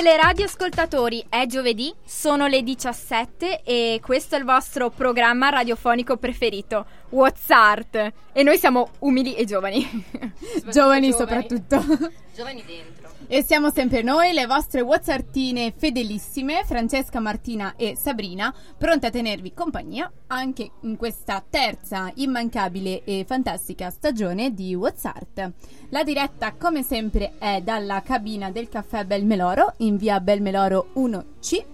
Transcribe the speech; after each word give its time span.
teleradioascoltatori, 0.00 1.26
è 1.28 1.44
giovedì, 1.44 1.92
sono 2.02 2.46
le 2.46 2.62
17 2.62 3.60
e 3.62 4.00
questo 4.02 4.34
è 4.34 4.38
il 4.38 4.46
vostro 4.46 4.88
programma 4.88 5.50
radiofonico 5.50 6.16
preferito, 6.16 6.86
WhatsApp. 7.10 7.94
E 8.32 8.42
noi 8.42 8.56
siamo 8.56 8.92
umili 9.00 9.34
e 9.34 9.44
giovani. 9.44 9.82
Soprattutto 9.82 10.70
giovani, 10.70 11.12
soprattutto. 11.12 11.84
Giovani 12.34 12.64
dentro. 12.64 12.99
E 13.32 13.44
siamo 13.44 13.70
sempre 13.70 14.02
noi, 14.02 14.32
le 14.32 14.46
vostre 14.46 14.80
WhatsAppine 14.80 15.72
fedelissime, 15.76 16.64
Francesca, 16.64 17.20
Martina 17.20 17.74
e 17.76 17.94
Sabrina, 17.96 18.52
pronte 18.76 19.06
a 19.06 19.10
tenervi 19.10 19.54
compagnia 19.54 20.10
anche 20.26 20.68
in 20.80 20.96
questa 20.96 21.40
terza 21.48 22.10
immancabile 22.16 23.04
e 23.04 23.24
fantastica 23.24 23.88
stagione 23.90 24.52
di 24.52 24.74
WhatsApp. 24.74 25.38
La 25.90 26.02
diretta, 26.02 26.54
come 26.54 26.82
sempre, 26.82 27.34
è 27.38 27.60
dalla 27.62 28.02
cabina 28.02 28.50
del 28.50 28.68
caffè 28.68 29.04
Belmeloro 29.04 29.74
in 29.76 29.96
via 29.96 30.18
Belmeloro 30.18 30.88
1C 30.96 31.64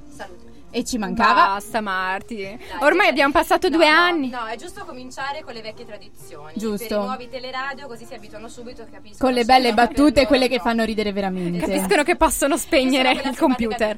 e 0.76 0.84
ci 0.84 0.98
mancava. 0.98 1.54
Basta, 1.54 1.80
Marti. 1.80 2.42
Dai, 2.42 2.58
Ormai 2.80 3.08
abbiamo 3.08 3.32
passato 3.32 3.70
no, 3.70 3.78
due 3.78 3.90
no, 3.90 3.96
anni. 3.96 4.28
No, 4.28 4.44
è 4.44 4.56
giusto 4.56 4.84
cominciare 4.84 5.42
con 5.42 5.54
le 5.54 5.62
vecchie 5.62 5.86
tradizioni. 5.86 6.52
Giusto. 6.54 6.86
Per 6.86 6.98
i 6.98 7.04
nuovi 7.04 7.30
teleradio, 7.30 7.86
così 7.86 8.04
si 8.04 8.12
abituano 8.12 8.48
subito 8.48 8.82
e 8.82 8.90
capiscono. 8.90 9.16
Con 9.18 9.32
le 9.32 9.46
belle 9.46 9.72
battute, 9.72 10.26
quelle 10.26 10.48
che 10.48 10.58
fanno 10.58 10.84
ridere 10.84 11.12
veramente. 11.12 11.60
Capiscono 11.60 12.02
che 12.02 12.16
possono 12.16 12.58
spegnere 12.58 13.12
il 13.12 13.38
computer. 13.38 13.96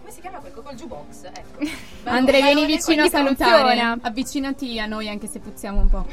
come 0.00 0.12
si 0.12 0.20
chiama 0.20 0.38
quel 0.38 0.52
col 0.52 0.74
jukebox? 0.74 1.24
Ecco. 1.26 1.70
Andrea 2.10 2.52
vieni 2.52 2.66
vicino 2.66 3.04
a 3.04 3.08
salutare. 3.08 3.62
Funziona. 3.62 3.98
Avvicinati 4.02 4.80
a 4.80 4.86
noi 4.86 5.08
anche 5.08 5.28
se 5.28 5.38
puzziamo 5.38 5.80
un 5.80 5.88
po'. 5.88 6.06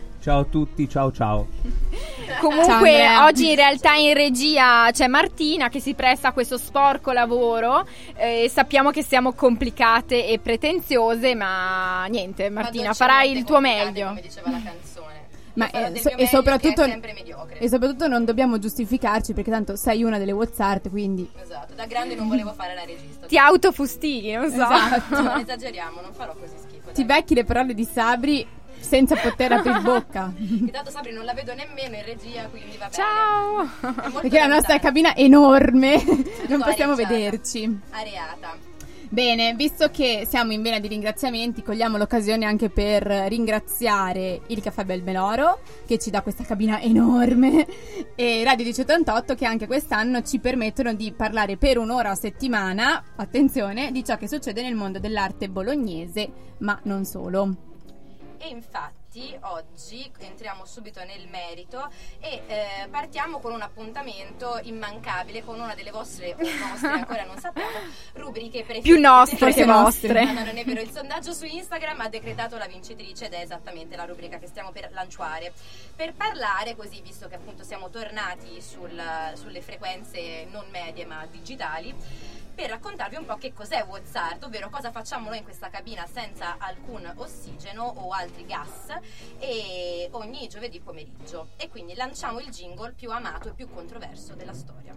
Ciao 0.20 0.40
a 0.40 0.44
tutti, 0.44 0.86
ciao 0.86 1.10
ciao. 1.10 1.48
Comunque 2.40 2.92
ciao 2.92 3.26
oggi 3.26 3.48
in 3.48 3.56
realtà 3.56 3.94
in 3.94 4.12
regia 4.12 4.90
c'è 4.92 5.06
Martina 5.06 5.70
che 5.70 5.80
si 5.80 5.94
presta 5.94 6.28
a 6.28 6.32
questo 6.32 6.58
sporco 6.58 7.10
lavoro 7.10 7.86
eh, 8.14 8.48
sappiamo 8.52 8.90
che 8.90 9.02
siamo 9.02 9.32
complicate 9.32 10.26
e 10.26 10.38
pretenziose 10.38 11.34
ma 11.34 12.04
niente 12.06 12.50
Martina 12.50 12.88
ma 12.88 12.94
farai 12.94 13.34
il 13.34 13.44
tuo 13.44 13.60
meglio. 13.60 14.08
Come 14.08 14.20
diceva 14.20 14.50
la 14.50 14.60
canzone. 14.62 15.28
Ma 15.54 15.70
è, 15.70 15.92
so, 15.96 16.10
e, 16.10 16.26
soprattutto, 16.26 16.84
e 16.84 17.68
soprattutto 17.68 18.06
non 18.06 18.24
dobbiamo 18.24 18.58
giustificarci 18.58 19.32
perché 19.32 19.50
tanto 19.50 19.74
sei 19.74 20.02
una 20.02 20.16
delle 20.18 20.32
WhatsApp, 20.32 20.88
quindi... 20.88 21.28
Esatto, 21.42 21.74
da 21.74 21.86
grande 21.86 22.14
non 22.14 22.28
volevo 22.28 22.52
fare 22.52 22.74
la 22.74 22.84
regista. 22.84 23.26
Ti 23.26 23.36
autofustighi, 23.36 24.32
non 24.32 24.50
so. 24.50 24.62
Esatto, 24.62 25.20
non 25.20 25.38
esageriamo, 25.40 26.00
non 26.00 26.12
farò 26.12 26.34
così 26.34 26.54
schifo. 26.56 26.92
Ti 26.92 27.04
becchi 27.04 27.34
le 27.34 27.44
parole 27.44 27.74
di 27.74 27.84
Sabri 27.84 28.46
senza 28.80 29.16
poter 29.16 29.52
aprire 29.52 29.80
bocca. 29.84 30.32
tanto 30.70 30.90
Sabri 30.90 31.12
non 31.12 31.24
la 31.24 31.34
vedo 31.34 31.54
nemmeno 31.54 31.96
in 31.96 32.04
regia, 32.04 32.46
quindi 32.46 32.76
va 32.76 32.88
bene. 32.88 32.92
Ciao! 32.92 34.20
Perché 34.20 34.38
la 34.38 34.46
nostra 34.46 34.78
cabina 34.78 35.14
è 35.14 35.22
enorme, 35.22 36.02
non 36.48 36.60
possiamo 36.62 36.92
areggiata, 36.94 37.14
vederci. 37.14 37.78
Areata. 37.90 38.68
Bene, 39.12 39.54
visto 39.54 39.90
che 39.90 40.24
siamo 40.24 40.52
in 40.52 40.62
vena 40.62 40.78
di 40.78 40.86
ringraziamenti, 40.86 41.64
cogliamo 41.64 41.96
l'occasione 41.96 42.44
anche 42.46 42.70
per 42.70 43.02
ringraziare 43.02 44.42
il 44.46 44.62
Caffè 44.62 44.84
Belmeloro 44.84 45.62
che 45.84 45.98
ci 45.98 46.10
dà 46.10 46.22
questa 46.22 46.44
cabina 46.44 46.80
enorme 46.80 47.66
e 48.14 48.44
Radio 48.44 48.64
1088 48.66 49.34
che 49.34 49.46
anche 49.46 49.66
quest'anno 49.66 50.22
ci 50.22 50.38
permettono 50.38 50.94
di 50.94 51.10
parlare 51.10 51.56
per 51.56 51.78
un'ora 51.78 52.10
a 52.10 52.14
settimana, 52.14 53.02
attenzione, 53.16 53.90
di 53.90 54.04
ciò 54.04 54.16
che 54.16 54.28
succede 54.28 54.62
nel 54.62 54.76
mondo 54.76 55.00
dell'arte 55.00 55.48
bolognese, 55.48 56.30
ma 56.58 56.78
non 56.84 57.04
solo. 57.04 57.69
E 58.42 58.48
infatti 58.48 59.36
oggi 59.42 60.10
entriamo 60.18 60.64
subito 60.64 61.04
nel 61.04 61.28
merito 61.28 61.90
e 62.20 62.42
eh, 62.46 62.88
partiamo 62.88 63.38
con 63.38 63.52
un 63.52 63.60
appuntamento 63.60 64.58
immancabile 64.62 65.44
con 65.44 65.60
una 65.60 65.74
delle 65.74 65.90
vostre 65.90 66.32
o 66.32 66.38
nostre, 66.38 66.88
ancora 66.88 67.24
non 67.24 67.38
sappiamo, 67.38 67.68
rubriche 68.14 68.62
preferite. 68.64 68.88
Più 68.88 68.98
nostre 68.98 69.52
che 69.52 69.66
vostre. 69.66 70.24
No, 70.24 70.44
non 70.44 70.56
è 70.56 70.64
vero, 70.64 70.80
il 70.80 70.90
sondaggio 70.90 71.34
su 71.34 71.44
Instagram 71.44 72.00
ha 72.00 72.08
decretato 72.08 72.56
la 72.56 72.66
vincitrice 72.66 73.26
ed 73.26 73.34
è 73.34 73.40
esattamente 73.40 73.94
la 73.94 74.04
rubrica 74.04 74.38
che 74.38 74.46
stiamo 74.46 74.70
per 74.72 74.88
lanciare. 74.90 75.52
Per 75.94 76.14
parlare 76.14 76.74
così, 76.76 77.02
visto 77.02 77.28
che 77.28 77.34
appunto 77.34 77.62
siamo 77.62 77.90
tornati 77.90 78.62
sul, 78.62 78.98
sulle 79.34 79.60
frequenze 79.60 80.46
non 80.50 80.64
medie 80.70 81.04
ma 81.04 81.26
digitali, 81.30 81.94
per 82.54 82.70
raccontarvi 82.70 83.16
un 83.16 83.24
po' 83.24 83.36
che 83.36 83.52
cos'è 83.52 83.84
WhatsApp, 83.86 84.42
ovvero 84.44 84.68
cosa 84.68 84.90
facciamo 84.90 85.28
noi 85.28 85.38
in 85.38 85.44
questa 85.44 85.70
cabina 85.70 86.06
senza 86.06 86.56
alcun 86.58 87.10
ossigeno 87.16 87.82
o 87.84 88.10
altri 88.10 88.46
gas 88.46 88.94
e 89.38 90.08
ogni 90.12 90.48
giovedì 90.48 90.80
pomeriggio. 90.80 91.50
E 91.56 91.68
quindi 91.68 91.94
lanciamo 91.94 92.40
il 92.40 92.48
jingle 92.50 92.92
più 92.92 93.10
amato 93.10 93.48
e 93.48 93.52
più 93.52 93.68
controverso 93.68 94.34
della 94.34 94.54
storia. 94.54 94.94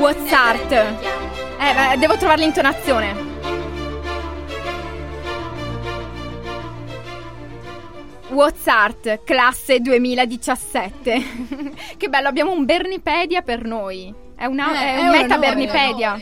Momento. 0.00 0.18
WhatsApp. 0.18 0.72
Eh, 0.72 1.98
devo 1.98 2.16
trovare 2.16 2.40
l'intonazione. 2.40 3.28
WhatsApp, 8.30 9.24
classe 9.24 9.80
2017. 9.80 11.22
che 11.96 12.08
bello, 12.08 12.28
abbiamo 12.28 12.52
un 12.52 12.64
Bernipedia 12.64 13.42
per 13.42 13.64
noi. 13.64 14.28
È, 14.40 14.46
una, 14.46 14.72
Eh, 14.72 14.86
è 14.86 14.96
è 14.96 15.00
un 15.02 15.10
meta 15.10 15.36
Bernipedia. 15.36 16.18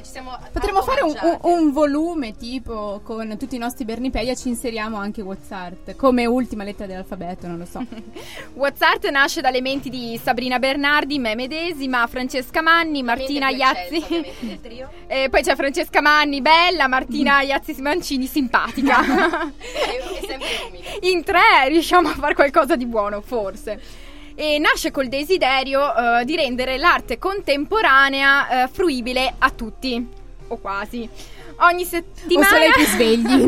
Potremmo 0.52 0.82
fare 0.82 1.02
un, 1.02 1.16
un- 1.22 1.38
un 1.40 1.70
volume 1.72 2.36
tipo 2.36 3.00
con 3.04 3.36
tutti 3.38 3.54
i 3.54 3.58
nostri 3.58 3.84
Bernipedia, 3.84 4.34
ci 4.34 4.48
inseriamo 4.48 4.96
anche 4.96 5.22
WhatsApp 5.22 5.92
come 5.92 6.26
ultima 6.26 6.64
lettera 6.64 6.88
dell'alfabeto, 6.88 7.46
non 7.46 7.58
lo 7.58 7.64
so. 7.64 7.80
WhatsApp 8.54 9.04
nasce 9.04 9.40
dalle 9.40 9.60
menti 9.60 9.88
di 9.88 10.18
Sabrina 10.20 10.58
Bernardi, 10.58 11.20
me 11.20 11.36
medesima, 11.36 12.04
Francesca 12.08 12.60
Manni, 12.60 13.04
Martina 13.04 13.50
Iazzi. 13.50 14.04
E 15.06 15.28
poi 15.30 15.42
c'è 15.42 15.54
Francesca 15.54 16.00
Manni, 16.00 16.40
bella, 16.40 16.88
Martina 16.88 17.40
Iazzi 17.42 17.80
Mancini, 17.80 18.26
simpatica. 18.26 18.98
In 21.02 21.22
tre 21.22 21.68
riusciamo 21.68 22.08
a 22.08 22.14
fare 22.14 22.34
qualcosa 22.34 22.74
di 22.74 22.84
buono, 22.86 23.20
forse. 23.20 24.06
E 24.40 24.60
nasce 24.60 24.92
col 24.92 25.08
desiderio 25.08 26.20
eh, 26.20 26.24
di 26.24 26.36
rendere 26.36 26.78
l'arte 26.78 27.18
contemporanea 27.18 28.62
eh, 28.62 28.68
fruibile 28.68 29.34
a 29.36 29.50
tutti, 29.50 30.06
o 30.46 30.56
quasi. 30.58 31.08
Ogni 31.58 31.82
O 31.82 31.86
settimana. 31.86 32.46
solo 32.46 32.60
ai 32.62 32.70
più 32.70 32.84
svegli. 32.86 33.44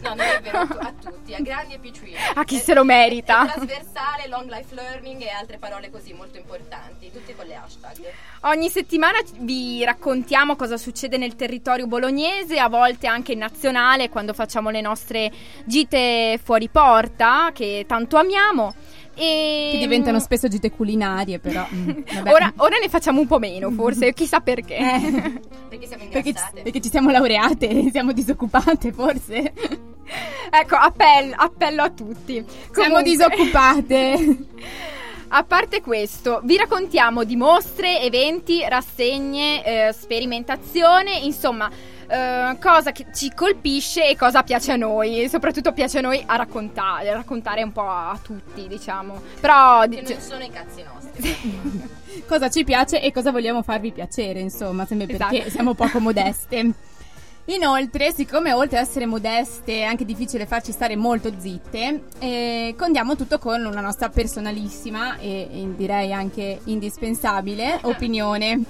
No, 0.00 0.08
non 0.10 0.20
è 0.20 0.40
vero, 0.40 0.58
a 0.60 0.92
tutti, 1.02 1.34
a 1.34 1.40
grandi 1.40 1.74
e 1.74 1.78
piccini. 1.78 2.12
A 2.34 2.44
chi 2.44 2.58
se 2.58 2.74
lo 2.74 2.84
merita. 2.84 3.42
È 3.42 3.54
trasversale, 3.54 4.28
long 4.28 4.48
life 4.48 4.72
learning 4.72 5.20
e 5.22 5.30
altre 5.30 5.58
parole 5.58 5.90
così 5.90 6.12
molto 6.12 6.38
importanti, 6.38 7.10
tutti 7.10 7.34
con 7.34 7.46
le 7.46 7.56
hashtag. 7.56 7.98
Ogni 8.42 8.68
settimana 8.68 9.18
vi 9.38 9.84
raccontiamo 9.84 10.54
cosa 10.54 10.76
succede 10.76 11.16
nel 11.16 11.34
territorio 11.34 11.88
bolognese, 11.88 12.60
a 12.60 12.68
volte 12.68 13.08
anche 13.08 13.32
in 13.32 13.38
nazionale, 13.40 14.10
quando 14.10 14.32
facciamo 14.32 14.70
le 14.70 14.80
nostre 14.80 15.32
gite 15.64 16.38
fuori 16.40 16.68
porta, 16.68 17.50
che 17.52 17.84
tanto 17.88 18.16
amiamo. 18.16 18.74
E 19.16 19.68
che 19.72 19.78
diventano 19.78 20.18
spesso 20.18 20.48
gite 20.48 20.70
culinarie, 20.70 21.38
però. 21.38 21.66
mm. 21.72 21.90
Ora, 22.26 22.52
ora 22.56 22.76
ne 22.78 22.88
facciamo 22.88 23.20
un 23.20 23.26
po' 23.26 23.38
meno, 23.38 23.70
forse, 23.70 24.12
chissà 24.12 24.40
perché. 24.40 24.76
Eh, 24.76 25.40
Perché 25.74 25.86
siamo 25.88 26.04
perché, 26.08 26.28
ingrassate. 26.28 26.62
perché 26.62 26.80
ci 26.80 26.88
siamo 26.90 27.10
laureate, 27.10 27.88
siamo 27.90 28.12
disoccupate, 28.12 28.92
forse. 28.92 29.52
ecco, 30.50 30.76
appello, 30.76 31.34
appello 31.36 31.82
a 31.82 31.90
tutti. 31.90 32.44
Siamo 32.72 33.00
Comunque- 33.00 33.02
disoccupate. 33.02 34.36
A 35.28 35.42
parte 35.42 35.80
questo, 35.80 36.40
vi 36.44 36.56
raccontiamo 36.56 37.24
di 37.24 37.34
mostre, 37.34 38.00
eventi, 38.02 38.62
rassegne, 38.68 39.64
eh, 39.88 39.92
sperimentazione, 39.92 41.16
insomma, 41.18 41.68
eh, 42.14 42.58
cosa 42.60 42.92
che 42.92 43.06
ci 43.12 43.32
colpisce 43.34 44.08
e 44.08 44.16
cosa 44.16 44.42
piace 44.42 44.72
a 44.72 44.76
noi, 44.76 45.22
e 45.22 45.28
soprattutto 45.28 45.72
piace 45.72 45.98
a 45.98 46.00
noi 46.00 46.22
a 46.24 46.36
raccontare, 46.36 47.12
raccontare 47.12 47.62
un 47.62 47.72
po' 47.72 47.88
a 47.88 48.18
tutti, 48.22 48.68
diciamo. 48.68 49.20
Però 49.40 49.86
Che 49.88 50.02
non 50.02 50.20
sono 50.20 50.44
i 50.44 50.50
cazzi 50.50 50.82
nostri. 50.82 52.22
cosa 52.26 52.48
ci 52.48 52.62
piace 52.64 53.02
e 53.02 53.12
cosa 53.12 53.30
vogliamo 53.32 53.62
farvi 53.62 53.90
piacere, 53.92 54.38
insomma, 54.40 54.86
sempre 54.86 55.06
perché 55.06 55.36
Esatto. 55.38 55.50
siamo 55.50 55.74
poco 55.74 55.98
modeste. 56.00 56.72
Inoltre, 57.46 58.10
siccome 58.12 58.54
oltre 58.54 58.78
ad 58.78 58.84
essere 58.86 59.04
modeste 59.04 59.80
è 59.80 59.82
anche 59.82 60.06
difficile 60.06 60.46
farci 60.46 60.72
stare 60.72 60.96
molto 60.96 61.30
zitte, 61.36 62.04
eh, 62.18 62.74
condiamo 62.78 63.16
tutto 63.16 63.38
con 63.38 63.62
una 63.66 63.82
nostra 63.82 64.08
personalissima 64.08 65.18
e, 65.18 65.48
e 65.52 65.74
direi 65.76 66.12
anche 66.14 66.60
indispensabile 66.64 67.80
opinione. 67.84 68.62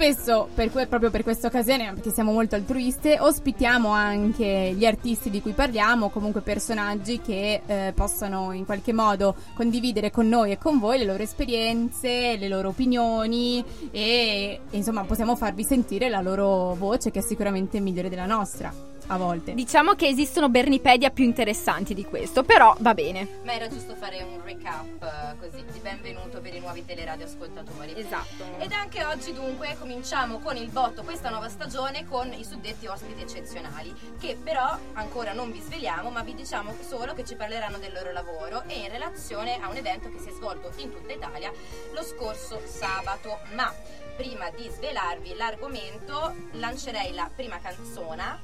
Spesso, 0.00 0.48
per 0.54 0.70
que- 0.70 0.86
proprio 0.86 1.10
per 1.10 1.24
questa 1.24 1.48
occasione, 1.48 1.92
perché 1.92 2.12
siamo 2.12 2.30
molto 2.30 2.54
altruiste, 2.54 3.18
ospitiamo 3.18 3.88
anche 3.88 4.72
gli 4.76 4.86
artisti 4.86 5.28
di 5.28 5.42
cui 5.42 5.54
parliamo, 5.54 6.08
comunque 6.10 6.40
personaggi 6.40 7.20
che 7.20 7.62
eh, 7.66 7.92
possano 7.96 8.52
in 8.52 8.64
qualche 8.64 8.92
modo 8.92 9.34
condividere 9.54 10.12
con 10.12 10.28
noi 10.28 10.52
e 10.52 10.56
con 10.56 10.78
voi 10.78 10.98
le 10.98 11.04
loro 11.04 11.24
esperienze, 11.24 12.36
le 12.36 12.46
loro 12.46 12.68
opinioni 12.68 13.64
e, 13.90 14.60
e, 14.70 14.76
insomma 14.76 15.02
possiamo 15.02 15.34
farvi 15.34 15.64
sentire 15.64 16.08
la 16.08 16.20
loro 16.20 16.76
voce 16.76 17.10
che 17.10 17.18
è 17.18 17.22
sicuramente 17.22 17.80
migliore 17.80 18.08
della 18.08 18.26
nostra 18.26 18.72
a 19.08 19.16
volte. 19.16 19.54
diciamo 19.54 19.94
che 19.94 20.06
esistono 20.06 20.48
Bernipedia 20.48 21.10
più 21.10 21.24
interessanti 21.24 21.94
di 21.94 22.04
questo, 22.04 22.42
però 22.42 22.74
va 22.80 22.94
bene. 22.94 23.40
Ma 23.44 23.52
era 23.52 23.68
giusto 23.68 23.94
fare 23.94 24.22
un 24.22 24.40
recap 24.44 25.02
eh, 25.02 25.36
così 25.38 25.64
di 25.70 25.78
benvenuto 25.80 26.40
per 26.40 26.54
i 26.54 26.60
nuovi 26.60 26.84
teleradio 26.84 27.26
ascoltatori. 27.26 27.94
Esatto. 27.96 28.44
Ed 28.58 28.72
anche 28.72 29.04
oggi 29.04 29.32
dunque 29.32 29.76
cominciamo 29.78 30.38
con 30.38 30.56
il 30.56 30.70
botto 30.70 31.02
questa 31.02 31.30
nuova 31.30 31.48
stagione 31.48 32.06
con 32.06 32.32
i 32.32 32.44
suddetti 32.44 32.86
ospiti 32.86 33.22
eccezionali 33.22 33.94
che 34.18 34.36
però 34.42 34.76
ancora 34.94 35.32
non 35.32 35.50
vi 35.50 35.60
sveliamo 35.60 36.10
ma 36.10 36.22
vi 36.22 36.34
diciamo 36.34 36.74
solo 36.86 37.14
che 37.14 37.24
ci 37.24 37.34
parleranno 37.34 37.78
del 37.78 37.92
loro 37.92 38.12
lavoro 38.12 38.62
e 38.66 38.78
in 38.78 38.90
relazione 38.90 39.58
a 39.60 39.68
un 39.68 39.76
evento 39.76 40.10
che 40.10 40.18
si 40.18 40.28
è 40.28 40.32
svolto 40.32 40.72
in 40.76 40.90
tutta 40.90 41.12
Italia 41.12 41.50
lo 41.92 42.02
scorso 42.02 42.60
sabato 42.64 43.38
ma 43.54 43.72
prima 44.18 44.50
di 44.50 44.68
svelarvi 44.68 45.36
l'argomento 45.36 46.34
lancerei 46.54 47.14
la 47.14 47.30
prima 47.32 47.60
canzone 47.60 48.40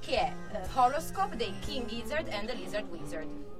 che 0.00 0.16
è 0.16 0.34
eh, 0.52 0.68
Horoscope 0.74 1.36
dei 1.36 1.56
King 1.60 1.86
Gizzard 1.86 2.28
and 2.32 2.48
the 2.48 2.54
Lizard 2.54 2.90
Wizard. 2.90 3.53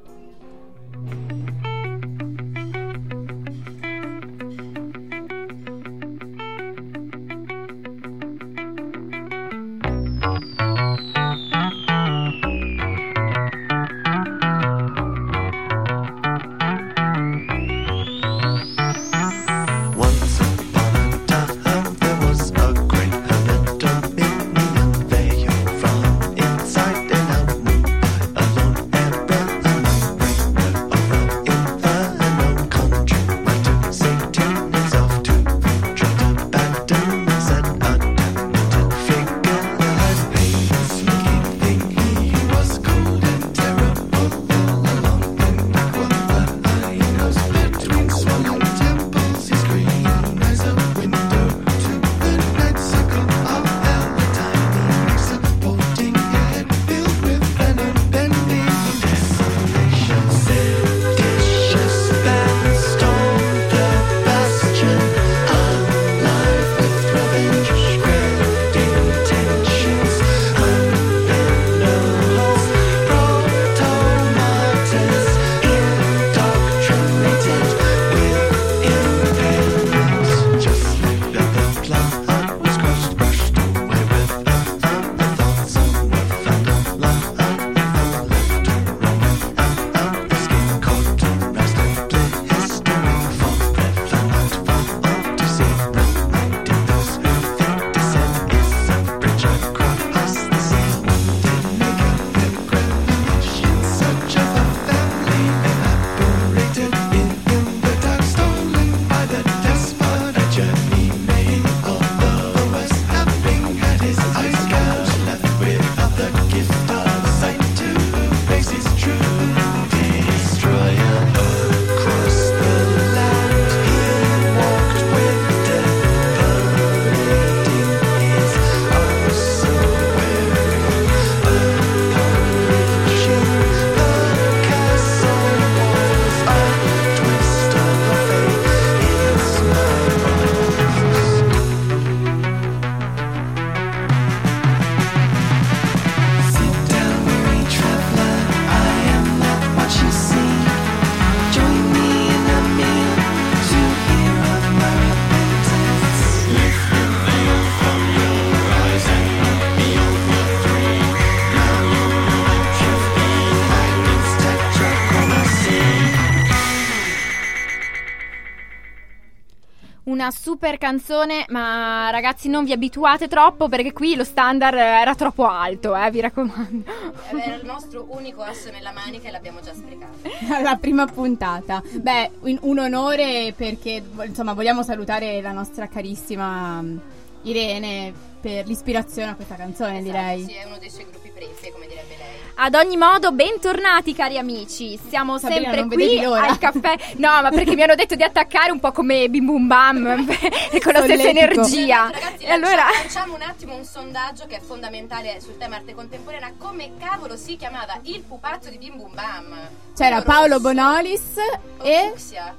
Una 170.25 170.33
super 170.33 170.79
canzone, 170.79 171.45
ma 171.51 172.09
ragazzi 172.09 172.49
non 172.49 172.65
vi 172.65 172.73
abituate 172.73 173.29
troppo 173.29 173.69
perché 173.69 173.93
qui 173.93 174.15
lo 174.15 174.25
standard 174.25 174.75
era 174.75 175.15
troppo 175.15 175.47
alto, 175.47 175.95
eh, 175.95 176.11
vi 176.11 176.21
raccomando. 176.21 176.91
Era 177.29 177.57
il 177.57 177.67
nostro 177.67 178.07
unico 178.09 178.41
asso 178.41 178.71
nella 178.71 178.93
manica 178.93 179.29
e 179.29 179.31
l'abbiamo 179.31 179.61
già 179.61 179.75
sprecato. 179.75 180.21
alla 180.51 180.77
prima 180.77 181.05
puntata. 181.05 181.83
Beh, 181.93 182.31
un, 182.41 182.59
un 182.63 182.79
onore 182.79 183.53
perché 183.55 184.03
insomma 184.25 184.55
vogliamo 184.55 184.83
salutare 184.83 185.43
la 185.43 185.53
nostra 185.53 185.89
carissima 185.89 186.81
mm, 186.81 186.97
Irene 187.43 188.13
per 188.45 188.67
l'ispirazione 188.67 189.31
a 189.31 189.35
questa 189.37 189.55
canzone, 189.55 190.03
direi. 190.03 190.41
Esatto, 190.41 190.53
Sì, 190.53 190.59
è 190.59 190.65
uno 190.67 190.77
dei 190.77 190.91
suoi 190.91 191.07
gruppi 191.07 191.31
prefe, 191.31 191.73
come 191.73 191.87
direbbe 191.87 192.15
lei. 192.19 192.37
Ad 192.57 192.75
ogni 192.75 192.99
modo, 192.99 193.33
bentornati 193.33 194.15
cari 194.15 194.37
amici. 194.37 195.01
Siamo 195.09 195.39
Sabrina, 195.39 195.73
sempre 195.73 195.97
qui 195.97 196.23
al 196.23 196.59
caffè. 196.59 196.95
No, 197.17 197.41
ma 197.41 197.49
perché 197.49 197.75
mi 197.75 197.83
hanno 197.83 197.95
detto 197.95 198.17
di 198.17 198.23
attaccare 198.23 198.71
un 198.71 198.81
po' 198.81 198.93
come 198.93 199.31
Bim 199.31 199.47
Bum 199.47 199.67
Bam 199.67 200.27
e 200.71 200.79
con 200.79 200.93
la 200.93 201.03
stessa 201.05 201.29
energia. 201.29 202.11
Ragazzi, 202.11 202.45
E 202.45 202.51
allora 202.51 202.85
lanciamo, 202.93 202.99
lanciamo 203.01 203.35
un 203.35 203.43
attimo 203.43 203.75
un 203.77 203.85
sondaggio 203.85 204.45
che 204.47 204.57
è 204.57 204.61
fondamentale 204.61 205.41
sul 205.41 205.57
tema 205.57 205.77
arte 205.77 205.95
contemporanea. 205.95 206.53
Come 206.59 206.91
cavolo 206.99 207.39
si 207.39 207.57
chiamava 207.57 207.99
il 208.03 208.21
pupazzo 208.21 208.69
di 208.69 208.77
Bim 208.77 208.99
Bum 208.99 209.15
Bam? 209.15 209.57
C'era 209.97 210.21
Paolo 210.21 210.61
Bonolis 210.61 211.37
o 211.79 211.83
e 211.83 212.13
fucsia? 212.15 212.55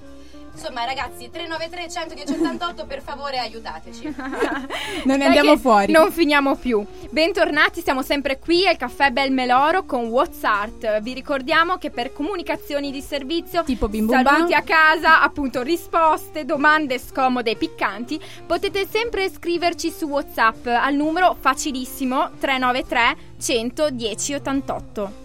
Insomma, 0.55 0.85
ragazzi, 0.85 1.29
393 1.29 1.89
110 1.89 2.31
88, 2.41 2.85
per 2.85 3.01
favore 3.01 3.39
aiutateci. 3.39 4.15
non 5.03 5.17
ne 5.17 5.25
andiamo 5.25 5.57
fuori. 5.57 5.91
Non 5.91 6.11
finiamo 6.11 6.55
più. 6.55 6.83
Bentornati, 7.09 7.81
siamo 7.81 8.01
sempre 8.01 8.39
qui 8.39 8.65
al 8.65 8.77
caffè 8.77 9.11
Belmeloro 9.11 9.83
con 9.83 10.05
WhatsApp. 10.05 10.99
Vi 11.01 11.13
ricordiamo 11.13 11.75
che 11.75 11.91
per 11.91 12.13
comunicazioni 12.13 12.89
di 12.89 13.01
servizio, 13.01 13.63
Tipo 13.63 13.89
Bim 13.89 14.05
Bum 14.05 14.23
saluti 14.23 14.53
a 14.53 14.61
casa, 14.61 15.21
appunto 15.21 15.61
risposte, 15.61 16.45
domande 16.45 16.99
scomode 16.99 17.51
e 17.51 17.55
piccanti, 17.57 18.17
potete 18.45 18.87
sempre 18.87 19.29
scriverci 19.29 19.91
su 19.91 20.05
WhatsApp 20.07 20.67
al 20.67 20.95
numero 20.95 21.35
facilissimo 21.37 22.31
393 22.39 23.17
110 23.37 24.33
88. 24.35 25.24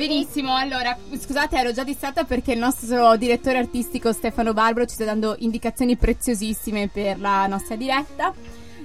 Benissimo, 0.00 0.56
allora 0.56 0.96
scusate 1.12 1.58
ero 1.58 1.72
già 1.72 1.84
distratta 1.84 2.24
perché 2.24 2.52
il 2.52 2.58
nostro 2.58 3.18
direttore 3.18 3.58
artistico 3.58 4.14
Stefano 4.14 4.54
Barbaro 4.54 4.86
ci 4.86 4.94
sta 4.94 5.04
dando 5.04 5.36
indicazioni 5.40 5.98
preziosissime 5.98 6.88
per 6.88 7.20
la 7.20 7.46
nostra 7.46 7.76
diretta. 7.76 8.32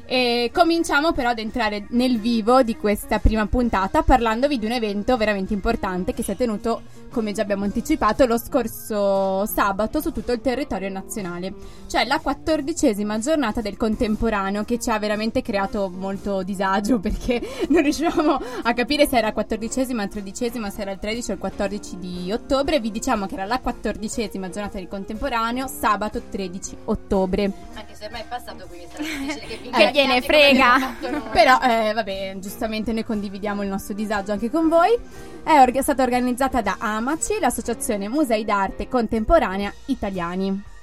E 0.07 0.51
cominciamo 0.53 1.13
però 1.13 1.29
ad 1.29 1.39
entrare 1.39 1.87
nel 1.89 2.19
vivo 2.19 2.61
di 2.61 2.75
questa 2.75 3.17
prima 3.17 3.47
puntata 3.47 4.03
parlandovi 4.03 4.59
di 4.59 4.65
un 4.65 4.73
evento 4.73 5.17
veramente 5.17 5.53
importante 5.53 6.13
che 6.13 6.21
si 6.21 6.31
è 6.31 6.35
tenuto, 6.35 6.81
come 7.09 7.31
già 7.31 7.41
abbiamo 7.41 7.63
anticipato, 7.63 8.25
lo 8.25 8.37
scorso 8.37 9.45
sabato 9.47 10.01
su 10.01 10.11
tutto 10.11 10.31
il 10.31 10.41
territorio 10.41 10.89
nazionale, 10.89 11.53
cioè 11.87 12.05
la 12.05 12.19
quattordicesima 12.19 13.17
giornata 13.17 13.61
del 13.61 13.77
contemporaneo 13.77 14.63
che 14.63 14.79
ci 14.79 14.91
ha 14.91 14.99
veramente 14.99 15.41
creato 15.41 15.89
molto 15.89 16.43
disagio 16.43 16.99
perché 17.01 17.41
non 17.69 17.81
riuscivamo 17.81 18.39
a 18.63 18.73
capire 18.73 19.07
se 19.07 19.17
era 19.17 19.33
quattordicesima, 19.33 20.07
tredicesima, 20.07 20.69
se 20.69 20.81
era 20.81 20.91
il 20.91 20.99
13 20.99 21.31
o 21.31 21.33
il 21.33 21.39
14 21.39 21.97
di 21.97 22.31
ottobre. 22.31 22.79
Vi 22.79 22.91
diciamo 22.91 23.25
che 23.25 23.33
era 23.33 23.45
la 23.45 23.59
quattordicesima 23.59 24.49
giornata 24.49 24.77
del 24.77 24.87
contemporaneo, 24.87 25.67
sabato 25.67 26.21
13 26.29 26.77
ottobre. 26.85 27.51
Anche 27.73 27.94
se 28.05 28.07
ormai 28.07 28.21
è 28.21 28.25
passato, 28.27 28.65
quindi 28.67 28.87
sarà 28.91 29.03
difficile 29.03 29.45
che 29.45 29.57
vi 29.57 29.69
Che 29.69 29.91
gliene 29.91 30.21
frega. 30.21 30.95
Però, 31.31 31.59
eh, 31.61 31.93
vabbè, 31.93 32.35
giustamente 32.37 32.93
noi 32.93 33.03
condividiamo 33.03 33.63
il 33.63 33.69
nostro 33.69 33.93
disagio 33.93 34.31
anche 34.31 34.49
con 34.49 34.69
voi. 34.69 34.97
È 35.43 35.59
orga- 35.59 35.81
stata 35.81 36.03
organizzata 36.03 36.61
da 36.61 36.77
AMACI, 36.79 37.39
l'Associazione 37.39 38.07
Musei 38.07 38.45
d'Arte 38.45 38.87
Contemporanea 38.87 39.73
Italiani. 39.85 40.73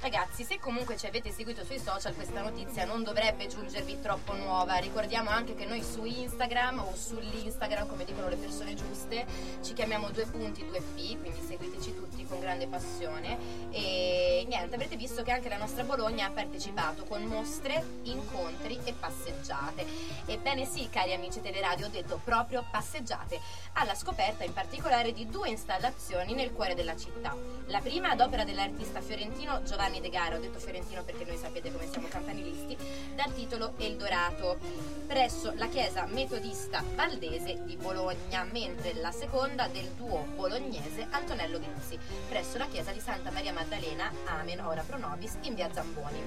Ragazzi, 0.00 0.44
se 0.44 0.58
comunque 0.58 0.96
ci 0.96 1.04
avete 1.04 1.30
seguito 1.30 1.62
sui 1.62 1.78
social, 1.78 2.14
questa 2.14 2.40
notizia 2.40 2.86
non 2.86 3.02
dovrebbe 3.02 3.48
giungervi 3.48 4.00
troppo 4.00 4.32
nuova. 4.32 4.76
Ricordiamo 4.76 5.28
anche 5.28 5.54
che 5.54 5.66
noi 5.66 5.82
su 5.82 6.06
Instagram 6.06 6.78
o 6.78 6.96
sull'Instagram, 6.96 7.86
come 7.86 8.06
dicono 8.06 8.30
le 8.30 8.36
persone 8.36 8.72
giuste, 8.72 9.26
ci 9.62 9.74
chiamiamo 9.74 10.08
due 10.08 10.24
punti 10.24 10.64
2P, 10.64 11.20
quindi 11.20 11.42
seguiteci 11.46 11.94
tutti 11.94 12.24
con 12.24 12.40
grande 12.40 12.66
passione. 12.66 13.36
E 13.72 14.46
niente, 14.48 14.74
avrete 14.74 14.96
visto 14.96 15.22
che 15.22 15.32
anche 15.32 15.50
la 15.50 15.58
nostra 15.58 15.84
Bologna 15.84 16.28
ha 16.28 16.30
partecipato 16.30 17.04
con 17.04 17.22
mostre, 17.24 17.98
incontri 18.04 18.80
e 18.84 18.94
passeggiate. 18.94 19.84
Ebbene 20.24 20.64
sì, 20.64 20.88
cari 20.88 21.12
amici 21.12 21.42
teleradio, 21.42 21.86
ho 21.86 21.90
detto 21.90 22.18
proprio 22.24 22.64
passeggiate, 22.70 23.38
alla 23.74 23.94
scoperta 23.94 24.44
in 24.44 24.54
particolare 24.54 25.12
di 25.12 25.28
due 25.28 25.50
installazioni 25.50 26.32
nel 26.32 26.52
cuore 26.52 26.74
della 26.74 26.96
città. 26.96 27.36
La 27.66 27.80
prima 27.80 28.10
ad 28.10 28.20
opera 28.20 28.44
dell'artista 28.44 29.02
fiorentino 29.02 29.62
Giovanni 29.62 29.88
De 29.98 30.08
Gara, 30.08 30.36
ho 30.36 30.38
detto 30.38 30.60
fiorentino 30.60 31.02
perché 31.02 31.24
noi 31.24 31.36
sapete 31.36 31.72
come 31.72 31.88
siamo 31.90 32.06
campanilisti, 32.06 32.76
dal 33.16 33.34
titolo 33.34 33.72
Eldorato, 33.78 34.58
presso 35.06 35.52
la 35.56 35.66
chiesa 35.66 36.06
metodista 36.06 36.84
valdese 36.94 37.62
di 37.64 37.76
Bologna, 37.76 38.46
mentre 38.52 38.94
la 38.94 39.10
seconda 39.10 39.66
del 39.66 39.88
duo 39.96 40.26
bolognese 40.36 41.08
Antonello 41.10 41.58
Ghizzi, 41.58 41.98
presso 42.28 42.58
la 42.58 42.66
chiesa 42.66 42.92
di 42.92 43.00
Santa 43.00 43.30
Maria 43.30 43.52
Maddalena, 43.52 44.10
Amen, 44.26 44.60
ora 44.60 44.82
pro 44.86 44.98
nobis, 44.98 45.36
in 45.42 45.54
via 45.54 45.68
Zamboni. 45.72 46.22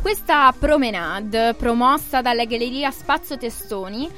Questa 0.00 0.52
promenade, 0.58 1.54
promossa 1.54 2.22
dalla 2.22 2.44
Galleria 2.44 2.90
Spazio 2.90 3.36
Testoni, 3.36 4.10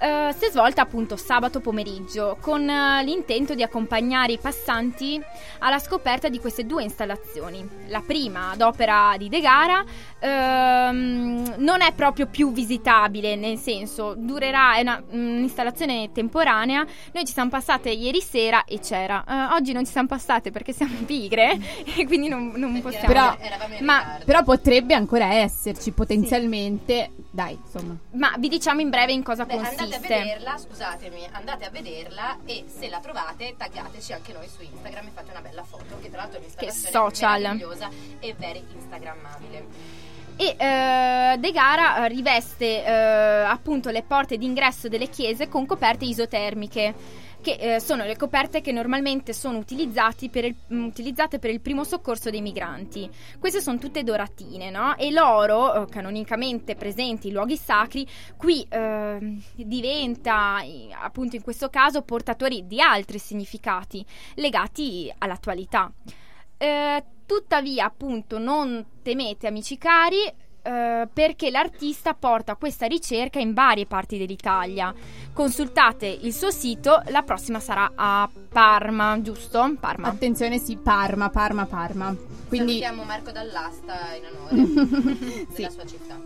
eh, 0.00 0.34
si 0.36 0.46
è 0.46 0.50
svolta 0.50 0.82
appunto 0.82 1.16
sabato 1.16 1.60
pomeriggio 1.60 2.38
con 2.40 2.68
eh, 2.68 3.04
l'intento 3.04 3.54
di 3.54 3.62
accompagnare 3.62 4.32
i 4.32 4.38
passanti 4.38 5.20
alla 5.58 5.78
scoperta 5.78 6.28
di 6.28 6.38
queste 6.40 6.64
due 6.64 6.82
installazioni. 6.82 7.68
La 7.88 8.02
prima, 8.04 8.50
ad 8.50 8.62
opera 8.62 9.14
di 9.18 9.28
De 9.28 9.40
Gara, 9.40 9.84
ehm, 10.18 11.54
non 11.58 11.82
è 11.82 11.92
proprio 11.92 12.26
più 12.26 12.52
visitabile, 12.52 13.36
nel 13.36 13.58
senso 13.58 14.14
durerà, 14.16 14.76
è 14.76 14.80
una- 14.80 15.02
un'installazione 15.10 16.10
temporanea. 16.12 16.84
Noi 17.12 17.24
ci 17.26 17.32
siamo 17.32 17.50
passate 17.50 17.90
ieri 17.90 18.20
sera 18.20 18.64
e 18.64 18.78
c'era. 18.80 19.24
Eh, 19.28 19.54
oggi 19.54 19.72
non 19.72 19.84
ci 19.84 19.92
siamo 19.92 20.08
passate 20.08 20.50
perché 20.50 20.72
siamo 20.72 20.94
pigre 21.04 21.58
e 21.96 22.06
quindi 22.06 22.28
non, 22.28 22.52
non 22.56 22.80
possiamo. 22.80 23.06
Però- 23.06 23.36
ma-. 23.80 24.18
Però 24.24 24.42
potrebbe 24.42 24.94
ancora 24.94 25.34
esserci 25.34 25.90
potenzialmente. 25.92 27.10
Dai, 27.32 27.56
insomma. 27.62 27.96
Ma 28.12 28.34
vi 28.38 28.48
diciamo 28.48 28.80
in 28.80 28.90
breve 28.90 29.12
in 29.12 29.22
cosa 29.22 29.44
Beh, 29.44 29.54
andate 29.54 29.74
a 29.74 29.78
consiste. 29.78 30.08
vederla, 30.08 30.58
scusatemi, 30.58 31.28
andate 31.30 31.64
a 31.64 31.70
vederla 31.70 32.38
e 32.44 32.64
se 32.66 32.88
la 32.88 32.98
trovate 32.98 33.54
taggateci 33.56 34.12
anche 34.12 34.32
noi 34.32 34.48
su 34.48 34.62
Instagram 34.62 35.06
e 35.06 35.10
fate 35.14 35.30
una 35.30 35.40
bella 35.40 35.62
foto 35.62 35.98
che 36.00 36.10
tra 36.10 36.22
l'altro 36.22 36.38
è 36.38 36.40
un'installazione 36.40 36.90
social. 36.90 37.40
meravigliosa 37.40 37.88
e 38.18 38.34
very 38.36 38.64
instagrammabile. 38.74 39.64
E 40.36 40.56
eh, 40.56 41.36
De 41.38 41.52
Gara 41.52 42.04
eh, 42.04 42.08
riveste 42.08 42.82
eh, 42.84 42.90
appunto 42.90 43.90
le 43.90 44.02
porte 44.02 44.36
d'ingresso 44.36 44.88
delle 44.88 45.08
chiese 45.08 45.48
con 45.48 45.66
coperte 45.66 46.06
isotermiche, 46.06 46.94
che 47.40 47.52
eh, 47.52 47.80
sono 47.80 48.04
le 48.04 48.16
coperte 48.16 48.60
che 48.60 48.72
normalmente 48.72 49.32
sono 49.32 49.58
per 50.30 50.44
il- 50.44 50.54
mm, 50.72 50.84
utilizzate 50.84 51.38
per 51.38 51.50
il 51.50 51.60
primo 51.60 51.84
soccorso 51.84 52.30
dei 52.30 52.40
migranti. 52.40 53.08
Queste 53.38 53.60
sono 53.60 53.78
tutte 53.78 54.02
doratine, 54.02 54.70
no? 54.70 54.96
E 54.96 55.10
l'oro, 55.10 55.82
eh, 55.82 55.90
canonicamente 55.90 56.74
presente 56.74 57.28
in 57.28 57.34
luoghi 57.34 57.56
sacri, 57.56 58.06
qui 58.36 58.66
eh, 58.68 59.38
diventa 59.54 60.62
appunto 61.00 61.36
in 61.36 61.42
questo 61.42 61.68
caso 61.68 62.02
portatori 62.02 62.66
di 62.66 62.80
altri 62.80 63.18
significati 63.18 64.04
legati 64.34 65.12
all'attualità. 65.18 65.92
Eh, 66.58 67.04
tuttavia, 67.24 67.86
appunto, 67.86 68.38
non 68.38 68.84
temete, 69.02 69.46
amici 69.46 69.78
cari, 69.78 70.18
eh, 70.62 71.08
perché 71.12 71.50
l'artista 71.50 72.14
porta 72.14 72.56
questa 72.56 72.86
ricerca 72.86 73.38
in 73.38 73.54
varie 73.54 73.86
parti 73.86 74.18
dell'Italia. 74.18 74.92
Consultate 75.32 76.06
il 76.06 76.32
suo 76.34 76.50
sito, 76.50 77.02
la 77.08 77.22
prossima 77.22 77.60
sarà 77.60 77.92
a 77.94 78.28
Parma, 78.48 79.20
giusto? 79.22 79.76
Parma. 79.78 80.08
Attenzione, 80.08 80.58
sì, 80.58 80.76
Parma, 80.76 81.30
Parma, 81.30 81.66
Parma. 81.66 82.14
Quindi 82.48 82.80
Salutiamo 82.80 83.04
Marco 83.04 83.30
Dall'Asta 83.30 83.94
in 84.16 84.24
onore 84.26 85.46
Sì. 85.50 85.62
della 85.62 85.70
sua 85.70 85.86
città. 85.86 86.18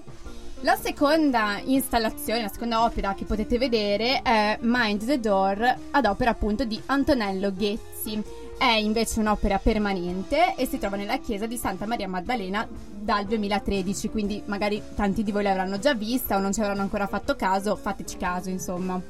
La 0.61 0.77
seconda 0.77 1.59
installazione, 1.63 2.41
la 2.41 2.49
seconda 2.49 2.83
opera 2.85 3.13
che 3.13 3.25
potete 3.27 3.59
vedere 3.59 4.23
è 4.23 4.57
Mind 4.63 5.05
the 5.05 5.21
Door 5.21 5.75
ad 5.91 6.07
opera 6.07 6.31
appunto 6.31 6.65
di 6.65 6.81
Antonello 6.87 7.53
Ghezzi. 7.53 8.23
È 8.57 8.71
invece 8.73 9.21
un'opera 9.21 9.59
permanente 9.59 10.55
e 10.57 10.67
si 10.67 10.79
trova 10.79 10.97
nella 10.97 11.19
chiesa 11.19 11.47
di 11.47 11.57
Santa 11.57 11.87
Maria 11.87 12.09
Maddalena 12.09 12.67
dal 12.69 13.27
2013, 13.27 14.09
quindi 14.09 14.43
magari 14.47 14.81
tanti 14.95 15.23
di 15.23 15.33
voi 15.33 15.43
l'avranno 15.43 15.79
già 15.79 15.95
vista 15.95 16.37
o 16.37 16.41
non 16.41 16.53
ci 16.53 16.61
avranno 16.61 16.81
ancora 16.83 17.07
fatto 17.07 17.37
caso, 17.37 17.77
fateci 17.77 18.17
caso 18.17 18.49
insomma. 18.49 19.01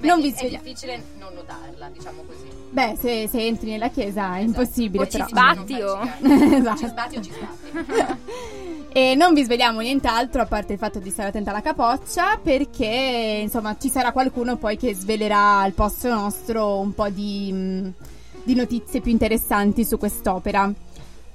Beh, 0.00 0.06
non 0.06 0.20
è, 0.20 0.22
vi 0.22 0.28
è 0.30 0.32
svegliamo. 0.36 0.62
difficile 0.62 1.02
non 1.18 1.34
notarla, 1.34 1.88
diciamo 1.92 2.22
così. 2.22 2.48
Beh, 2.70 2.96
se, 2.98 3.28
se 3.28 3.44
entri 3.46 3.70
nella 3.70 3.90
chiesa 3.90 4.36
è 4.36 4.40
impossibile. 4.40 5.02
O 5.02 5.06
ci 5.08 5.16
però. 5.16 5.28
sbatti 5.28 5.72
Non 5.72 5.82
o-. 5.82 6.54
Esatto. 6.56 6.78
Ci 6.78 6.86
sbatti 6.86 7.16
o 7.16 7.20
ci 7.20 7.32
sbatti. 7.32 8.16
E 8.90 9.14
non 9.14 9.34
vi 9.34 9.44
svegliamo 9.44 9.80
nient'altro 9.80 10.40
a 10.40 10.46
parte 10.46 10.72
il 10.72 10.78
fatto 10.78 10.98
di 10.98 11.10
stare 11.10 11.28
attenta 11.28 11.50
alla 11.50 11.60
capoccia 11.60 12.38
perché 12.42 13.40
insomma 13.42 13.76
ci 13.78 13.90
sarà 13.90 14.12
qualcuno 14.12 14.56
poi 14.56 14.78
che 14.78 14.94
svelerà 14.94 15.60
al 15.60 15.72
posto 15.72 16.08
nostro 16.08 16.78
un 16.80 16.94
po' 16.94 17.08
di, 17.10 17.52
mh, 17.52 17.92
di 18.48 18.54
notizie 18.54 19.02
più 19.02 19.12
interessanti 19.12 19.84
su 19.84 19.98
quest'opera. 19.98 20.72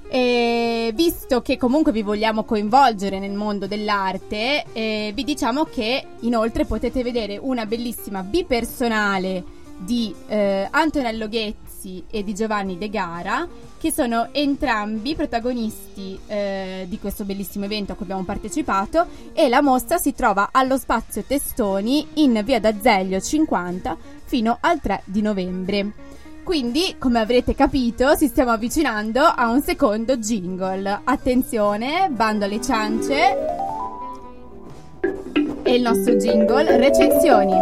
E 0.10 0.91
visto 0.96 1.43
che 1.43 1.58
comunque 1.58 1.91
vi 1.91 2.01
vogliamo 2.01 2.43
coinvolgere 2.43 3.20
nel 3.20 3.34
mondo 3.34 3.67
dell'arte, 3.67 4.65
eh, 4.74 5.12
vi 5.13 5.24
diciamo 5.24 5.65
che 5.65 6.03
inoltre 6.22 6.65
potete 6.65 7.03
vedere 7.03 7.38
una 7.38 7.67
bellissima 7.67 8.24
bipersonale 8.24 9.43
di 9.77 10.13
eh, 10.27 10.67
Antonello 10.72 11.27
Ghezzi 11.27 12.03
e 12.10 12.24
di 12.24 12.34
Giovanni 12.34 12.79
De 12.79 12.89
Gara, 12.89 13.48
che 13.77 13.91
sono 13.91 14.29
entrambi 14.32 15.13
protagonisti 15.13 16.17
eh, 16.25 16.88
di 16.89 16.98
questo 16.98 17.25
bellissimo 17.25 17.65
evento 17.65 17.91
a 17.91 17.96
cui 17.96 18.05
abbiamo 18.05 18.24
partecipato. 18.24 19.05
E 19.34 19.50
la 19.50 19.62
mostra 19.62 20.00
si 20.00 20.15
trova 20.15 20.50
allo 20.51 20.79
spazio 20.79 21.24
Testoni 21.27 22.08
in 22.15 22.41
via 22.43 22.60
d'Azeglio 22.60 23.20
50, 23.20 23.98
fino 24.24 24.58
al 24.62 24.82
3 24.82 25.03
di 25.05 25.22
novembre. 25.22 26.12
Quindi, 26.44 26.98
come 27.00 27.20
avrete 27.22 27.56
capito, 27.56 28.18
ci 28.18 28.28
stiamo 28.28 28.52
avvicinando 28.52 29.22
a 29.22 29.50
un 29.50 29.62
secondo 29.62 30.18
jingle. 30.18 31.02
Attenzione, 31.06 32.10
bando 32.12 32.44
alle 32.44 32.62
ciance. 32.62 33.62
E 35.64 35.74
il 35.74 35.82
nostro 35.82 36.16
jingle 36.16 36.78
recensioni. 36.78 37.54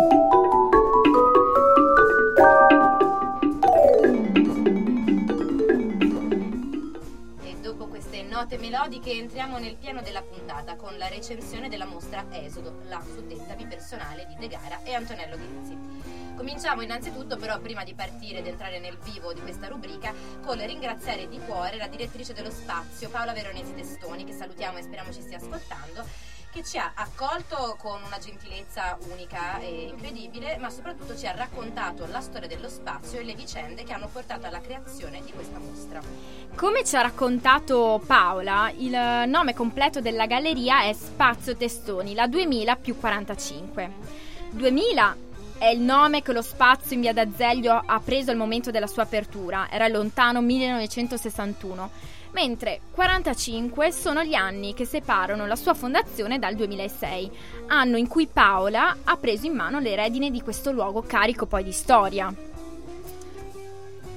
E 7.44 7.56
dopo 7.62 7.86
queste 7.86 8.24
note 8.24 8.58
melodiche 8.58 9.12
entriamo 9.12 9.60
nel 9.60 9.76
piano 9.80 10.02
della 10.02 10.24
puntata 10.24 10.76
con 10.76 10.98
la 10.98 11.08
recensione 11.08 11.70
della 11.70 11.86
mostra 11.86 12.26
Esodo, 12.32 12.82
la 12.90 13.00
suddetta 13.14 13.54
bipersonale 13.54 14.26
di 14.28 14.36
De 14.40 14.48
Gara 14.48 14.82
e 14.84 14.96
Antonello 14.96 15.38
Ghizzi. 15.38 15.78
Cominciamo 16.42 16.82
innanzitutto 16.82 17.38
però 17.38 17.60
prima 17.60 17.84
di 17.84 17.94
partire 17.94 18.40
ed 18.40 18.48
entrare 18.48 18.80
nel 18.80 18.98
vivo 19.04 19.32
di 19.32 19.42
questa 19.42 19.68
rubrica 19.68 20.12
con 20.44 20.58
ringraziare 20.66 21.28
di 21.28 21.40
cuore 21.46 21.78
la 21.78 21.86
direttrice 21.86 22.34
dello 22.34 22.50
spazio 22.50 23.10
Paola 23.10 23.32
Veronesi 23.32 23.76
Testoni 23.76 24.24
che 24.24 24.34
salutiamo 24.34 24.80
e 24.80 24.82
speriamo 24.82 25.14
ci 25.14 25.22
stia 25.22 25.38
ascoltando 25.38 26.04
che 26.52 26.64
ci 26.64 26.80
ha 26.80 26.94
accolto 26.96 27.76
con 27.78 28.02
una 28.04 28.18
gentilezza 28.18 28.98
unica 29.12 29.60
e 29.60 29.90
incredibile, 29.94 30.58
ma 30.58 30.72
soprattutto 30.72 31.16
ci 31.16 31.28
ha 31.28 31.36
raccontato 31.36 32.08
la 32.08 32.22
storia 32.22 32.48
dello 32.48 32.70
spazio 32.70 33.20
e 33.20 33.24
le 33.24 33.36
vicende 33.36 33.84
che 33.84 33.94
hanno 33.94 34.08
portato 34.12 34.48
alla 34.48 34.62
creazione 34.62 35.22
di 35.24 35.32
questa 35.32 35.60
mostra. 35.60 36.02
Come 36.56 36.84
ci 36.84 36.96
ha 36.96 37.02
raccontato 37.02 38.02
Paola, 38.04 38.72
il 38.76 39.30
nome 39.30 39.54
completo 39.54 40.02
della 40.02 40.26
galleria 40.26 40.86
è 40.86 40.94
Spazio 40.94 41.56
Testoni, 41.56 42.16
la 42.16 42.26
2000 42.26 42.76
più 42.78 42.98
45. 42.98 43.92
2000 44.50 45.30
è 45.62 45.68
il 45.68 45.80
nome 45.80 46.24
che 46.24 46.34
lo 46.34 46.42
spazio 46.42 46.96
in 46.96 47.02
via 47.02 47.14
d'Azeglio 47.14 47.84
ha 47.86 48.02
preso 48.04 48.32
al 48.32 48.36
momento 48.36 48.72
della 48.72 48.88
sua 48.88 49.04
apertura, 49.04 49.68
era 49.70 49.88
lontano 49.88 50.42
1961 50.42 51.90
mentre 52.32 52.80
45 52.92 53.92
sono 53.92 54.24
gli 54.24 54.34
anni 54.34 54.74
che 54.74 54.86
separano 54.86 55.46
la 55.46 55.56
sua 55.56 55.76
fondazione 55.76 56.40
dal 56.40 56.56
2006, 56.56 57.32
anno 57.68 57.98
in 57.98 58.08
cui 58.08 58.26
Paola 58.26 58.98
ha 59.04 59.18
preso 59.18 59.46
in 59.46 59.54
mano 59.54 59.80
le 59.80 59.96
redine 59.96 60.32
di 60.32 60.42
questo 60.42 60.72
luogo 60.72 61.04
carico 61.04 61.46
poi 61.46 61.64
di 61.64 61.72
storia. 61.72 62.34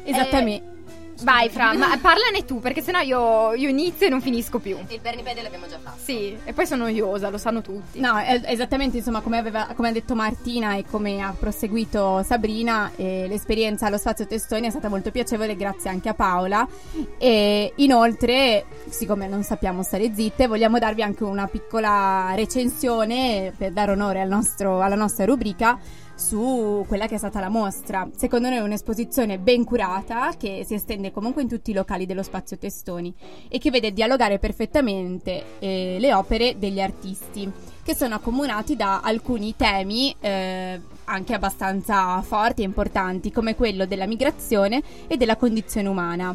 Esattamente. 0.04 0.73
Vai 1.22 1.48
Fra, 1.48 1.72
ma 1.74 1.96
parlane 2.00 2.44
tu 2.44 2.60
perché 2.60 2.82
sennò 2.82 3.00
io, 3.00 3.54
io 3.54 3.68
inizio 3.68 4.06
e 4.06 4.10
non 4.10 4.20
finisco 4.20 4.58
più. 4.58 4.76
Il 4.88 5.00
Bernipede 5.00 5.42
l'abbiamo 5.42 5.66
già 5.68 5.78
fatto. 5.82 5.98
Sì, 6.02 6.36
e 6.44 6.52
poi 6.52 6.66
sono 6.66 6.82
noiosa, 6.84 7.30
lo 7.30 7.38
sanno 7.38 7.62
tutti. 7.62 8.00
No, 8.00 8.18
è- 8.18 8.42
esattamente, 8.46 8.98
insomma, 8.98 9.20
come, 9.20 9.38
aveva- 9.38 9.68
come 9.74 9.88
ha 9.88 9.92
detto 9.92 10.14
Martina 10.14 10.74
e 10.74 10.84
come 10.90 11.20
ha 11.22 11.34
proseguito 11.38 12.22
Sabrina, 12.24 12.90
eh, 12.96 13.26
l'esperienza 13.28 13.86
allo 13.86 13.96
Spazio 13.98 14.26
Testoni 14.26 14.66
è 14.66 14.70
stata 14.70 14.88
molto 14.88 15.10
piacevole 15.10 15.56
grazie 15.56 15.88
anche 15.88 16.08
a 16.08 16.14
Paola 16.14 16.66
e 17.18 17.72
inoltre, 17.76 18.64
siccome 18.88 19.26
non 19.28 19.42
sappiamo 19.44 19.82
stare 19.82 20.12
zitte, 20.14 20.46
vogliamo 20.46 20.78
darvi 20.78 21.02
anche 21.02 21.24
una 21.24 21.46
piccola 21.46 22.32
recensione 22.34 23.52
per 23.56 23.72
dare 23.72 23.92
onore 23.92 24.20
al 24.20 24.28
nostro- 24.28 24.80
alla 24.80 24.94
nostra 24.96 25.24
rubrica 25.24 25.78
su 26.14 26.84
quella 26.86 27.06
che 27.06 27.16
è 27.16 27.18
stata 27.18 27.40
la 27.40 27.48
mostra. 27.48 28.08
Secondo 28.16 28.48
noi 28.48 28.58
è 28.58 28.62
un'esposizione 28.62 29.38
ben 29.38 29.64
curata 29.64 30.34
che 30.36 30.64
si 30.66 30.74
estende 30.74 31.10
comunque 31.10 31.42
in 31.42 31.48
tutti 31.48 31.70
i 31.70 31.74
locali 31.74 32.06
dello 32.06 32.22
Spazio 32.22 32.58
Testoni 32.58 33.14
e 33.48 33.58
che 33.58 33.70
vede 33.70 33.92
dialogare 33.92 34.38
perfettamente 34.38 35.58
eh, 35.58 35.96
le 35.98 36.14
opere 36.14 36.56
degli 36.58 36.80
artisti 36.80 37.50
che 37.82 37.94
sono 37.94 38.14
accomunati 38.14 38.76
da 38.76 39.00
alcuni 39.00 39.54
temi 39.56 40.14
eh, 40.20 40.80
anche 41.04 41.34
abbastanza 41.34 42.20
forti 42.22 42.62
e 42.62 42.64
importanti 42.64 43.30
come 43.30 43.54
quello 43.54 43.84
della 43.84 44.06
migrazione 44.06 44.82
e 45.06 45.16
della 45.16 45.36
condizione 45.36 45.88
umana. 45.88 46.34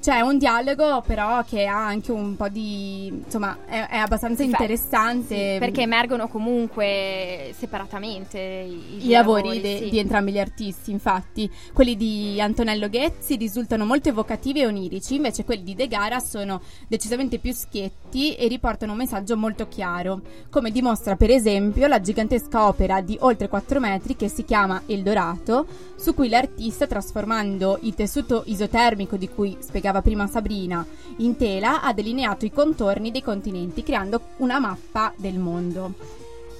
C'è 0.00 0.20
un 0.20 0.38
dialogo 0.38 1.02
però 1.06 1.42
che 1.44 1.66
ha 1.66 1.86
anche 1.86 2.12
un 2.12 2.36
po' 2.36 2.48
di... 2.48 3.06
insomma 3.08 3.58
è, 3.66 3.86
è 3.88 3.96
abbastanza 3.96 4.42
Sì, 4.42 4.50
fa- 4.50 4.56
interessante 4.58 5.56
Perché 5.58 5.82
emergono 5.82 6.28
comunque 6.28 7.52
separatamente 7.56 8.38
i, 8.38 9.06
i 9.06 9.10
lavori 9.10 9.60
de- 9.60 9.78
sì. 9.82 9.90
di 9.90 9.98
entrambi 9.98 10.32
gli 10.32 10.38
artisti, 10.38 10.90
infatti. 10.90 11.50
Quelli 11.72 11.96
di 11.96 12.40
Antonello 12.40 12.88
Ghezzi 12.88 13.36
risultano 13.36 13.84
molto 13.84 14.08
evocativi 14.08 14.60
e 14.60 14.66
onirici, 14.66 15.16
invece 15.16 15.44
quelli 15.44 15.62
di 15.62 15.74
De 15.74 15.88
Gara 15.88 16.20
sono 16.20 16.60
decisamente 16.86 17.38
più 17.38 17.52
schietti 17.52 18.34
e 18.34 18.46
riportano 18.48 18.92
un 18.92 18.98
messaggio 18.98 19.36
molto 19.36 19.68
chiaro, 19.68 20.20
come 20.50 20.70
dimostra 20.70 21.16
per 21.16 21.30
esempio 21.30 21.86
la 21.86 22.00
gigantesca 22.00 22.66
opera 22.66 23.00
di 23.00 23.16
oltre 23.20 23.48
4 23.48 23.80
metri 23.80 24.16
che 24.16 24.28
si 24.28 24.44
chiama 24.44 24.82
Eldorato, 24.86 25.66
su 25.98 26.14
cui 26.14 26.28
l'artista, 26.28 26.86
trasformando 26.86 27.78
il 27.82 27.94
tessuto 27.94 28.44
isotermico 28.46 29.16
di 29.16 29.28
cui 29.28 29.56
spiegava 29.60 30.00
prima 30.00 30.28
Sabrina 30.28 30.86
in 31.18 31.36
tela, 31.36 31.82
ha 31.82 31.92
delineato 31.92 32.44
i 32.44 32.52
contorni 32.52 33.10
dei 33.10 33.22
continenti, 33.22 33.82
creando 33.82 34.20
una 34.36 34.60
mappa 34.60 35.12
del 35.16 35.38
mondo. 35.38 35.92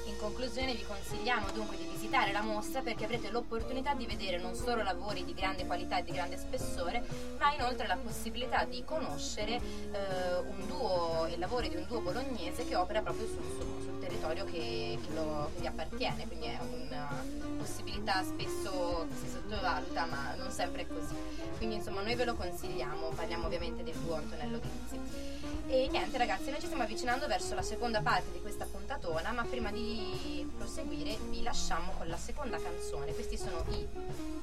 In 0.07 0.17
conclusione 0.19 0.75
vi 0.75 0.85
consigliamo 0.85 1.47
dunque 1.55 1.77
visitare 2.19 2.33
la 2.33 2.43
mostra 2.43 2.81
perché 2.81 3.05
avrete 3.05 3.31
l'opportunità 3.31 3.95
di 3.95 4.05
vedere 4.05 4.39
non 4.39 4.55
solo 4.55 4.83
lavori 4.83 5.25
di 5.25 5.35
grande 5.35 5.65
qualità 5.67 5.99
e 5.99 6.05
di 6.05 6.11
grande 6.11 6.37
spessore, 6.37 7.05
ma 7.39 7.55
inoltre 7.55 7.87
la 7.87 7.97
possibilità 7.97 8.65
di 8.65 8.83
conoscere 8.85 9.55
eh, 9.55 10.39
un 10.39 10.67
duo 10.67 11.27
e 11.27 11.39
lavori 11.39 11.69
di 11.69 11.77
un 11.77 11.87
duo 11.87 12.01
bolognese 12.01 12.67
che 12.67 12.75
opera 12.75 13.03
proprio 13.03 13.27
sul, 13.27 13.45
sul- 13.57 13.83
sul 13.83 13.99
territorio 14.01 14.45
che, 14.45 14.99
che 15.01 15.15
lo, 15.15 15.51
che 15.55 15.61
gli 15.63 15.67
appartiene, 15.67 16.27
quindi 16.27 16.47
è 16.47 16.59
una 16.61 17.25
possibilità 17.57 18.23
spesso 18.25 19.07
che 19.09 19.15
si 19.15 19.29
sottovaluta, 19.29 20.07
ma 20.07 20.35
non 20.37 20.51
sempre 20.51 20.83
è 20.83 20.87
così. 20.89 21.15
Quindi 21.57 21.77
insomma 21.77 22.03
noi 22.03 22.17
ve 22.17 22.25
lo 22.25 22.35
consigliamo, 22.35 23.11
parliamo 23.11 23.47
ovviamente 23.47 23.85
del 23.85 23.95
duo 23.95 24.15
Antonello 24.15 24.59
Ghizzi. 24.59 25.38
E 25.67 25.89
niente 25.91 26.17
ragazzi, 26.17 26.51
noi 26.51 26.61
ci 26.61 26.65
stiamo 26.65 26.83
avvicinando 26.85 27.27
verso 27.27 27.55
la 27.55 27.63
seconda 27.63 28.01
parte 28.01 28.33
di 28.33 28.41
questa 28.41 28.65
puntatona, 28.65 29.33
ma 29.33 29.45
prima 29.45 29.71
di 29.71 30.51
proseguire 30.57 31.17
vi 31.29 31.43
lasciamo 31.43 31.93
con 31.99 32.09
la 32.09 32.17
seconda 32.17 32.59
canzone. 32.59 33.13
Questi 33.13 33.37
sono 33.37 33.65
i... 33.71 33.87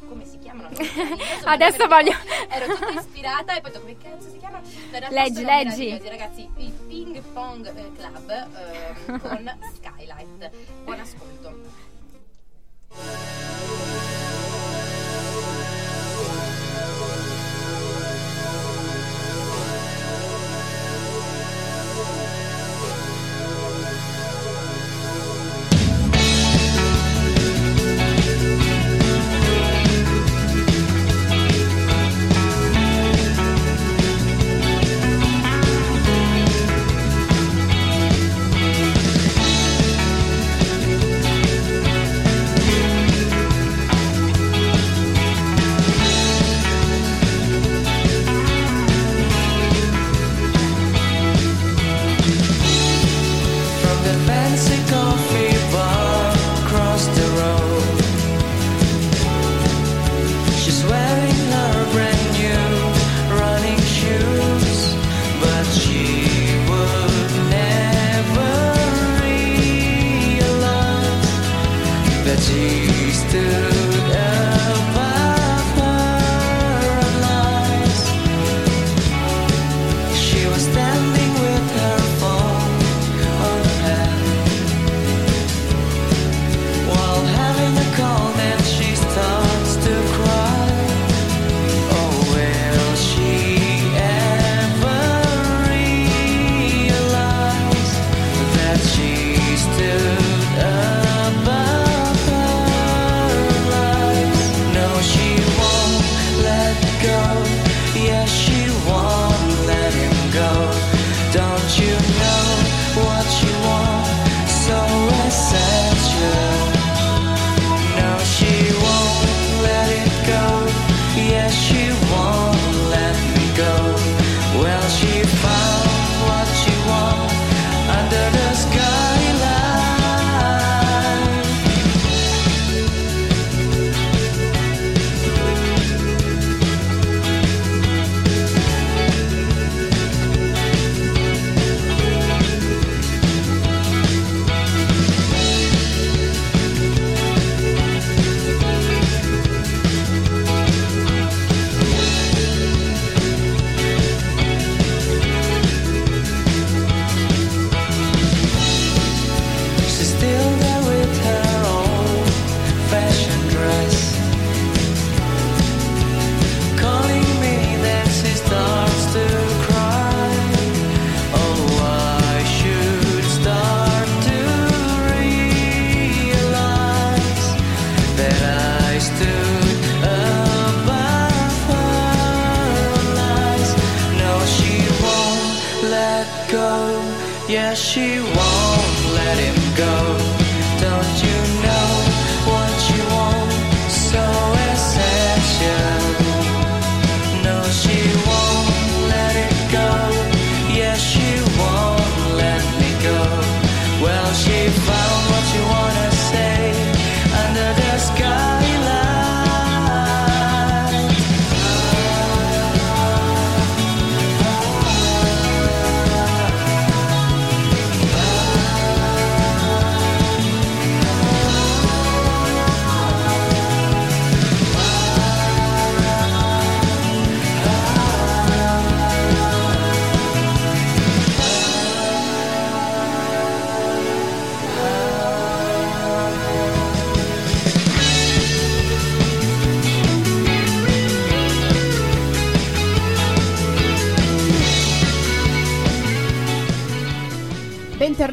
come 0.07 0.25
si 0.25 0.37
chiamano? 0.37 0.69
Adesso 1.45 1.87
voglio- 1.87 2.13
Ero 2.49 2.75
tutta 2.75 2.99
ispirata 2.99 3.55
e 3.57 3.61
poi 3.61 3.71
come 3.71 3.97
cazzo 3.97 4.29
si 4.29 4.37
chiama? 4.37 4.61
Leggi, 5.09 5.43
leggi. 5.43 5.99
ragazzi, 6.07 6.49
il 6.57 6.71
Ping 6.71 7.19
Pong 7.33 7.65
eh, 7.75 7.91
Club 7.95 8.29
ehm, 8.29 9.19
con 9.19 9.57
Skylight. 9.73 10.51
Buon 10.83 10.99
ascolto. 10.99 11.53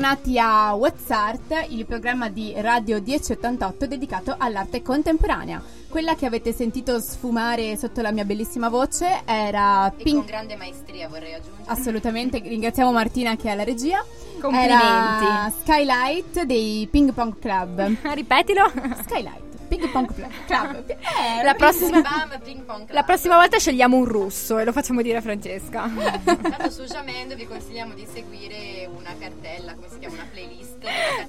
Bentornati 0.03 0.37
a 0.37 0.75
What's 0.75 1.09
Art, 1.11 1.67
il 1.69 1.87
programma 1.87 2.29
di 2.29 2.53
Radio 2.57 3.01
1088 3.01 3.87
dedicato 3.87 4.35
all'arte 4.37 4.83
contemporanea. 4.83 5.63
Quella 5.89 6.17
che 6.17 6.27
avete 6.27 6.53
sentito 6.53 6.99
sfumare 6.99 7.77
sotto 7.77 8.03
la 8.03 8.11
mia 8.11 8.25
bellissima 8.25 8.69
voce 8.69 9.23
era 9.25 9.87
E 9.87 9.91
con 9.91 10.03
Pink. 10.03 10.25
grande 10.25 10.57
maestria 10.57 11.07
vorrei 11.07 11.35
aggiungere. 11.35 11.63
Assolutamente, 11.67 12.41
ringraziamo 12.41 12.91
Martina 12.91 13.37
che 13.37 13.47
è 13.47 13.51
alla 13.53 13.63
regia. 13.63 14.05
Complimenti. 14.41 14.73
Era 14.73 15.53
Skylight 15.61 16.43
dei 16.43 16.89
Ping 16.91 17.13
Pong 17.13 17.39
Club. 17.39 17.95
Ripetilo. 18.13 18.73
Skylight, 19.05 19.52
Ping 19.77 19.91
Pong 19.91 20.13
Club. 20.15 20.31
Club. 20.47 20.85
Eh, 21.23 21.43
La 21.45 21.55
prossima, 21.55 22.01
Bam, 22.01 22.41
ping 22.43 22.63
pong 22.65 22.79
club. 22.85 22.91
la 22.93 23.03
prossima 23.05 23.37
volta 23.37 23.59
scegliamo 23.59 23.97
un 23.97 24.05
russo 24.05 24.59
e 24.59 24.65
lo 24.65 24.73
facciamo 24.73 25.03
dire 25.03 25.19
a 25.19 25.21
Francesca. 25.21 25.89
Tanto 26.25 26.71
su 26.71 26.83
Jamendo 26.85 27.35
vi 27.37 27.47
consigliamo 27.47 27.95
di 27.95 28.07
seguire 28.13 28.89
una 28.93 29.15
cartella, 29.19 29.75
come 29.75 29.87
si 29.89 29.99
chiama, 29.99 30.15
una 30.15 30.27
playlist 30.33 30.77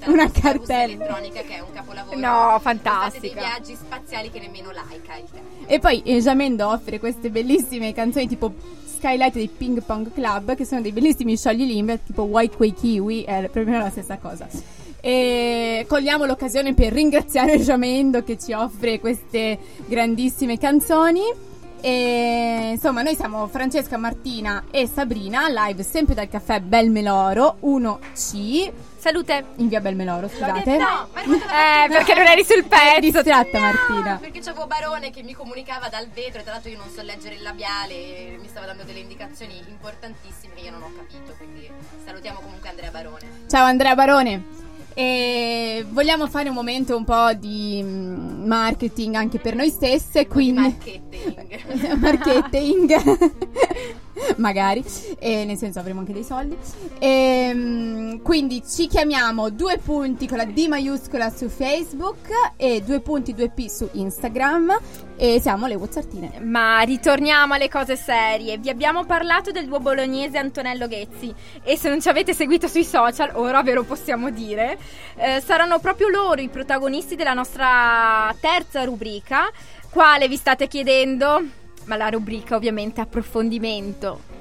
Una 0.07 0.31
cartella. 0.31 0.83
elettronica 0.83 1.41
che 1.41 1.55
è 1.57 1.59
un 1.59 1.71
capolavoro. 1.73 2.17
No, 2.17 2.59
Fate 2.59 2.79
dei 2.81 2.81
fantastica. 2.91 3.39
viaggi 3.39 3.75
spaziali 3.75 4.31
che 4.31 4.39
nemmeno 4.39 4.71
laica. 4.71 5.13
E 5.67 5.79
poi 5.79 6.01
eh, 6.03 6.19
Jamendo 6.19 6.67
offre 6.69 6.99
queste 6.99 7.29
bellissime 7.29 7.93
canzoni 7.93 8.27
tipo 8.27 8.53
Skylight 8.85 9.33
dei 9.33 9.47
Ping 9.47 9.83
Pong 9.83 10.11
Club, 10.13 10.55
che 10.55 10.65
sono 10.65 10.81
dei 10.81 10.91
bellissimi 10.91 11.37
sciogli 11.37 11.65
limbe, 11.65 11.99
tipo 12.03 12.23
White 12.23 12.55
Quay 12.55 12.73
Kiwi, 12.73 13.23
è 13.23 13.49
proprio 13.51 13.77
la 13.77 13.89
stessa 13.89 14.17
cosa. 14.17 14.47
E 15.05 15.85
cogliamo 15.89 16.23
l'occasione 16.23 16.73
per 16.73 16.93
ringraziare 16.93 17.57
Jamendo 17.59 18.23
che 18.23 18.37
ci 18.39 18.53
offre 18.53 19.01
queste 19.01 19.59
grandissime 19.85 20.57
canzoni. 20.57 21.21
E 21.81 22.69
insomma, 22.75 23.01
noi 23.01 23.13
siamo 23.13 23.47
Francesca, 23.47 23.97
Martina 23.97 24.63
e 24.71 24.87
Sabrina, 24.87 25.49
live 25.49 25.83
sempre 25.83 26.13
dal 26.15 26.29
caffè 26.29 26.61
Belmeloro 26.61 27.57
1C 27.63 28.71
Salute. 28.95 29.45
in 29.57 29.67
via 29.67 29.81
Belmeloro, 29.81 30.29
scusate. 30.29 30.77
No, 30.77 31.09
ma 31.13 31.21
Eh, 31.21 31.89
perché 31.89 32.13
non 32.13 32.25
eri 32.25 32.45
sul 32.45 32.63
pezzo. 32.63 32.99
distratta 33.01 33.59
No, 33.59 33.65
Martina. 33.65 34.17
perché 34.21 34.39
c'avevo 34.39 34.67
Barone 34.67 35.09
che 35.11 35.21
mi 35.23 35.33
comunicava 35.33 35.89
dal 35.89 36.07
vetro 36.13 36.39
e 36.39 36.43
tra 36.43 36.53
l'altro 36.53 36.69
io 36.71 36.77
non 36.77 36.87
so 36.89 37.01
leggere 37.01 37.35
il 37.35 37.41
labiale 37.41 37.93
e 37.93 38.37
mi 38.39 38.47
stava 38.47 38.67
dando 38.67 38.83
delle 38.83 38.99
indicazioni 38.99 39.61
importantissime 39.67 40.53
che 40.55 40.61
io 40.63 40.71
non 40.71 40.83
ho 40.83 40.91
capito, 40.95 41.33
quindi 41.37 41.69
salutiamo 42.05 42.39
comunque 42.39 42.69
Andrea 42.69 42.91
Barone. 42.91 43.27
Ciao 43.49 43.65
Andrea 43.65 43.93
Barone. 43.95 44.62
E 44.95 45.85
vogliamo 45.89 46.27
fare 46.27 46.49
un 46.49 46.55
momento 46.55 46.95
un 46.95 47.03
po' 47.03 47.33
di 47.33 47.81
mm, 47.83 48.45
marketing 48.45 49.15
anche 49.15 49.39
per 49.39 49.55
noi 49.55 49.69
stesse, 49.69 50.27
quindi 50.27 50.61
Marketing. 50.61 51.97
marketing 51.99 52.93
magari 54.39 54.83
e 55.19 55.45
nel 55.45 55.57
senso 55.57 55.79
avremo 55.79 55.99
anche 55.99 56.13
dei 56.13 56.23
soldi 56.23 56.57
Ehm, 56.99 58.21
quindi 58.21 58.63
ci 58.65 58.87
chiamiamo 58.87 59.49
due 59.49 59.77
punti 59.77 60.27
con 60.27 60.37
la 60.37 60.45
D 60.45 60.67
maiuscola 60.67 61.29
su 61.29 61.49
Facebook 61.49 62.29
e 62.55 62.81
due 62.81 63.01
punti 63.01 63.33
2P 63.33 63.65
su 63.65 63.89
Instagram 63.91 64.79
e 65.17 65.39
siamo 65.41 65.67
le 65.67 65.75
Wazzartine 65.75 66.39
Ma 66.41 66.79
ritorniamo 66.81 67.53
alle 67.53 67.69
cose 67.69 67.95
serie. 67.95 68.57
Vi 68.57 68.69
abbiamo 68.69 69.03
parlato 69.05 69.51
del 69.51 69.65
duo 69.65 69.79
bolognese 69.79 70.37
Antonello 70.37 70.87
Ghezzi 70.87 71.33
e 71.63 71.77
se 71.77 71.89
non 71.89 72.01
ci 72.01 72.09
avete 72.09 72.33
seguito 72.33 72.67
sui 72.67 72.83
social, 72.85 73.31
ora 73.33 73.61
ve 73.63 73.73
lo 73.73 73.83
possiamo 73.83 74.29
dire, 74.29 74.77
eh, 75.15 75.41
saranno 75.41 75.79
proprio 75.79 76.09
loro 76.09 76.41
i 76.41 76.49
protagonisti 76.49 77.15
della 77.15 77.33
nostra 77.33 78.33
terza 78.39 78.83
rubrica. 78.83 79.49
Quale 79.89 80.27
vi 80.27 80.37
state 80.37 80.67
chiedendo? 80.67 81.62
Ma 81.85 81.95
la 81.95 82.09
rubrica 82.09 82.55
ovviamente 82.55 83.01
approfondimento. 83.01 84.31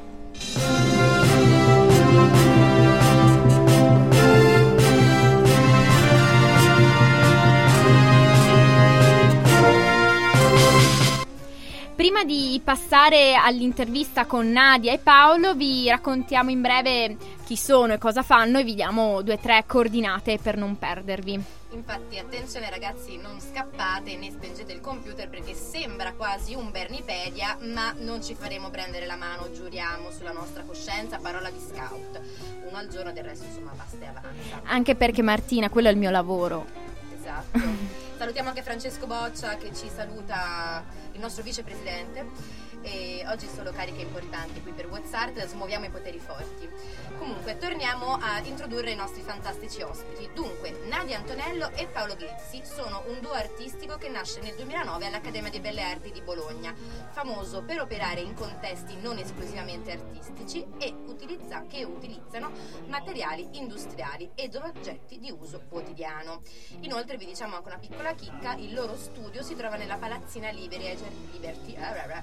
Prima 11.94 12.24
di 12.24 12.60
passare 12.64 13.34
all'intervista 13.34 14.26
con 14.26 14.50
Nadia 14.50 14.92
e 14.92 14.98
Paolo, 14.98 15.54
vi 15.54 15.88
raccontiamo 15.88 16.50
in 16.50 16.60
breve 16.60 17.16
chi 17.44 17.54
sono 17.54 17.92
e 17.92 17.98
cosa 17.98 18.22
fanno 18.22 18.58
e 18.58 18.64
vi 18.64 18.74
diamo 18.74 19.22
due 19.22 19.34
o 19.34 19.38
tre 19.38 19.62
coordinate 19.66 20.38
per 20.42 20.56
non 20.56 20.76
perdervi. 20.78 21.61
Infatti 21.72 22.18
attenzione 22.18 22.68
ragazzi, 22.68 23.16
non 23.16 23.40
scappate 23.40 24.14
né 24.16 24.30
spengete 24.30 24.72
il 24.72 24.80
computer 24.80 25.30
perché 25.30 25.54
sembra 25.54 26.12
quasi 26.12 26.54
un 26.54 26.70
Bernipedia, 26.70 27.56
ma 27.60 27.94
non 27.96 28.22
ci 28.22 28.34
faremo 28.34 28.68
prendere 28.68 29.06
la 29.06 29.16
mano, 29.16 29.50
giuriamo 29.50 30.10
sulla 30.10 30.32
nostra 30.32 30.64
coscienza, 30.64 31.18
parola 31.18 31.50
di 31.50 31.58
scout. 31.58 32.20
Uno 32.68 32.76
al 32.76 32.88
giorno 32.88 33.10
del 33.12 33.24
resto 33.24 33.46
insomma 33.46 33.72
basta 33.74 34.04
e 34.04 34.06
avanza. 34.06 34.60
Anche 34.64 34.94
perché 34.94 35.22
Martina, 35.22 35.70
quello 35.70 35.88
è 35.88 35.92
il 35.92 35.96
mio 35.96 36.10
lavoro. 36.10 36.66
Esatto. 37.18 37.58
Salutiamo 38.18 38.50
anche 38.50 38.62
Francesco 38.62 39.06
Boccia 39.06 39.56
che 39.56 39.74
ci 39.74 39.88
saluta 39.88 40.84
il 41.12 41.20
nostro 41.20 41.42
vicepresidente. 41.42 42.60
E 42.82 43.24
oggi 43.28 43.46
solo 43.46 43.70
cariche 43.70 44.02
importanti 44.02 44.60
qui 44.60 44.72
per 44.72 44.88
WhatsApp, 44.88 45.38
smuoviamo 45.38 45.86
i 45.86 45.90
poteri 45.90 46.18
forti. 46.18 46.68
Comunque, 47.16 47.56
torniamo 47.56 48.18
a 48.20 48.40
introdurre 48.40 48.90
i 48.90 48.96
nostri 48.96 49.22
fantastici 49.22 49.82
ospiti. 49.82 50.28
Dunque, 50.34 50.80
Nadia 50.88 51.18
Antonello 51.18 51.70
e 51.74 51.86
Paolo 51.86 52.16
Ghezzi 52.16 52.62
sono 52.64 53.04
un 53.06 53.20
duo 53.20 53.32
artistico 53.32 53.96
che 53.98 54.08
nasce 54.08 54.40
nel 54.40 54.56
2009 54.56 55.06
all'Accademia 55.06 55.50
di 55.50 55.60
Belle 55.60 55.82
Arti 55.82 56.10
di 56.10 56.22
Bologna, 56.22 56.74
famoso 57.10 57.62
per 57.62 57.80
operare 57.80 58.20
in 58.20 58.34
contesti 58.34 58.96
non 59.00 59.18
esclusivamente 59.18 59.92
artistici 59.92 60.66
e 60.78 60.92
utilizza- 61.06 61.64
che 61.68 61.84
utilizzano 61.84 62.50
materiali 62.86 63.48
industriali 63.52 64.30
ed 64.34 64.56
oggetti 64.56 65.20
di 65.20 65.30
uso 65.30 65.62
quotidiano. 65.68 66.42
Inoltre 66.80 67.16
vi 67.16 67.26
diciamo 67.26 67.56
anche 67.56 67.68
una 67.68 67.78
piccola 67.78 68.12
chicca, 68.14 68.54
il 68.54 68.74
loro 68.74 68.96
studio 68.96 69.42
si 69.42 69.54
trova 69.54 69.76
nella 69.76 69.96
palazzina 69.96 70.50
Liberty, 70.50 70.96
Liberty 71.32 71.74
eh, 71.74 71.92
blah, 71.92 72.04
blah. 72.06 72.22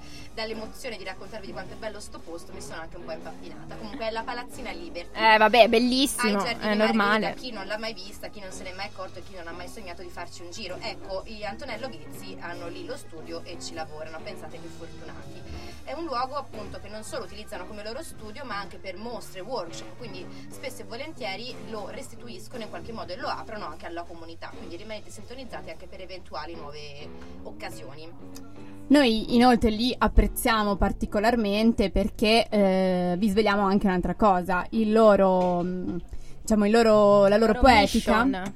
Dall'emozione 0.53 0.97
di 0.97 1.03
raccontarvi 1.03 1.45
di 1.45 1.51
quanto 1.51 1.73
è 1.73 1.77
bello 1.77 1.99
sto 1.99 2.19
posto 2.19 2.51
mi 2.53 2.61
sono 2.61 2.81
anche 2.81 2.97
un 2.97 3.05
po' 3.05 3.11
impappinata. 3.11 3.75
Comunque 3.75 4.07
è 4.07 4.11
la 4.11 4.23
palazzina 4.23 4.71
Liberty. 4.71 5.19
Eh, 5.19 5.37
vabbè, 5.37 5.59
Ai 5.59 5.67
bellissimo, 5.67 6.43
è 6.43 6.73
normale. 6.73 7.35
chi 7.35 7.51
non 7.51 7.67
l'ha 7.67 7.77
mai 7.77 7.93
vista, 7.93 8.29
chi 8.29 8.39
non 8.39 8.51
se 8.51 8.63
n'è 8.63 8.73
mai 8.73 8.87
accorto 8.87 9.19
e 9.19 9.23
chi 9.23 9.35
non 9.35 9.47
ha 9.47 9.51
mai 9.51 9.67
sognato 9.67 10.01
di 10.01 10.09
farci 10.09 10.41
un 10.41 10.51
giro. 10.51 10.77
Ecco, 10.81 11.23
gli 11.25 11.43
Antonello 11.43 11.87
Ghezzi 11.89 12.35
hanno 12.39 12.67
lì 12.67 12.85
lo 12.85 12.97
studio 12.97 13.43
e 13.43 13.57
ci 13.61 13.73
lavorano, 13.73 14.19
pensate 14.23 14.59
che 14.59 14.67
fortunati. 14.67 15.68
È 15.89 15.93
un 15.93 16.05
luogo 16.05 16.35
appunto 16.35 16.77
che 16.79 16.87
non 16.87 17.01
solo 17.01 17.23
utilizzano 17.23 17.65
come 17.65 17.83
loro 17.83 18.03
studio, 18.03 18.45
ma 18.45 18.59
anche 18.59 18.77
per 18.77 18.95
mostre, 18.95 19.39
workshop, 19.39 19.97
quindi 19.97 20.23
spesso 20.49 20.83
e 20.83 20.85
volentieri 20.85 21.51
lo 21.71 21.89
restituiscono 21.89 22.61
in 22.61 22.69
qualche 22.69 22.91
modo 22.91 23.13
e 23.13 23.15
lo 23.15 23.25
aprono 23.25 23.65
anche 23.65 23.87
alla 23.87 24.03
comunità, 24.03 24.51
quindi 24.55 24.75
rimanete 24.75 25.09
sintonizzati 25.09 25.71
anche 25.71 25.87
per 25.87 26.01
eventuali 26.01 26.53
nuove 26.53 27.09
occasioni. 27.41 28.07
Noi 28.89 29.33
inoltre 29.33 29.71
li 29.71 29.91
apprezziamo 29.97 30.75
particolarmente 30.75 31.89
perché 31.89 32.47
eh, 32.47 33.15
vi 33.17 33.27
svegliamo 33.27 33.63
anche 33.63 33.87
un'altra 33.87 34.13
cosa, 34.13 34.67
il 34.69 34.91
loro, 34.91 35.63
mh, 35.63 36.01
diciamo, 36.41 36.65
il 36.67 36.71
loro, 36.71 37.25
la 37.25 37.37
loro, 37.37 37.53
Loro 37.53 37.61
poetica, 37.61 38.23
mission. 38.23 38.53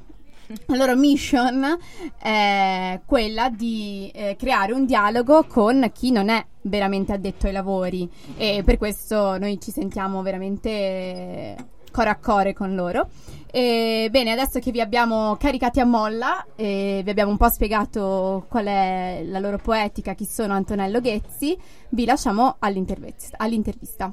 La 0.65 0.75
loro 0.75 0.95
mission 0.95 1.77
è 2.17 2.99
quella 3.05 3.49
di 3.49 4.11
eh, 4.13 4.35
creare 4.37 4.73
un 4.73 4.85
dialogo 4.85 5.45
con 5.45 5.89
chi 5.93 6.11
non 6.11 6.29
è 6.29 6.45
veramente 6.63 7.13
addetto 7.13 7.47
ai 7.47 7.53
lavori 7.53 8.09
e 8.37 8.61
per 8.63 8.77
questo 8.77 9.37
noi 9.37 9.59
ci 9.59 9.71
sentiamo 9.71 10.21
veramente 10.21 11.55
core 11.91 12.09
a 12.09 12.17
core 12.17 12.53
con 12.53 12.75
loro. 12.75 13.07
E, 13.51 14.07
bene, 14.09 14.31
adesso 14.31 14.59
che 14.59 14.71
vi 14.71 14.81
abbiamo 14.81 15.37
caricati 15.37 15.79
a 15.79 15.85
molla 15.85 16.43
e 16.55 17.01
vi 17.03 17.09
abbiamo 17.09 17.29
un 17.29 17.37
po' 17.37 17.49
spiegato 17.49 18.45
qual 18.49 18.65
è 18.65 19.21
la 19.25 19.39
loro 19.39 19.59
poetica, 19.59 20.13
chi 20.15 20.25
sono 20.25 20.53
Antonello 20.53 20.99
Ghezzi, 20.99 21.55
vi 21.89 22.05
lasciamo 22.05 22.55
all'intervista. 22.59 23.37
all'intervista. 23.37 24.11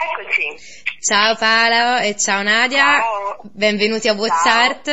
Eccoci. 0.00 0.56
Ciao 1.00 1.34
Paolo 1.34 1.98
e 1.98 2.16
ciao 2.16 2.40
Nadia, 2.42 3.00
Ciao. 3.00 3.40
benvenuti 3.50 4.06
a 4.06 4.12
WhatsApp 4.12 4.86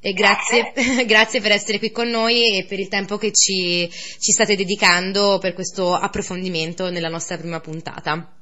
e 0.00 0.12
grazie, 0.12 0.72
grazie 1.06 1.40
per 1.40 1.50
essere 1.50 1.78
qui 1.78 1.90
con 1.90 2.08
noi 2.08 2.58
e 2.58 2.64
per 2.66 2.78
il 2.78 2.86
tempo 2.86 3.18
che 3.18 3.32
ci, 3.32 3.90
ci 3.90 4.30
state 4.30 4.54
dedicando 4.54 5.38
per 5.40 5.54
questo 5.54 5.92
approfondimento 5.92 6.88
nella 6.90 7.08
nostra 7.08 7.36
prima 7.36 7.58
puntata. 7.58 8.32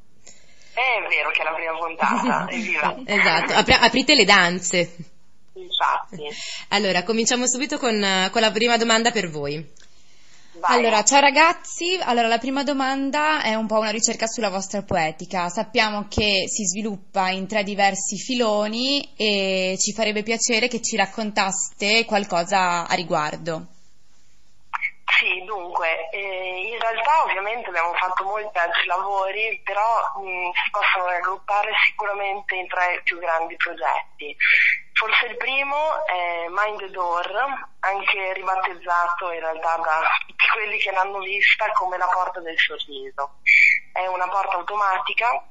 È 0.74 1.08
vero 1.08 1.30
che 1.30 1.40
è 1.40 1.44
la 1.44 1.54
prima 1.54 1.78
puntata, 1.78 2.46
evviva. 2.52 2.96
Esatto, 3.06 3.54
Apri- 3.54 3.78
aprite 3.80 4.14
le 4.14 4.24
danze. 4.26 4.96
Infatti. 5.54 6.28
Allora, 6.68 7.04
cominciamo 7.04 7.46
subito 7.46 7.78
con, 7.78 8.28
con 8.30 8.40
la 8.42 8.50
prima 8.50 8.76
domanda 8.76 9.10
per 9.10 9.30
voi. 9.30 9.66
Vai. 10.60 10.76
Allora, 10.76 11.02
ciao 11.04 11.20
ragazzi. 11.20 11.98
Allora, 12.02 12.28
la 12.28 12.36
prima 12.36 12.62
domanda 12.62 13.42
è 13.42 13.54
un 13.54 13.66
po' 13.66 13.78
una 13.78 13.90
ricerca 13.90 14.26
sulla 14.26 14.50
vostra 14.50 14.82
poetica. 14.82 15.48
Sappiamo 15.48 16.06
che 16.06 16.44
si 16.48 16.64
sviluppa 16.66 17.30
in 17.30 17.48
tre 17.48 17.62
diversi 17.62 18.18
filoni 18.18 19.14
e 19.16 19.76
ci 19.78 19.94
farebbe 19.94 20.22
piacere 20.22 20.68
che 20.68 20.82
ci 20.82 20.96
raccontaste 20.96 22.04
qualcosa 22.04 22.86
a 22.86 22.94
riguardo. 22.94 23.68
Sì, 25.20 25.44
dunque, 25.44 26.08
eh, 26.12 26.72
in 26.72 26.78
realtà 26.78 27.24
ovviamente 27.24 27.68
abbiamo 27.68 27.92
fatto 27.94 28.24
molti 28.24 28.56
altri 28.58 28.86
lavori, 28.86 29.60
però 29.64 29.82
mh, 30.16 30.50
si 30.52 30.70
possono 30.70 31.06
raggruppare 31.08 31.72
sicuramente 31.88 32.54
in 32.56 32.66
tre 32.68 33.00
più 33.04 33.18
grandi 33.18 33.56
progetti. 33.56 34.36
Forse 35.00 35.28
il 35.28 35.36
primo 35.38 36.04
è 36.04 36.44
Mind 36.50 36.78
the 36.78 36.90
Door, 36.90 37.32
anche 37.80 38.34
ribattezzato 38.34 39.32
in 39.32 39.40
realtà 39.40 39.76
da 39.76 40.02
tutti 40.26 40.44
quelli 40.52 40.76
che 40.76 40.90
l'hanno 40.90 41.20
vista 41.20 41.72
come 41.72 41.96
la 41.96 42.06
porta 42.06 42.40
del 42.40 42.58
sorriso. 42.58 43.40
È 43.94 44.06
una 44.06 44.28
porta 44.28 44.56
automatica 44.56 45.42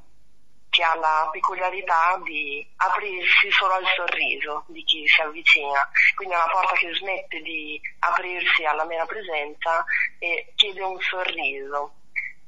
che 0.69 0.83
ha 0.83 0.95
la 0.97 1.27
peculiarità 1.31 2.19
di 2.23 2.63
aprirsi 2.77 3.49
solo 3.49 3.73
al 3.73 3.87
sorriso 3.95 4.65
di 4.67 4.83
chi 4.83 5.07
si 5.07 5.19
avvicina. 5.19 5.89
Quindi 6.13 6.35
è 6.35 6.37
una 6.37 6.51
porta 6.51 6.75
che 6.75 6.93
smette 6.93 7.41
di 7.41 7.81
aprirsi 8.01 8.65
alla 8.65 8.85
mera 8.85 9.07
presenza 9.07 9.83
e 10.19 10.53
chiede 10.53 10.83
un 10.83 10.99
sorriso. 11.01 11.98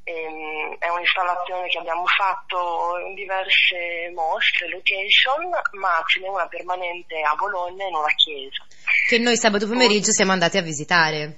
Ehm, 0.04 0.78
è 0.80 0.90
un'installazione 0.90 1.68
che 1.68 1.78
abbiamo 1.78 2.06
fatto 2.08 2.98
in 3.06 3.14
diverse 3.14 4.10
mostre, 4.16 4.68
location, 4.70 5.50
ma 5.80 6.04
ce 6.08 6.20
n'è 6.20 6.28
una 6.28 6.48
permanente 6.48 7.22
a 7.22 7.36
Bologna 7.36 7.86
in 7.86 7.94
una 7.94 8.14
chiesa. 8.16 8.66
Che 9.08 9.18
noi 9.20 9.38
sabato 9.38 9.68
pomeriggio 9.68 10.12
siamo 10.12 10.32
andati 10.32 10.58
a 10.58 10.62
visitare. 10.62 11.38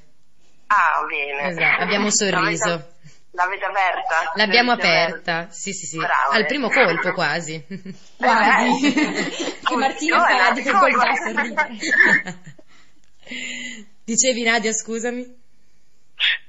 Ah, 0.68 1.04
bene. 1.06 1.50
Esatto, 1.50 1.84
abbiamo 1.84 2.10
sorriso. 2.16 2.70
L'avete, 2.70 2.96
l'avete 3.32 3.66
aperta? 3.66 4.32
L'abbiamo 4.36 4.70
L'avete 4.76 4.88
aperta, 4.88 5.48
sì 5.52 5.74
sì 5.74 5.86
sì, 5.86 5.98
Brave. 5.98 6.38
al 6.38 6.46
primo 6.46 6.70
colpo 6.70 7.12
quasi. 7.12 7.62
Guardi, 8.18 8.94
che 9.62 9.76
Martina 9.76 10.20
fa 10.24 10.50
eh, 10.50 10.54
di 10.54 10.62
guarda. 10.62 11.16
sorridere. 11.16 11.78
Dicevi 14.06 14.44
Nadia, 14.44 14.72
scusami? 14.72 15.42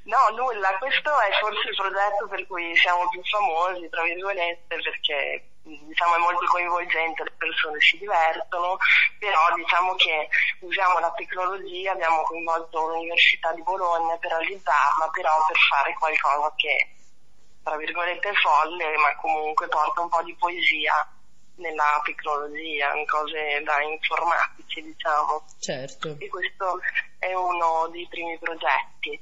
No, 0.04 0.18
nulla, 0.36 0.76
questo 0.78 1.10
è 1.20 1.32
forse 1.40 1.68
il 1.68 1.76
progetto 1.76 2.28
per 2.28 2.46
cui 2.46 2.74
siamo 2.76 3.08
più 3.08 3.22
famosi, 3.24 3.88
tra 3.88 4.02
virgolette, 4.02 4.76
perché 4.76 5.48
diciamo 5.64 6.16
è 6.16 6.18
molto 6.18 6.44
coinvolgente, 6.46 7.24
le 7.24 7.32
persone 7.38 7.80
si 7.80 7.96
divertono, 7.98 8.76
però 9.18 9.40
diciamo 9.54 9.94
che 9.94 10.28
usiamo 10.60 10.98
la 10.98 11.12
tecnologia, 11.12 11.92
abbiamo 11.92 12.22
coinvolto 12.22 12.88
l'Università 12.88 13.52
di 13.52 13.62
Bologna 13.62 14.16
per 14.18 14.30
realizzarla, 14.30 15.08
però 15.10 15.32
per 15.46 15.56
fare 15.56 15.94
qualcosa 15.94 16.52
che 16.56 16.94
tra 17.62 17.76
virgolette 17.76 18.28
è 18.28 18.34
folle, 18.34 18.96
ma 18.98 19.16
comunque 19.16 19.68
porta 19.68 20.02
un 20.02 20.08
po' 20.10 20.22
di 20.22 20.36
poesia 20.36 21.08
nella 21.56 22.00
tecnologia, 22.04 22.94
in 22.94 23.06
cose 23.06 23.62
da 23.64 23.80
informatici, 23.80 24.82
diciamo 24.82 25.44
Certo. 25.60 26.16
e 26.18 26.28
questo 26.28 26.80
è 27.18 27.32
uno 27.32 27.88
dei 27.90 28.06
primi 28.08 28.38
progetti. 28.38 29.18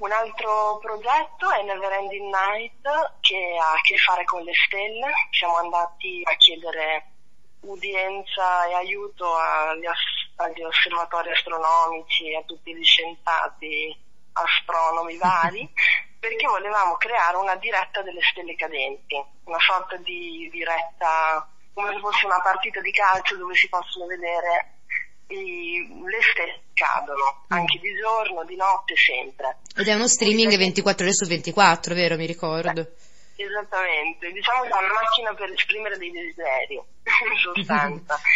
Un 0.00 0.12
altro 0.12 0.78
progetto 0.78 1.50
è 1.50 1.62
Neverending 1.62 2.34
Night 2.34 2.80
che 3.20 3.58
ha 3.60 3.72
a 3.72 3.80
che 3.82 3.98
fare 3.98 4.24
con 4.24 4.42
le 4.42 4.52
stelle. 4.66 5.12
Siamo 5.30 5.56
andati 5.56 6.22
a 6.24 6.34
chiedere 6.36 7.04
udienza 7.60 8.64
e 8.66 8.74
aiuto 8.76 9.36
agli, 9.36 9.84
as- 9.84 10.32
agli 10.36 10.62
osservatori 10.62 11.30
astronomici 11.30 12.30
e 12.30 12.36
a 12.36 12.42
tutti 12.44 12.74
gli 12.74 12.82
scienziati 12.82 13.94
astronomi 14.32 15.18
vari 15.18 15.70
perché 16.18 16.46
volevamo 16.46 16.96
creare 16.96 17.36
una 17.36 17.56
diretta 17.56 18.00
delle 18.00 18.22
stelle 18.22 18.56
cadenti, 18.56 19.22
una 19.44 19.60
sorta 19.60 19.96
di 19.96 20.48
diretta 20.50 21.46
come 21.74 21.92
se 21.92 21.98
fosse 21.98 22.24
una 22.24 22.40
partita 22.40 22.80
di 22.80 22.90
calcio 22.90 23.36
dove 23.36 23.54
si 23.54 23.68
possono 23.68 24.06
vedere 24.06 24.79
i- 25.34 25.88
le 26.04 26.18
stelle 26.32 26.52
che 26.52 26.84
cadono, 26.84 27.44
anche 27.48 27.78
di 27.78 27.94
giorno, 27.96 28.44
di 28.44 28.56
notte, 28.56 28.94
sempre. 28.96 29.58
Ed 29.76 29.86
è 29.88 29.94
uno 29.94 30.08
streaming 30.08 30.56
24 30.56 31.04
ore 31.04 31.14
su 31.14 31.26
24, 31.26 31.94
vero? 31.94 32.16
Mi 32.16 32.26
ricordo. 32.26 32.86
Esattamente, 33.36 34.30
diciamo 34.32 34.62
che 34.62 34.68
è 34.68 34.76
una 34.76 34.92
macchina 34.92 35.32
per 35.34 35.50
esprimere 35.50 35.96
dei 35.96 36.10
desideri, 36.10 36.74
in 36.76 37.36
sostanza. 37.38 38.18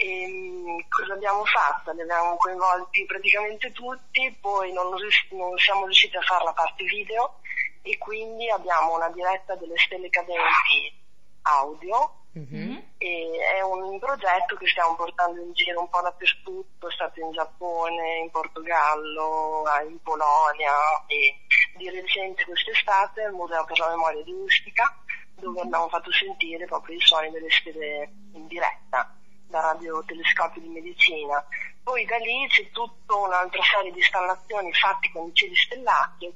E, 0.00 0.28
mh, 0.28 0.86
cosa 0.88 1.14
abbiamo 1.14 1.44
fatto? 1.44 1.90
Li 1.90 2.02
abbiamo 2.02 2.36
coinvolti 2.36 3.04
praticamente 3.04 3.72
tutti, 3.72 4.32
poi 4.40 4.72
non, 4.72 4.94
rius- 4.94 5.26
non 5.30 5.58
siamo 5.58 5.86
riusciti 5.86 6.16
a 6.16 6.20
fare 6.20 6.44
la 6.44 6.52
parte 6.52 6.84
video 6.84 7.40
e 7.82 7.98
quindi 7.98 8.48
abbiamo 8.48 8.94
una 8.94 9.10
diretta 9.10 9.56
delle 9.56 9.76
stelle 9.76 10.08
cadenti 10.08 10.94
audio 11.42 12.17
Mhm. 12.38 12.82
e 12.98 13.30
è 13.56 13.60
un 13.62 13.98
progetto 13.98 14.56
che 14.56 14.66
stiamo 14.66 14.94
portando 14.94 15.40
in 15.40 15.52
giro 15.52 15.80
un 15.80 15.88
po' 15.88 16.00
dappertutto, 16.00 16.88
è 16.88 16.92
stato 16.92 17.20
in 17.20 17.32
Giappone, 17.32 18.18
in 18.18 18.30
Portogallo, 18.30 19.64
in 19.88 20.00
Polonia 20.02 20.72
e 21.06 21.38
di 21.76 21.90
recente 21.90 22.44
quest'estate 22.44 23.24
al 23.24 23.32
Museo 23.32 23.64
per 23.64 23.78
la 23.78 23.88
Memoria 23.90 24.22
di 24.22 24.32
Ustica 24.32 24.96
dove 25.34 25.60
abbiamo 25.60 25.88
fatto 25.88 26.12
sentire 26.12 26.66
proprio 26.66 26.96
i 26.96 27.00
suoni 27.00 27.30
delle 27.30 27.50
stelle 27.50 28.10
in 28.32 28.46
diretta 28.46 29.14
da 29.46 29.60
radiotelescopi 29.60 30.60
di 30.60 30.68
medicina. 30.68 31.44
Poi 31.82 32.04
da 32.04 32.16
lì 32.18 32.46
c'è 32.48 32.70
tutta 32.70 33.14
un'altra 33.14 33.62
serie 33.62 33.92
di 33.92 33.98
installazioni 33.98 34.72
fatte 34.74 35.10
con 35.12 35.28
i 35.28 35.34
cieli 35.34 35.54
stellati 35.54 36.32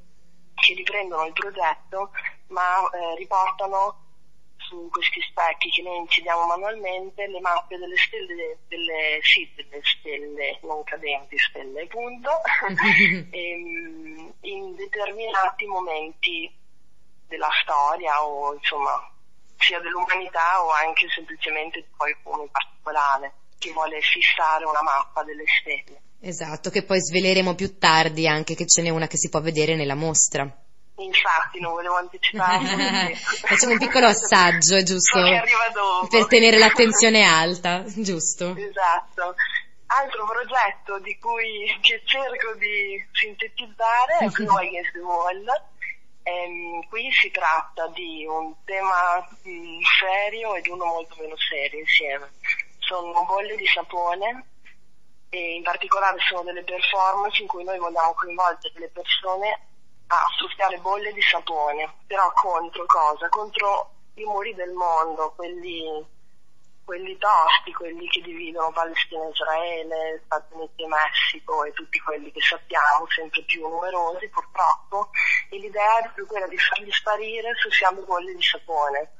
che 0.54 0.74
riprendono 0.74 1.26
il 1.26 1.32
progetto 1.32 2.10
ma 2.48 2.78
eh, 2.90 3.16
riportano 3.16 4.01
su 4.72 4.88
questi 4.90 5.20
specchi 5.20 5.68
che 5.68 5.82
noi 5.82 5.98
incidiamo 5.98 6.46
manualmente 6.46 7.26
le 7.26 7.40
mappe 7.40 7.76
delle 7.76 7.96
stelle, 7.96 8.56
delle, 8.68 9.20
sì, 9.20 9.44
delle 9.54 9.82
stelle 9.84 10.58
non 10.62 10.82
cadenti, 10.84 11.36
stelle 11.36 11.82
appunto, 11.82 12.30
ehm, 13.30 14.32
in 14.40 14.74
determinati 14.74 15.66
momenti 15.66 16.50
della 17.28 17.50
storia 17.62 18.24
o 18.24 18.54
insomma 18.54 18.96
sia 19.58 19.78
dell'umanità 19.80 20.64
o 20.64 20.70
anche 20.72 21.06
semplicemente 21.14 21.80
di 21.80 21.88
qualcuno 21.94 22.42
in 22.42 22.50
particolare 22.50 23.32
che 23.58 23.72
vuole 23.72 24.00
fissare 24.00 24.64
una 24.64 24.82
mappa 24.82 25.22
delle 25.22 25.44
stelle. 25.60 26.00
Esatto, 26.20 26.70
che 26.70 26.82
poi 26.82 26.98
sveleremo 27.00 27.54
più 27.54 27.78
tardi 27.78 28.26
anche 28.26 28.54
che 28.54 28.66
ce 28.66 28.82
n'è 28.82 28.88
una 28.88 29.06
che 29.06 29.18
si 29.18 29.28
può 29.28 29.40
vedere 29.40 29.76
nella 29.76 29.94
mostra. 29.94 30.61
Infatti 31.04 31.60
non 31.60 31.72
volevo 31.72 31.96
anticipare. 31.96 33.14
Facciamo 33.16 33.72
un 33.72 33.78
piccolo 33.78 34.06
assaggio, 34.06 34.76
è 34.76 34.82
giusto? 34.82 35.18
Per 36.08 36.26
tenere 36.26 36.58
l'attenzione 36.58 37.22
alta, 37.22 37.84
giusto? 37.86 38.54
Esatto. 38.56 39.34
Altro 39.86 40.24
progetto 40.24 40.98
di 41.00 41.18
cui 41.18 41.78
che 41.82 42.02
cerco 42.04 42.54
di 42.54 43.04
sintetizzare 43.12 44.18
è 44.20 44.26
Blue 44.28 44.60
Against 44.60 44.92
the 44.92 45.00
Wall. 45.00 45.44
Ehm, 46.24 46.86
qui 46.88 47.10
si 47.12 47.30
tratta 47.30 47.88
di 47.88 48.24
un 48.26 48.54
tema 48.64 49.20
mh, 49.42 49.80
serio 49.98 50.54
ed 50.54 50.66
uno 50.68 50.84
molto 50.84 51.16
meno 51.18 51.34
serio 51.36 51.80
insieme. 51.80 52.30
Sono 52.78 53.24
bolle 53.24 53.56
di 53.56 53.66
sapone 53.66 54.46
e 55.28 55.56
in 55.56 55.62
particolare 55.62 56.18
sono 56.28 56.42
delle 56.42 56.62
performance 56.62 57.42
in 57.42 57.48
cui 57.48 57.64
noi 57.64 57.78
vogliamo 57.78 58.14
coinvolgere 58.14 58.78
le 58.78 58.88
persone 58.88 59.71
a 60.12 60.26
soffiare 60.36 60.78
bolle 60.78 61.12
di 61.12 61.22
sapone, 61.22 61.94
però 62.06 62.30
contro 62.32 62.84
cosa? 62.86 63.28
Contro 63.28 63.90
i 64.14 64.24
muri 64.24 64.54
del 64.54 64.72
mondo, 64.72 65.32
quelli 65.34 66.20
quelli 66.84 67.16
tosti, 67.16 67.72
quelli 67.72 68.06
che 68.08 68.20
dividono 68.20 68.72
Palestina 68.72 69.24
e 69.24 69.30
Israele, 69.30 70.22
Stati 70.24 70.52
Uniti 70.54 70.82
e 70.82 70.88
Messico 70.88 71.64
e 71.64 71.72
tutti 71.72 71.98
quelli 72.00 72.32
che 72.32 72.40
sappiamo, 72.40 73.06
sempre 73.08 73.42
più 73.44 73.66
numerosi 73.66 74.28
purtroppo, 74.28 75.10
e 75.48 75.58
l'idea 75.58 75.98
è 75.98 76.02
proprio 76.02 76.26
quella 76.26 76.48
di 76.48 76.58
farli 76.58 76.90
sparire 76.90 77.52
se 77.62 77.70
siamo 77.70 78.02
bolle 78.02 78.34
di 78.34 78.42
sapone 78.42 79.12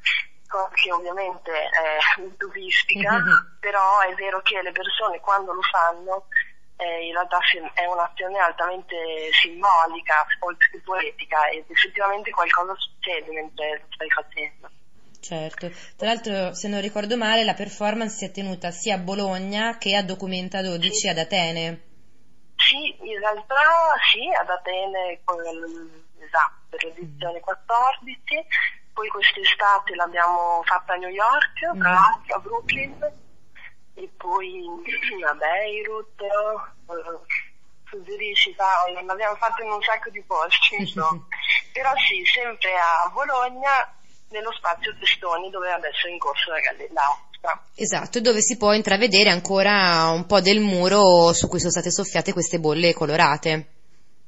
cosa 0.52 0.68
che 0.74 0.92
ovviamente 0.92 1.50
è 1.50 2.20
utopistica, 2.20 3.16
però 3.58 4.00
è 4.00 4.14
vero 4.14 4.42
che 4.42 4.60
le 4.60 4.72
persone 4.72 5.18
quando 5.20 5.54
lo 5.54 5.62
fanno 5.62 6.26
eh, 6.82 7.06
in 7.06 7.12
realtà 7.12 7.38
è 7.74 7.86
un'azione 7.86 8.38
altamente 8.38 8.96
simbolica, 9.40 10.26
oltre 10.40 10.68
che 10.70 10.80
poetica, 10.80 11.46
ed 11.48 11.64
effettivamente 11.68 12.30
qualcosa 12.30 12.74
succede 12.76 13.30
mentre 13.32 13.78
lo 13.78 13.86
stai 13.90 14.10
facendo. 14.10 14.70
Certo, 15.20 15.70
tra 15.96 16.08
l'altro 16.08 16.52
se 16.52 16.66
non 16.66 16.80
ricordo 16.80 17.16
male 17.16 17.44
la 17.44 17.54
performance 17.54 18.16
si 18.16 18.24
è 18.24 18.32
tenuta 18.32 18.72
sia 18.72 18.96
a 18.96 18.98
Bologna 18.98 19.78
che 19.78 19.94
a 19.94 20.02
Documenta 20.02 20.62
12 20.62 21.08
ad 21.08 21.18
Atene. 21.18 21.80
Sì, 22.56 22.96
in 23.06 23.18
realtà 23.18 23.54
sì, 24.10 24.28
ad 24.34 24.50
Atene 24.50 25.20
con 25.24 25.38
esatto, 26.18 26.66
per 26.70 26.82
l'edizione 26.84 27.38
14, 27.38 28.46
poi 28.92 29.08
quest'estate 29.08 29.94
l'abbiamo 29.94 30.62
fatta 30.64 30.94
a 30.94 30.96
New 30.96 31.10
York, 31.10 31.58
tra 31.78 31.90
Mm. 31.90 31.94
l'altro 31.94 32.34
a 32.34 32.38
Brooklyn, 32.40 32.98
e 33.94 34.08
poi 34.16 34.64
a 35.28 35.34
Beirut, 35.34 36.20
eh, 36.20 36.92
suggerisci 37.84 38.54
Paolo, 38.54 39.04
l'abbiamo 39.04 39.36
fatto 39.36 39.62
in 39.62 39.70
un 39.70 39.82
sacco 39.82 40.10
di 40.10 40.22
posti, 40.22 40.76
insomma. 40.80 41.26
però 41.72 41.92
sì, 42.08 42.24
sempre 42.24 42.72
a 42.74 43.08
Bologna, 43.10 43.94
nello 44.30 44.52
spazio 44.52 44.96
Testoni 44.98 45.50
dove 45.50 45.70
adesso 45.70 46.06
è 46.06 46.10
in 46.10 46.18
corso 46.18 46.50
la 46.50 46.60
galleria. 46.60 47.02
Esatto, 47.74 48.20
dove 48.20 48.40
si 48.40 48.56
può 48.56 48.72
intravedere 48.72 49.28
ancora 49.28 50.08
un 50.10 50.26
po' 50.26 50.40
del 50.40 50.60
muro 50.60 51.32
su 51.32 51.48
cui 51.48 51.58
sono 51.58 51.72
state 51.72 51.90
soffiate 51.90 52.32
queste 52.32 52.60
bolle 52.60 52.94
colorate. 52.94 53.66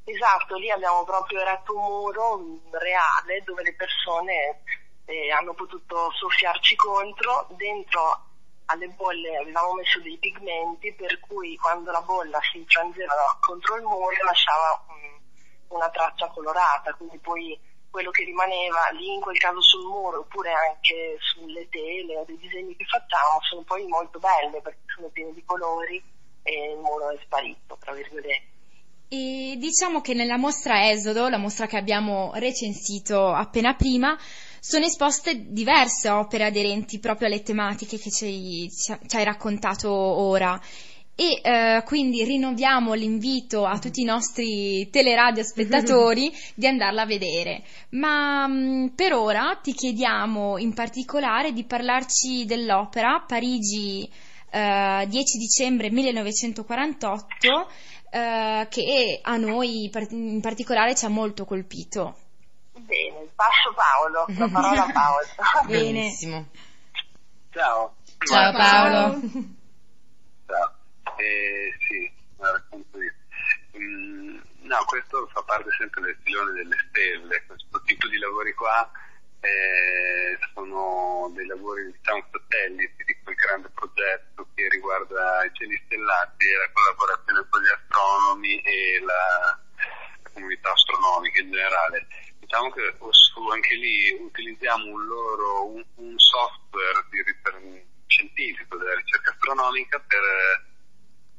Esatto, 0.05 0.57
lì 0.57 0.71
abbiamo 0.71 1.05
proprio 1.05 1.41
eretto 1.41 1.77
un 1.77 1.85
muro 1.85 2.61
reale 2.73 3.43
dove 3.45 3.63
le 3.63 3.75
persone 3.75 4.61
eh, 5.07 5.31
hanno 5.31 5.55
potuto 5.55 6.11
soffiarci 6.13 6.75
contro. 6.75 7.47
Dentro 7.57 8.34
alle 8.67 8.89
bolle 8.89 9.37
avevamo 9.37 9.75
messo 9.75 10.01
dei 10.01 10.17
pigmenti 10.19 10.93
per 10.95 11.21
cui 11.21 11.57
quando 11.57 11.91
la 11.91 12.01
bolla 12.01 12.39
si 12.51 12.59
infrangeva 12.59 13.13
contro 13.41 13.77
il 13.77 13.83
muro 13.83 14.25
lasciava 14.25 14.85
mm, 14.93 15.17
una 15.69 15.91
traccia 15.91 16.29
colorata, 16.29 16.95
quindi 16.95 17.19
poi 17.19 17.59
quello 17.91 18.11
che 18.11 18.25
rimaneva 18.25 18.91
lì 18.93 19.15
in 19.15 19.21
quel 19.21 19.39
caso 19.39 19.61
sul 19.63 19.87
muro 19.87 20.21
oppure 20.21 20.53
anche 20.53 21.17
sulle 21.21 21.69
tele 21.69 22.19
o 22.19 22.25
dei 22.25 22.39
disegni 22.39 22.75
che 22.75 22.85
facciamo 22.85 23.39
sono 23.49 23.63
poi 23.63 23.87
molto 23.87 24.19
belle 24.19 24.61
perché 24.61 24.83
sono 24.95 25.09
pieni 25.09 25.33
di 25.33 25.45
colori 25.45 26.03
e 26.43 26.73
il 26.73 26.79
muro 26.79 27.11
è 27.11 27.19
sparito, 27.23 27.77
tra 27.79 27.93
virgolette. 27.93 28.53
E 29.09 29.57
diciamo 29.59 30.01
che 30.01 30.13
nella 30.13 30.37
mostra 30.37 30.91
Esodo, 30.91 31.29
la 31.29 31.39
mostra 31.39 31.67
che 31.67 31.77
abbiamo 31.77 32.33
recensito 32.35 33.29
appena 33.29 33.75
prima, 33.75 34.19
sono 34.67 34.87
esposte 34.87 35.53
diverse 35.53 36.09
opere 36.09 36.47
aderenti 36.47 36.99
proprio 36.99 37.29
alle 37.29 37.43
tematiche 37.43 37.99
che 37.99 38.11
ci 38.11 38.25
hai, 38.25 38.71
ci 38.71 39.17
hai 39.17 39.23
raccontato 39.23 39.93
ora. 39.93 40.59
E 41.15 41.39
eh, 41.43 41.83
quindi 41.85 42.25
rinnoviamo 42.25 42.95
l'invito 42.95 43.67
a 43.67 43.79
tutti 43.79 44.01
i 44.01 44.05
nostri 44.05 44.89
teleradio 44.89 45.45
spettatori 45.45 46.33
di 46.57 46.67
andarla 46.67 47.03
a 47.03 47.07
vedere. 47.07 47.63
Ma 47.91 48.47
mh, 48.47 48.93
per 48.97 49.13
ora 49.13 49.59
ti 49.63 49.75
chiediamo 49.75 50.57
in 50.57 50.73
particolare 50.73 51.53
di 51.53 51.65
parlarci 51.65 52.47
dell'opera 52.47 53.23
Parigi 53.25 54.11
eh, 54.51 55.07
10 55.07 55.39
dicembre 55.39 55.91
1948 55.91 57.69
eh, 58.11 58.67
che 58.71 59.19
a 59.21 59.37
noi 59.37 59.91
in 60.09 60.41
particolare 60.41 60.95
ci 60.95 61.05
ha 61.05 61.09
molto 61.09 61.45
colpito. 61.45 62.17
Bene, 62.85 63.29
passo 63.35 63.73
Paolo, 63.75 64.27
la 64.29 64.49
parola 64.49 64.85
a 64.85 64.93
Paolo. 64.93 65.27
Benissimo. 65.67 66.47
Ciao. 67.51 67.97
Ciao 68.19 68.53
Paolo. 68.53 69.21
Ciao. 70.47 70.73
Eh, 71.17 71.73
sì, 71.89 72.13
la 72.37 72.53
racconto 72.53 73.01
io. 73.01 73.13
Mm, 73.79 74.39
no, 74.63 74.85
questo 74.85 75.27
fa 75.33 75.43
parte 75.43 75.71
sempre 75.79 76.03
del 76.03 76.19
filone 76.23 76.53
delle 76.53 76.77
stelle. 76.89 77.45
Questo 77.47 77.81
tipo 77.85 78.07
di 78.09 78.19
lavori 78.19 78.53
qua 78.53 78.91
eh, 79.41 80.39
sono 80.53 81.33
dei 81.35 81.47
lavori, 81.47 81.91
diciamo, 81.91 82.23
satelliti 82.31 83.05
di 83.05 83.17
quel 83.23 83.35
grande 83.35 83.71
progetto 83.71 84.47
che 84.55 84.69
riguarda 84.69 85.45
i 85.45 85.51
cieli 85.55 85.81
stellati 85.87 86.47
e 86.47 86.57
la 86.57 86.71
collaborazione 86.73 87.47
con 87.49 87.63
gli 87.63 87.73
astronomi 87.73 88.61
e 88.61 89.01
la 89.01 89.59
comunità 90.35 90.73
astronomica 90.73 91.41
in 91.41 91.51
generale. 91.51 92.07
Diciamo 92.55 92.71
che 92.71 92.97
anche 93.53 93.75
lì 93.75 94.11
utilizziamo 94.13 94.87
un 94.87 95.05
loro 95.07 95.67
un, 95.73 95.85
un 95.97 96.15
software 96.17 97.05
di, 97.11 97.21
scientifico 98.07 98.77
della 98.77 98.95
ricerca 98.95 99.33
astronomica 99.33 99.99
per, 99.99 100.23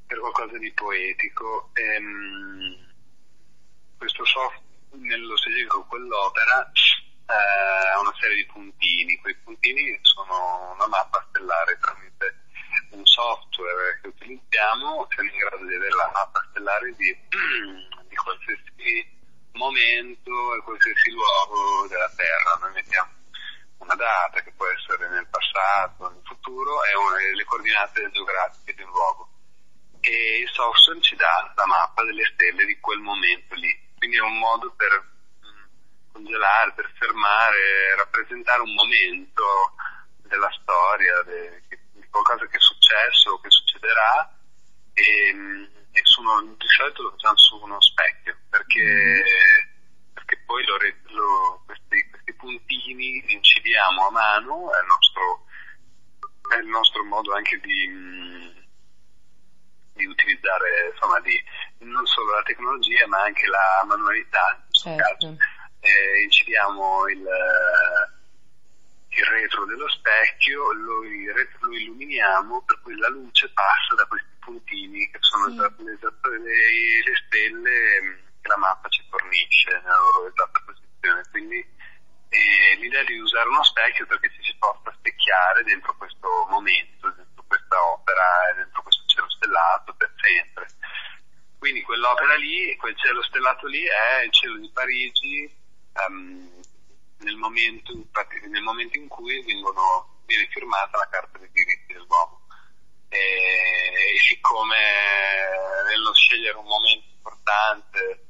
per 0.07 0.20
qualcosa 0.20 0.57
di 0.57 0.70
poetico. 0.74 1.70
Ehm, 1.72 2.76
questo 3.95 4.26
software, 4.26 5.07
nello 5.07 5.38
specifico 5.38 5.86
quell'opera, 5.86 6.70
eh, 6.74 7.88
ha 7.93 7.99
una 8.01 8.13
serie 8.20 8.36
di 8.36 8.45
puntini. 8.47 9.16
Quei 9.22 9.38
puntini 9.38 9.97
sono 10.01 10.74
una 10.74 10.88
mappa 10.88 11.26
stellare 11.30 11.78
tramite 11.80 12.43
un 12.89 13.05
software 13.05 13.99
che 14.01 14.09
utilizziamo, 14.09 15.07
siamo 15.11 15.30
in 15.30 15.38
grado 15.38 15.66
di 15.66 15.76
avere 15.76 15.95
la 15.95 16.11
mappa 16.13 16.45
stellare 16.49 16.93
di, 16.97 17.07
di 18.09 18.16
qualsiasi 18.16 18.74
momento 19.56 20.56
e 20.56 20.62
qualsiasi 20.62 21.12
luogo 21.12 21.88
della 21.88 22.10
Terra. 22.16 22.58
Noi 22.62 22.72
mettiamo 22.74 23.12
una 23.80 23.95
data 23.95 24.41
che 24.41 24.51
può 24.53 24.66
essere 24.68 25.10
nel 25.10 25.28
passato, 25.28 26.10
nel 26.10 26.22
futuro 26.24 26.84
e 26.84 26.95
una- 26.95 27.18
le 27.18 27.43
coordinate 27.43 28.10
geografiche 28.12 28.74
di 28.74 28.84
un 28.84 28.89
luogo. 28.89 29.30
E 30.01 30.39
il 30.39 30.49
software 30.51 31.01
ci 31.01 31.16
dà 31.16 31.51
la 31.56 31.66
mappa 31.66 32.03
delle 32.03 32.26
stelle 32.34 32.66
di 32.66 32.80
quel 32.80 32.99
momento 32.99 33.56
lì. 33.56 33.74
Quindi 33.97 34.18
è 34.18 34.22
un 34.22 34.38
modo 34.38 34.72
per 34.74 34.91
mh, 35.41 36.12
congelare, 36.14 36.74
per 36.74 36.91
fermare, 36.97 37.95
rappresentare 37.95 38.62
un 38.62 38.74
momento 38.74 39.43
della 40.28 40.49
storia, 40.62 41.24
di 41.24 42.08
qualcosa 42.10 42.45
che 42.47 42.58
è 42.58 42.62
successo 42.62 43.32
o 43.32 43.41
che 43.41 43.49
succederà 43.49 44.38
e, 44.93 45.34
mh, 45.34 45.70
e 45.96 46.02
sono, 46.04 46.41
di 46.43 46.68
solito 46.68 47.04
lo 47.04 47.12
facciamo 47.12 47.38
su 47.38 47.56
uno 47.64 47.82
specchio 47.82 48.38
perché, 48.50 49.24
perché 50.14 50.38
poi 50.46 50.66
lo 50.66 50.78
lo- 51.14 51.64
questi, 51.66 52.10
questi 52.10 52.34
puntini 52.34 53.24
li 53.26 53.34
incidiamo 53.34 54.08
a 54.08 54.12
mano, 54.12 54.74
è 54.74 54.80
il 54.82 54.86
nostro, 54.88 55.46
è 56.52 56.56
il 56.60 56.68
nostro 56.68 57.04
modo 57.06 57.34
anche 57.34 57.58
di, 57.62 57.88
di 59.93 60.06
utilizzare 60.06 60.91
insomma, 60.91 61.22
di, 61.22 61.41
non 61.86 62.06
solo 62.06 62.36
la 62.36 62.43
tecnologia 62.43 63.08
ma 63.08 63.22
anche 63.24 63.48
la 63.48 63.86
manualità. 63.88 64.66
Certo. 64.72 65.38
Eh, 65.80 66.24
incidiamo 66.24 67.08
il, 67.08 67.26
il 69.08 69.24
retro 69.24 69.64
dello 69.66 69.88
specchio, 69.88 70.74
lo, 70.74 71.02
retro 71.34 71.68
lo 71.68 71.74
illuminiamo 71.74 72.64
per 72.64 72.82
cui 72.82 72.98
la 72.98 73.08
luce 73.08 73.50
passa 73.54 73.96
da 73.96 74.06
questi 74.08 74.34
puntini 74.46 75.10
che 75.10 75.18
sono 75.20 75.50
Sì. 75.50 75.56
esatte- 75.58 75.84
le, 75.84 77.04
le 77.04 77.16
stelle 77.26 78.02
mh, 78.02 78.24
che 78.41 78.48
la 78.48 78.58
mappa 78.58 78.88
ci 78.89 79.04
fornisce 79.10 79.72
nella 79.82 79.98
loro 79.98 80.28
esatta 80.30 80.62
posizione. 80.66 81.24
Quindi 81.32 81.60
eh, 82.30 82.76
l'idea 82.80 83.04
di 83.04 83.18
usare 83.20 83.50
uno 83.50 83.64
specchio 83.64 84.06
perché 84.06 84.30
ci 84.32 84.43
si 84.43 84.56
possa 84.58 84.93
specchiare 84.98 85.64
dentro 85.64 85.96
questo 85.98 86.28
momento, 86.50 87.10
dentro 87.12 87.43
questa 87.48 87.76
opera 87.91 88.50
e 88.52 88.56
dentro 88.56 88.82
questo 88.84 89.04
cielo 89.08 89.30
stellato 89.30 89.93
per 89.96 90.14
sempre. 90.22 90.68
Quindi 91.58 91.82
quell'opera 91.82 92.36
lì, 92.36 92.76
quel 92.78 92.96
cielo 92.98 93.24
stellato 93.24 93.66
lì 93.68 93.84
è 93.86 94.22
il 94.24 94.32
cielo 94.32 94.58
di 94.58 94.70
Parigi 94.72 95.50
ehm, 95.93 96.62
nel, 97.20 97.36
momento, 97.38 97.91
nel 98.50 98.62
momento 98.62 98.98
in 98.98 99.08
cui 99.08 99.41
vengono, 99.43 100.22
viene 100.26 100.48
firmata 100.52 100.98
la 100.98 101.08
Carta 101.10 101.38
dei 101.39 101.50
diritti 101.52 101.93
dell'uomo. 101.93 102.41
E, 103.10 103.18
e 103.18 104.18
siccome 104.28 104.76
nello 105.88 106.14
scegliere 106.14 106.58
un 106.58 106.66
momento 106.66 107.08
importante 107.16 108.28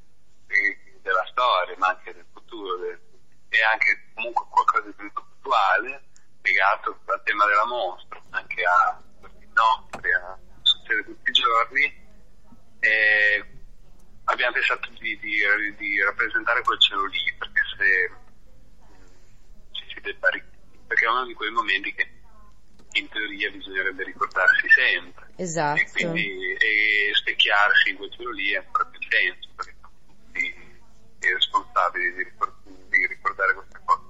eh, 0.48 1.00
della 1.02 1.26
storia, 1.32 1.76
ma 1.78 1.88
anche 1.88 2.14
del 2.14 2.26
futuro, 2.32 2.78
del- 2.78 3.02
e 3.50 3.64
anche 3.72 4.12
comunque 4.14 4.46
qualcosa 4.50 4.86
di 4.88 4.94
più 4.94 5.12
attuale, 5.16 6.04
legato 6.42 7.00
mostra, 7.66 8.22
anche 8.32 8.64
a 8.64 9.02
nostri, 9.54 10.12
a 10.12 10.38
succede 10.62 11.04
tutti 11.04 11.30
i 11.30 11.34
giorni, 11.34 12.04
e 12.80 13.46
abbiamo 14.26 14.54
pensato 14.54 14.90
di, 15.00 15.18
di- 15.20 15.76
di 15.78 16.02
rappresentare 16.02 16.62
quel 16.62 16.80
cielo 16.80 17.06
lì, 17.06 17.34
perché 17.38 17.62
se 17.78 18.10
mh, 18.10 19.72
ci 19.72 19.86
si 19.94 20.02
debba 20.02 20.30
perché 20.88 21.06
è 21.06 21.10
uno 21.10 21.26
di 21.26 21.34
quei 21.34 21.52
momenti 21.52 21.94
che 21.94 22.10
in 22.94 23.10
teoria 23.10 23.50
bisognerebbe 23.52 24.04
ricordarsi 24.04 24.70
sempre. 24.70 25.32
Esatto. 25.38 25.82
E 25.82 25.92
quindi 25.92 26.54
e 26.54 27.12
specchiarsi 27.14 27.90
in 27.90 27.98
quel 27.98 28.10
giro 28.12 28.32
lì 28.32 28.56
ha 28.56 28.62
più 28.62 29.02
senso, 29.10 29.50
perché 29.56 29.76
siamo 29.80 29.96
tutti 30.06 30.46
i 31.28 31.34
responsabili 31.34 32.14
di, 32.14 32.24
ricor- 32.24 32.56
di 32.64 33.08
ricordare 33.08 33.54
queste 33.54 33.82
cose. 33.84 34.04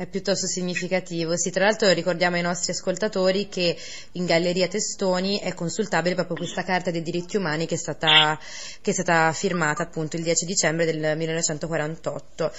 È 0.00 0.06
piuttosto 0.06 0.46
significativo. 0.46 1.36
Sì, 1.36 1.50
tra 1.50 1.66
l'altro 1.66 1.92
ricordiamo 1.92 2.36
ai 2.36 2.40
nostri 2.40 2.72
ascoltatori 2.72 3.50
che 3.50 3.76
in 4.12 4.24
Galleria 4.24 4.66
Testoni 4.66 5.40
è 5.40 5.52
consultabile 5.52 6.14
proprio 6.14 6.38
questa 6.38 6.62
Carta 6.62 6.90
dei 6.90 7.02
diritti 7.02 7.36
umani 7.36 7.66
che 7.66 7.74
è 7.74 7.76
stata, 7.76 8.38
che 8.80 8.92
è 8.92 8.94
stata 8.94 9.30
firmata 9.34 9.82
appunto 9.82 10.16
il 10.16 10.22
10 10.22 10.46
dicembre 10.46 10.86
del 10.86 11.18
1948. 11.18 12.50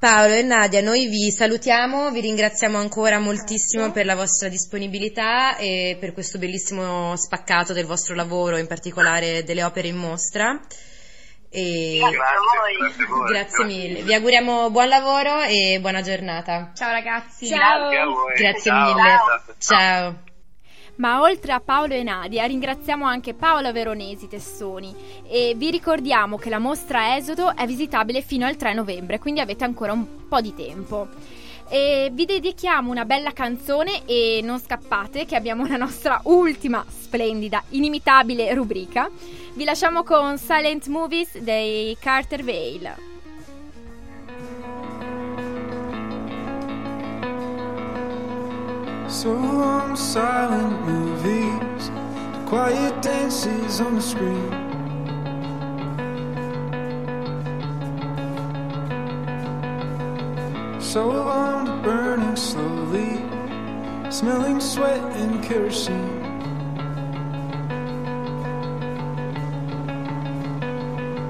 Paolo 0.00 0.34
e 0.34 0.42
Nadia, 0.42 0.80
noi 0.80 1.06
vi 1.06 1.30
salutiamo, 1.30 2.10
vi 2.10 2.22
ringraziamo 2.22 2.76
ancora 2.76 3.20
moltissimo 3.20 3.92
per 3.92 4.04
la 4.04 4.16
vostra 4.16 4.48
disponibilità 4.48 5.56
e 5.56 5.96
per 6.00 6.12
questo 6.12 6.38
bellissimo 6.38 7.14
spaccato 7.14 7.72
del 7.72 7.86
vostro 7.86 8.16
lavoro, 8.16 8.56
in 8.56 8.66
particolare 8.66 9.44
delle 9.44 9.62
opere 9.62 9.86
in 9.86 9.96
mostra. 9.96 10.60
E 11.56 11.98
Grazie 12.00 12.18
grazie 12.18 13.24
grazie 13.28 13.64
mille. 13.64 14.02
Vi 14.02 14.12
auguriamo 14.12 14.70
buon 14.70 14.88
lavoro 14.88 15.40
e 15.42 15.78
buona 15.80 16.00
giornata. 16.00 16.72
Ciao 16.74 16.90
ragazzi. 16.90 17.46
Grazie 17.46 17.98
a 18.00 18.06
voi. 18.06 18.34
Grazie 18.34 18.70
Ciao. 18.72 18.94
mille. 18.94 19.08
Ciao. 19.08 19.54
Ciao. 19.58 20.22
Ma 20.96 21.20
oltre 21.20 21.52
a 21.52 21.60
Paolo 21.60 21.94
e 21.94 22.02
Nadia 22.02 22.44
ringraziamo 22.46 23.04
anche 23.04 23.34
Paola 23.34 23.70
Veronesi 23.70 24.26
Testoni 24.26 24.94
e 25.28 25.54
vi 25.56 25.70
ricordiamo 25.70 26.38
che 26.38 26.50
la 26.50 26.58
mostra 26.58 27.16
Esodo 27.16 27.54
è 27.54 27.66
visitabile 27.66 28.20
fino 28.20 28.46
al 28.46 28.56
3 28.56 28.74
novembre, 28.74 29.20
quindi 29.20 29.38
avete 29.38 29.62
ancora 29.62 29.92
un 29.92 30.26
po' 30.28 30.40
di 30.40 30.54
tempo. 30.54 31.08
E 31.68 32.10
vi 32.12 32.24
dedichiamo 32.24 32.90
una 32.90 33.04
bella 33.04 33.32
canzone 33.32 34.04
e 34.04 34.40
non 34.42 34.60
scappate 34.60 35.24
che 35.24 35.34
abbiamo 35.34 35.66
la 35.66 35.76
nostra 35.76 36.20
ultima 36.24 36.84
splendida, 36.86 37.62
inimitabile 37.70 38.52
rubrica. 38.54 39.10
Vi 39.54 39.64
lasciamo 39.64 40.02
con 40.02 40.38
Silent 40.38 40.86
Movies 40.88 41.38
dei 41.38 41.96
Carter 41.98 42.44
Vale. 42.44 43.12
So 49.06 49.32
long 49.32 49.94
silent 49.94 50.86
movies, 50.86 51.90
quiet 52.46 53.00
dances 53.00 53.80
on 53.80 53.94
the 53.94 54.00
screen. 54.00 54.72
So 60.80 61.23
smelling 64.24 64.58
sweat 64.58 65.02
and 65.20 65.44
kerosene. 65.44 66.22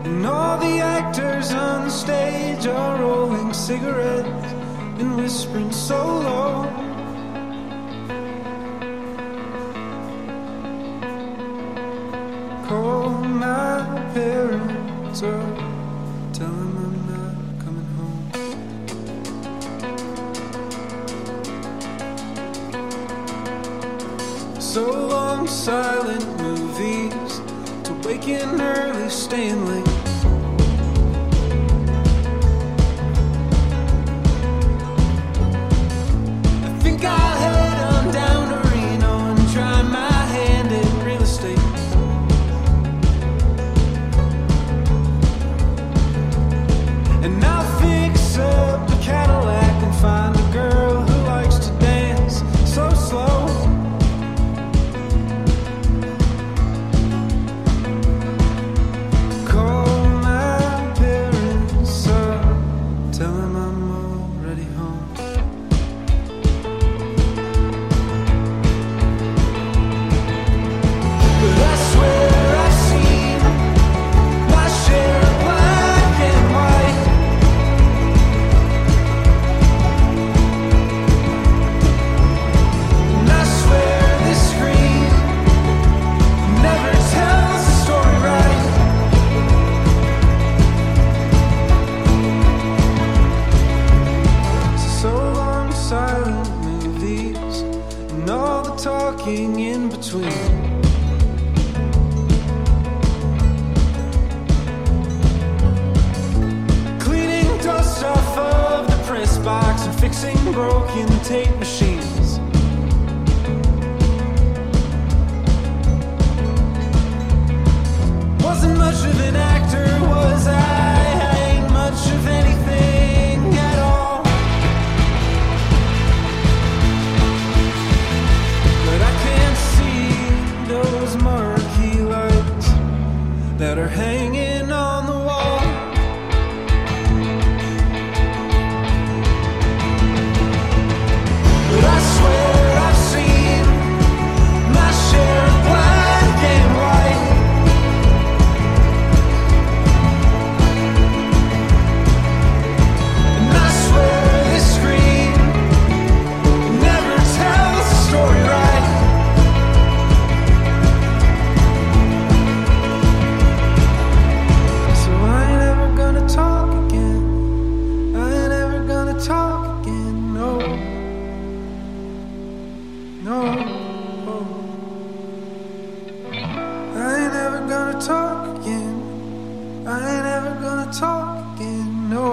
And 0.05 0.25
all 0.25 0.59
the 0.59 0.79
actors 0.79 1.53
on 1.53 1.91
stage 1.91 2.69
are 2.69 3.01
rolling 3.01 3.53
cigarettes 3.53 4.53
and 5.01 5.17
whispering 5.17 5.73
so 5.73 5.99
low. 6.29 6.71
Call 12.69 13.11
my 13.11 13.83
parents 14.15 15.25
up, 15.25 15.74
silent 25.65 26.27
movies, 26.43 27.41
to 27.85 27.95
waking 28.07 28.61
early, 28.61 29.09
staying 29.09 29.65
late. 29.65 29.84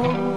know 0.02 0.31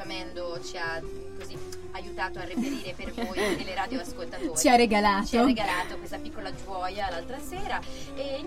Giamendo 0.00 0.58
ci 0.64 0.78
ha 0.78 0.98
così 1.38 1.58
aiutato 1.90 2.38
a 2.38 2.44
reperire 2.44 2.94
per 2.96 3.12
voi 3.12 3.36
teleradioascoltatori. 3.58 4.56
Ci 4.56 4.68
ha 4.70 4.74
regalato. 4.74 5.26
Ci 5.26 5.36
ha 5.36 5.44
regalato 5.44 5.98
questa 5.98 6.16
piccola 6.16 6.50
gioia 6.54 7.10
l'altra 7.10 7.38
sera. 7.38 7.78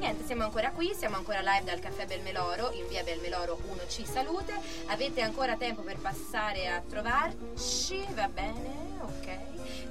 Niente, 0.03 0.25
siamo 0.25 0.43
ancora 0.43 0.71
qui, 0.71 0.93
siamo 0.93 1.15
ancora 1.15 1.39
live 1.39 1.63
dal 1.63 1.79
caffè 1.79 2.05
Belmeloro, 2.05 2.71
in 2.73 2.85
via 2.89 3.03
Belmeloro 3.03 3.57
1C 3.87 4.03
Salute. 4.03 4.53
Avete 4.87 5.21
ancora 5.21 5.55
tempo 5.55 5.81
per 5.81 5.95
passare 5.95 6.67
a 6.67 6.81
trovarci, 6.85 8.05
va 8.13 8.27
bene? 8.27 8.81
Ok. 8.99 9.37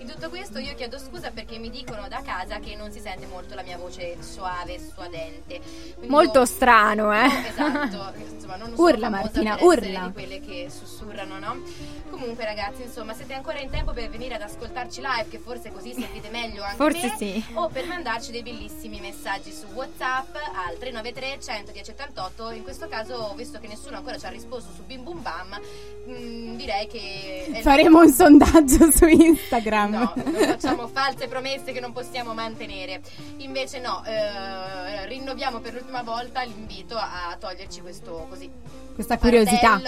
In 0.01 0.07
tutto 0.09 0.29
questo 0.29 0.59
io 0.59 0.75
chiedo 0.75 0.99
scusa 0.99 1.31
perché 1.31 1.59
mi 1.59 1.71
dicono 1.71 2.09
da 2.09 2.21
casa 2.23 2.59
che 2.59 2.75
non 2.77 2.91
si 2.93 3.01
sente 3.01 3.25
molto 3.27 3.55
la 3.55 3.63
mia 3.63 3.79
voce 3.79 4.17
suave 4.23 4.75
e 4.75 4.81
suadente. 4.81 5.61
Quindi 5.95 6.09
Molto 6.09 6.41
io- 6.41 6.45
strano, 6.45 7.11
eh. 7.15 7.27
Esatto, 7.49 8.13
insomma, 8.19 8.57
non 8.57 8.73
Urla, 8.77 9.09
Martina, 9.09 9.57
urla. 9.61 10.07
di 10.09 10.13
quelle 10.13 10.41
che 10.41 10.69
sussurrano, 10.69 11.39
no? 11.39 11.63
Comunque 12.11 12.45
ragazzi, 12.45 12.83
insomma, 12.83 13.15
siete 13.15 13.33
ancora 13.33 13.61
in 13.61 13.71
tempo 13.71 13.93
per 13.93 14.11
venire 14.11 14.35
ad 14.35 14.43
ascoltarci 14.43 15.01
live, 15.01 15.29
che 15.31 15.39
forse 15.39 15.71
così 15.73 15.95
sentite 15.95 16.29
meglio 16.31 16.63
anche 16.65 16.77
Forse 16.77 17.07
me, 17.07 17.17
sì. 17.17 17.45
o 17.55 17.69
per 17.69 17.87
mandarci 17.87 18.31
dei 18.33 18.43
bellissimi 18.43 19.01
messaggi 19.01 19.53
su 19.53 19.67
WhatsApp 19.73 20.01
al 20.07 20.77
393 20.79 21.39
110 21.41 21.91
88. 21.93 22.51
In 22.51 22.63
questo 22.63 22.89
caso, 22.89 23.33
visto 23.37 23.59
che 23.61 23.69
nessuno 23.69 23.97
ancora 23.97 24.19
ci 24.19 24.27
ha 24.27 24.31
risposto 24.31 24.71
su 24.75 24.83
Bim 24.85 25.03
Bum 25.03 25.23
Bam, 25.23 25.61
mm, 26.09 26.57
direi 26.57 26.87
che 26.89 27.61
Faremo 27.63 28.01
un 28.01 28.11
sondaggio 28.11 28.91
su 28.93 29.07
Instagram. 29.07 29.91
No, 29.93 30.13
non 30.17 30.35
facciamo 30.35 30.89
false 30.89 31.29
promesse 31.29 31.73
che 31.73 31.81
non 31.81 31.93
possiamo 31.93 32.35
mantenere. 32.35 33.01
Invece 33.39 33.79
no, 33.81 34.03
eh, 34.05 35.07
rinnoviamo 35.07 35.61
per 35.61 35.75
l'ultima 35.75 36.03
volta 36.03 36.43
l'invito 36.43 36.97
a, 36.97 37.37
toglierci 37.39 37.81
questo 37.81 38.27
così 38.29 38.51
Questa 38.95 39.19
curiosità. 39.19 39.81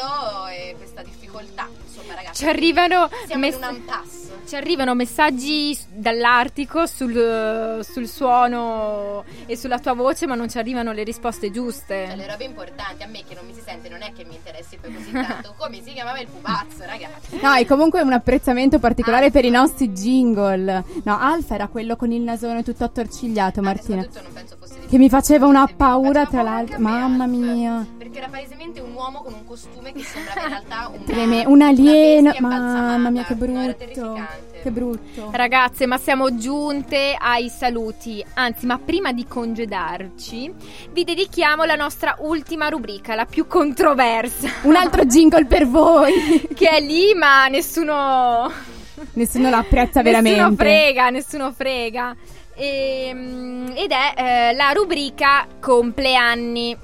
e 0.50 0.74
questa 0.76 1.02
difficoltà. 1.02 1.68
Insomma, 1.86 2.14
ragazzi, 2.14 2.42
Ci 2.42 2.48
arrivano, 2.48 3.08
mess- 3.36 3.56
in 3.58 3.64
un 3.64 3.74
impasse. 3.74 4.32
ci 4.46 4.56
arrivano 4.56 4.94
messaggi 4.94 5.83
dall'Artico 5.94 6.86
sul, 6.86 7.80
sul 7.82 8.08
suono 8.08 9.24
e 9.46 9.56
sulla 9.56 9.78
tua 9.78 9.92
voce, 9.94 10.26
ma 10.26 10.34
non 10.34 10.48
ci 10.48 10.58
arrivano 10.58 10.92
le 10.92 11.02
risposte 11.04 11.50
giuste. 11.50 12.06
Cioè, 12.06 12.16
le 12.16 12.26
robe 12.26 12.44
importanti 12.44 13.02
a 13.02 13.06
me 13.06 13.22
che 13.26 13.34
non 13.34 13.46
mi 13.46 13.54
si 13.54 13.60
sente 13.60 13.88
non 13.88 14.02
è 14.02 14.12
che 14.12 14.24
mi 14.24 14.34
interessi 14.34 14.76
poi 14.76 14.92
così 14.94 15.12
tanto. 15.12 15.54
Come 15.58 15.80
si 15.82 15.92
chiamava 15.92 16.20
il 16.20 16.26
pupazzo, 16.26 16.84
ragazzi? 16.84 17.38
No, 17.40 17.54
e 17.54 17.66
comunque 17.66 18.00
un 18.02 18.12
apprezzamento 18.12 18.78
particolare 18.78 19.30
per 19.30 19.44
i 19.44 19.50
nostri 19.50 19.90
jingle. 19.90 20.84
No, 21.04 21.18
Alfa 21.18 21.54
era 21.54 21.68
quello 21.68 21.96
con 21.96 22.10
il 22.12 22.22
nasone 22.22 22.62
tutto 22.62 22.84
attorcigliato, 22.84 23.62
Martina. 23.62 24.02
Soprattutto 24.02 24.22
non 24.24 24.32
penso 24.32 24.56
fosse 24.58 24.74
Che 24.88 24.98
mi 24.98 25.08
faceva 25.08 25.46
una 25.46 25.66
paura, 25.66 26.24
faceva 26.24 26.42
tra 26.42 26.42
l'altro. 26.42 26.78
Mamma 26.78 27.26
mia. 27.26 27.86
Perché 27.96 28.18
era 28.18 28.28
palesemente 28.28 28.80
un 28.80 28.92
uomo 28.92 29.22
con 29.22 29.32
un 29.32 29.44
costume 29.44 29.92
che 29.92 30.02
sembrava 30.02 30.42
in 30.42 30.48
realtà 30.48 30.88
una, 30.88 31.04
Treme- 31.04 31.46
un 31.46 31.62
alieno. 31.62 32.32
Mamma 32.38 33.10
mia, 33.10 33.24
che 33.24 33.32
imbalsamata. 33.34 33.50
No, 33.50 33.60
era 33.60 33.74
brutto. 33.74 34.53
Che 34.64 34.70
brutto. 34.70 35.28
Ragazze, 35.30 35.84
ma 35.84 35.98
siamo 35.98 36.38
giunte 36.38 37.14
ai 37.20 37.50
saluti. 37.50 38.24
Anzi, 38.32 38.64
ma 38.64 38.78
prima 38.78 39.12
di 39.12 39.26
congedarci, 39.26 40.54
vi 40.90 41.04
dedichiamo 41.04 41.64
la 41.64 41.74
nostra 41.74 42.16
ultima 42.20 42.70
rubrica, 42.70 43.14
la 43.14 43.26
più 43.26 43.46
controversa. 43.46 44.48
Un 44.62 44.74
altro 44.74 45.04
jingle 45.04 45.44
per 45.44 45.66
voi. 45.68 46.14
che 46.56 46.70
è 46.70 46.80
lì, 46.80 47.12
ma 47.12 47.46
nessuno. 47.48 48.50
Nessuno 49.12 49.50
la 49.50 49.58
apprezza 49.58 50.00
Nessuno 50.00 50.22
veramente. 50.22 50.64
frega, 50.64 51.10
nessuno 51.10 51.52
frega. 51.52 52.16
Ehm, 52.54 53.70
ed 53.76 53.90
è 53.90 54.14
eh, 54.16 54.54
la 54.54 54.70
rubrica 54.72 55.46
compleanni. 55.60 56.74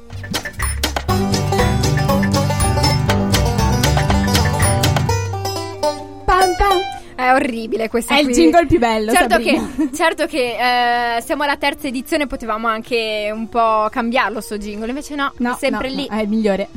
Pam, 6.26 6.55
pam. 6.59 6.89
È 7.21 7.33
orribile 7.35 7.89
questa 7.89 8.14
È 8.16 8.18
il 8.21 8.25
qui. 8.27 8.35
jingle 8.35 8.66
più 8.66 8.79
bello. 8.79 9.12
Certo 9.12 9.35
Sabrina. 9.35 9.68
che, 9.77 9.91
certo 9.95 10.27
che 10.27 11.16
eh, 11.16 11.21
siamo 11.23 11.43
alla 11.43 11.57
terza 11.57 11.87
edizione, 11.87 12.27
potevamo 12.27 12.66
anche 12.68 13.31
un 13.33 13.49
po' 13.49 13.89
cambiarlo 13.91 14.41
sto 14.41 14.57
jingle, 14.59 14.89
invece 14.89 15.14
no, 15.14 15.33
No, 15.39 15.55
è 15.55 15.57
sempre 15.59 15.89
no, 15.91 15.95
lì. 15.97 16.07
no, 16.09 16.16
è 16.16 16.23
il 16.23 16.29
migliore. 16.29 16.68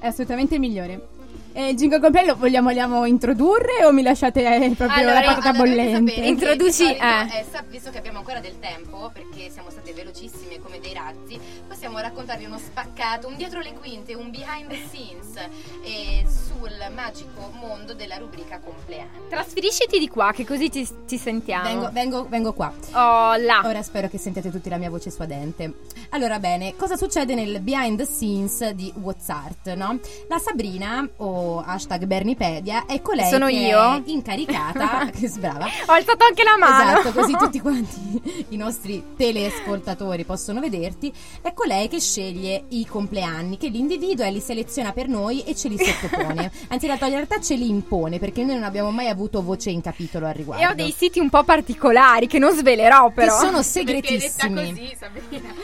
È 0.00 0.06
assolutamente 0.06 0.54
il 0.54 0.60
migliore. 0.60 1.06
E 1.52 1.70
il 1.70 1.76
jingle 1.76 1.98
completo 1.98 2.36
vogliamo, 2.36 2.68
vogliamo 2.68 3.04
introdurre 3.06 3.84
o 3.84 3.92
mi 3.92 4.02
lasciate 4.02 4.40
eh, 4.40 4.70
proprio 4.76 5.04
la 5.08 5.20
patata 5.20 5.48
allora, 5.48 5.52
bollente? 5.64 6.10
sapere 6.12 6.26
Introduci- 6.28 6.84
eh. 6.94 7.40
eh, 7.40 7.44
sa- 7.50 7.64
visto 7.68 7.90
che 7.90 7.98
abbiamo 7.98 8.18
ancora 8.18 8.38
del 8.38 8.60
tempo, 8.60 9.10
perché 9.12 9.50
siamo 9.50 9.68
state 9.68 9.92
velocissime 9.92 10.60
come 10.62 10.78
dei 10.80 10.94
razzi, 10.94 11.38
possiamo 11.80 11.98
raccontarvi 11.98 12.44
uno 12.44 12.58
spaccato, 12.58 13.26
un 13.26 13.36
dietro 13.36 13.60
le 13.60 13.72
quinte, 13.72 14.14
un 14.14 14.30
behind 14.30 14.68
the 14.68 14.76
scenes 14.86 15.34
eh, 15.82 16.26
sul 16.28 16.70
magico 16.94 17.50
mondo 17.54 17.94
della 17.94 18.18
rubrica 18.18 18.60
compleanni. 18.60 19.28
Trasferisciti 19.30 19.98
di 19.98 20.06
qua, 20.06 20.30
che 20.32 20.44
così 20.44 20.68
ti, 20.68 20.86
ti 21.06 21.16
sentiamo. 21.16 21.64
Vengo, 21.64 21.90
vengo, 21.90 22.28
vengo 22.28 22.52
qua. 22.52 22.70
Oh, 22.92 23.34
là. 23.36 23.62
Ora 23.64 23.82
spero 23.82 24.08
che 24.08 24.18
sentiate 24.18 24.50
tutti 24.50 24.68
la 24.68 24.76
mia 24.76 24.90
voce 24.90 25.10
suadente. 25.10 25.72
Allora, 26.10 26.38
bene, 26.38 26.76
cosa 26.76 26.96
succede 26.96 27.34
nel 27.34 27.62
behind 27.62 27.96
the 27.96 28.04
scenes 28.04 28.68
di 28.72 28.92
WhatsApp, 28.96 29.68
no? 29.68 29.98
La 30.28 30.38
Sabrina, 30.38 31.08
o 31.16 31.60
hashtag 31.60 32.04
Bernipedia, 32.04 32.84
è 32.84 33.00
colei 33.00 33.30
Sono 33.30 33.46
che 33.46 33.52
io? 33.52 33.94
è 33.94 34.02
incaricata, 34.04 35.08
che 35.18 35.30
brava, 35.38 35.64
Ho 35.86 35.92
alzato 35.92 36.24
anche 36.24 36.42
la 36.42 36.58
mano. 36.58 36.98
Esatto, 36.98 37.18
così 37.18 37.34
tutti 37.38 37.58
quanti 37.58 38.44
i 38.50 38.56
nostri 38.58 39.02
teleascoltatori 39.16 40.24
possono 40.24 40.60
vederti. 40.60 41.10
È 41.40 41.54
colei 41.54 41.68
che 41.88 42.00
sceglie 42.00 42.64
i 42.70 42.84
compleanni, 42.86 43.56
che 43.56 43.68
li 43.68 43.78
individua 43.78 44.26
e 44.26 44.32
li 44.32 44.40
seleziona 44.40 44.92
per 44.92 45.08
noi 45.08 45.42
e 45.44 45.54
ce 45.54 45.68
li 45.68 45.78
sottopone. 45.78 46.50
Anzi, 46.68 46.86
in 46.86 46.90
realtà, 46.90 47.06
in 47.06 47.12
realtà 47.14 47.40
ce 47.40 47.54
li 47.54 47.68
impone 47.68 48.18
perché 48.18 48.44
noi 48.44 48.54
non 48.54 48.64
abbiamo 48.64 48.90
mai 48.90 49.08
avuto 49.08 49.42
voce 49.42 49.70
in 49.70 49.80
capitolo 49.80 50.26
al 50.26 50.34
riguardo. 50.34 50.64
E 50.64 50.68
ho 50.68 50.74
dei 50.74 50.92
siti 50.96 51.20
un 51.20 51.30
po' 51.30 51.44
particolari 51.44 52.26
che 52.26 52.38
non 52.38 52.52
svelerò, 52.54 53.10
però. 53.10 53.38
Che 53.38 53.46
sono 53.46 53.62
segretissimi. 53.62 54.54
così. 54.54 54.96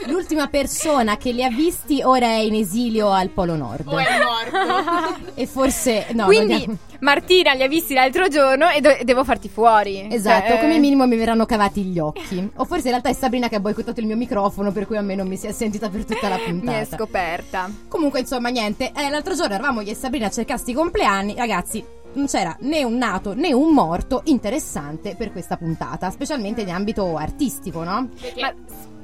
L'ultima 0.06 0.46
persona 0.46 1.16
che 1.16 1.32
li 1.32 1.42
ha 1.44 1.50
visti 1.50 2.02
ora 2.02 2.26
è 2.26 2.38
in 2.40 2.54
esilio 2.54 3.10
al 3.10 3.30
Polo 3.30 3.56
Nord. 3.56 3.86
O 3.86 3.98
è 3.98 4.04
morto. 4.22 5.30
E 5.34 5.46
forse 5.46 6.06
no, 6.12 6.26
Quindi 6.26 6.52
vogliamo- 6.54 6.78
Martina 7.00 7.52
li 7.52 7.62
ha 7.62 7.68
visti 7.68 7.94
l'altro 7.94 8.28
giorno 8.28 8.68
e 8.70 8.80
do- 8.80 8.96
devo 9.02 9.24
farti 9.24 9.48
fuori. 9.48 10.06
Esatto, 10.10 10.48
Cioè, 10.48 10.60
come 10.60 10.78
minimo 10.78 11.06
mi 11.06 11.16
verranno 11.16 11.44
cavati 11.46 11.82
gli 11.82 11.98
occhi. 11.98 12.48
O 12.56 12.64
forse 12.64 12.84
in 12.84 12.90
realtà 12.90 13.08
è 13.08 13.12
Sabrina 13.12 13.48
che 13.48 13.56
ha 13.56 13.60
boicottato 13.60 14.00
il 14.00 14.06
mio 14.06 14.16
microfono, 14.16 14.72
per 14.72 14.86
cui 14.86 14.96
a 14.96 15.02
me 15.02 15.14
non 15.14 15.26
mi 15.28 15.36
si 15.36 15.46
è 15.46 15.52
sentita 15.52 15.88
per 15.88 16.04
tutta 16.04 16.28
la 16.28 16.36
Mi 16.36 16.42
è 16.42 16.48
puntata. 16.48 16.96
scoperta. 16.96 17.70
Comunque, 17.88 18.20
insomma, 18.20 18.48
niente. 18.48 18.92
Eh, 18.94 19.08
l'altro 19.10 19.34
giorno 19.34 19.54
eravamo 19.54 19.80
io 19.80 19.92
e 19.92 19.94
Sabrina 19.94 20.26
a 20.26 20.30
cercare 20.30 20.58
sti 20.58 20.72
compleanni. 20.72 21.34
Ragazzi, 21.36 21.84
non 22.14 22.26
c'era 22.26 22.56
né 22.60 22.82
un 22.82 22.96
nato 22.96 23.34
né 23.34 23.52
un 23.52 23.72
morto 23.74 24.22
interessante 24.24 25.14
per 25.16 25.32
questa 25.32 25.56
puntata, 25.56 26.10
specialmente 26.10 26.62
in 26.62 26.70
ambito 26.70 27.16
artistico, 27.16 27.82
no? 27.84 28.08
Ma 28.40 28.54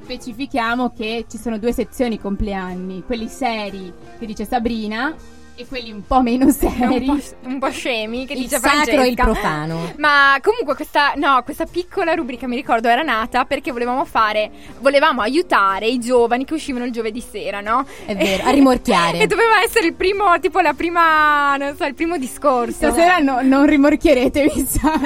Specifichiamo 0.03 0.91
che 0.91 1.25
ci 1.29 1.37
sono 1.37 1.57
due 1.57 1.71
sezioni 1.71 2.19
compleanni, 2.19 3.03
quelli 3.05 3.29
seri 3.29 3.93
che 4.19 4.25
dice 4.25 4.43
Sabrina 4.43 5.15
e 5.55 5.67
quelli 5.67 5.91
un 5.91 6.05
po' 6.05 6.21
meno 6.21 6.45
un 6.45 6.51
seri. 6.51 7.05
po', 7.05 7.17
un 7.43 7.59
po' 7.59 7.69
scemi 7.69 8.25
che 8.25 8.33
il 8.33 8.39
dice 8.39 8.57
sacro 8.59 9.01
e 9.01 9.07
il 9.07 9.13
Francesca. 9.15 9.23
profano. 9.23 9.93
Ma 9.97 10.37
comunque 10.41 10.75
questa, 10.75 11.13
no, 11.15 11.41
questa 11.43 11.65
piccola 11.65 12.13
rubrica 12.15 12.47
mi 12.47 12.55
ricordo 12.55 12.87
era 12.87 13.03
nata 13.03 13.45
perché 13.45 13.71
volevamo 13.71 14.03
fare, 14.05 14.49
volevamo 14.79 15.21
aiutare 15.21 15.87
i 15.87 15.99
giovani 15.99 16.43
che 16.45 16.53
uscivano 16.55 16.85
il 16.85 16.91
giovedì 16.91 17.21
sera, 17.21 17.61
no? 17.61 17.85
È 18.05 18.15
vero, 18.15 18.45
a 18.45 18.49
rimorchiare. 18.51 19.19
E 19.23 19.27
doveva 19.27 19.61
essere 19.63 19.87
il 19.87 19.93
primo, 19.93 20.39
tipo 20.39 20.59
la 20.59 20.73
prima, 20.73 21.55
non 21.57 21.75
so, 21.77 21.85
il 21.85 21.93
primo 21.93 22.17
discorso. 22.17 22.73
Stasera 22.73 23.19
no- 23.19 23.41
non 23.41 23.65
rimorchierete, 23.67 24.51
mi 24.53 24.65
sa. 24.65 24.99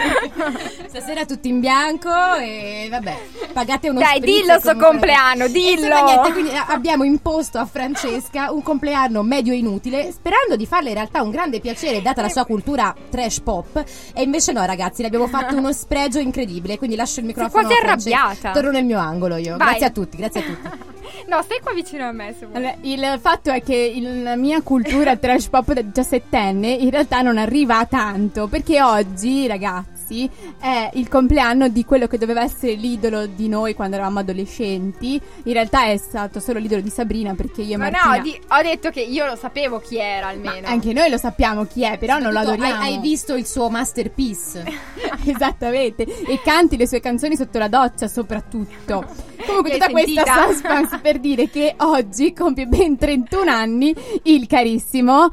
Stasera 0.88 1.26
tutti 1.26 1.50
in 1.50 1.60
bianco 1.60 2.10
e 2.39 2.88
vabbè, 2.89 3.18
pagate 3.54 3.89
uno 3.89 4.00
Dai, 4.00 4.20
dillo 4.20 4.54
e 4.56 4.60
sto 4.60 4.70
comunque- 4.74 4.88
compleanno, 4.88 5.48
dillo. 5.48 6.04
niente, 6.04 6.56
a- 6.56 6.68
abbiamo 6.70 7.04
imposto 7.04 7.58
a 7.58 7.66
Francesca 7.66 8.52
un 8.52 8.62
compleanno 8.64 9.22
medio 9.24 9.54
inutile, 9.54 10.12
sperando 10.38 10.56
di 10.56 10.66
farle 10.68 10.90
in 10.90 10.96
realtà 10.96 11.22
un 11.24 11.32
grande 11.32 11.60
piacere 11.60 12.02
data 12.02 12.22
la 12.22 12.30
sua 12.30 12.46
cultura 12.46 12.94
trash 13.10 13.40
pop. 13.40 13.84
E 14.14 14.22
invece 14.22 14.52
no, 14.52 14.64
ragazzi, 14.66 15.02
ne 15.02 15.08
abbiamo 15.08 15.28
fatto 15.28 15.56
uno 15.56 15.74
spregio 15.74 16.20
incredibile, 16.20 16.78
quindi 16.78 16.96
lascio 16.96 17.20
il 17.22 17.26
microfono 17.26 17.66
quasi 17.68 17.80
a 17.80 17.86
Francesca. 17.86 18.20
arrabbiata. 18.22 18.52
Torno 18.52 18.72
nel 18.72 18.86
mio 18.86 19.00
angolo 19.00 19.36
io. 19.38 19.58
Vai. 19.58 19.68
Grazie 19.70 19.86
a 19.88 19.90
tutti, 19.90 20.18
grazie 20.18 20.40
a 20.42 20.44
tutti. 20.44 20.70
No, 21.28 21.42
stai 21.42 21.60
qua 21.62 21.74
vicino 21.74 22.06
a 22.06 22.12
me. 22.12 22.34
Allora, 22.54 22.76
il 22.82 23.18
fatto 23.22 23.50
è 23.52 23.62
che 23.62 23.76
il- 23.76 24.24
la 24.24 24.36
mia 24.36 24.62
cultura 24.62 25.16
trash 25.16 25.48
pop 25.48 25.72
da 25.74 25.82
diciassettenne 25.82 26.68
in 26.70 26.90
realtà 26.90 27.22
non 27.22 27.38
arriva 27.38 27.80
a 27.80 27.86
tanto 27.86 28.48
perché 28.48 28.82
oggi, 28.82 29.48
ragazzi, 29.48 29.97
Rossi 30.08 30.30
è 30.60 30.89
il 30.93 31.10
compleanno 31.10 31.68
di 31.68 31.84
quello 31.84 32.08
che 32.08 32.18
doveva 32.18 32.41
essere 32.41 32.74
l'idolo 32.74 33.26
di 33.26 33.49
noi 33.49 33.74
quando 33.74 33.95
eravamo 33.97 34.20
adolescenti. 34.20 35.20
In 35.43 35.53
realtà 35.53 35.86
è 35.86 35.97
stato 35.97 36.39
solo 36.39 36.60
l'idolo 36.60 36.82
di 36.82 36.89
Sabrina 36.89 37.34
perché 37.34 37.62
io 37.62 37.76
e 37.76 37.78
Ma 37.78 37.89
Martina 37.89 38.16
no, 38.16 38.22
di- 38.22 38.39
ho 38.47 38.62
detto 38.62 38.89
che 38.89 39.01
io 39.01 39.26
lo 39.26 39.36
sapevo 39.36 39.80
chi 39.80 39.97
era 39.97 40.28
almeno. 40.28 40.68
anche 40.68 40.93
noi 40.93 41.10
lo 41.10 41.18
sappiamo 41.18 41.66
chi 41.66 41.84
è, 41.84 41.97
però 41.97 42.20
non 42.20 42.32
lo 42.32 42.39
adoriamo. 42.39 42.82
Hai, 42.82 42.93
hai 42.93 42.99
visto 42.99 43.36
il 43.36 43.45
suo 43.45 43.70
masterpiece? 43.70 44.64
Esattamente, 45.26 46.03
e 46.03 46.39
canti 46.41 46.78
le 46.78 46.88
sue 46.88 47.01
canzoni 47.01 47.36
sotto 47.36 47.58
la 47.58 47.68
doccia 47.68 48.08
soprattutto. 48.08 49.03
Comunque 49.45 49.72
tutta 49.72 49.89
questa 49.89 50.24
sentita? 50.24 50.47
suspense 50.51 50.99
per 50.99 51.20
dire 51.20 51.49
che 51.49 51.76
oggi 51.78 52.34
compie 52.34 52.66
ben 52.66 52.97
31 52.97 53.51
anni 53.51 53.93
il 54.24 54.47
carissimo 54.47 55.32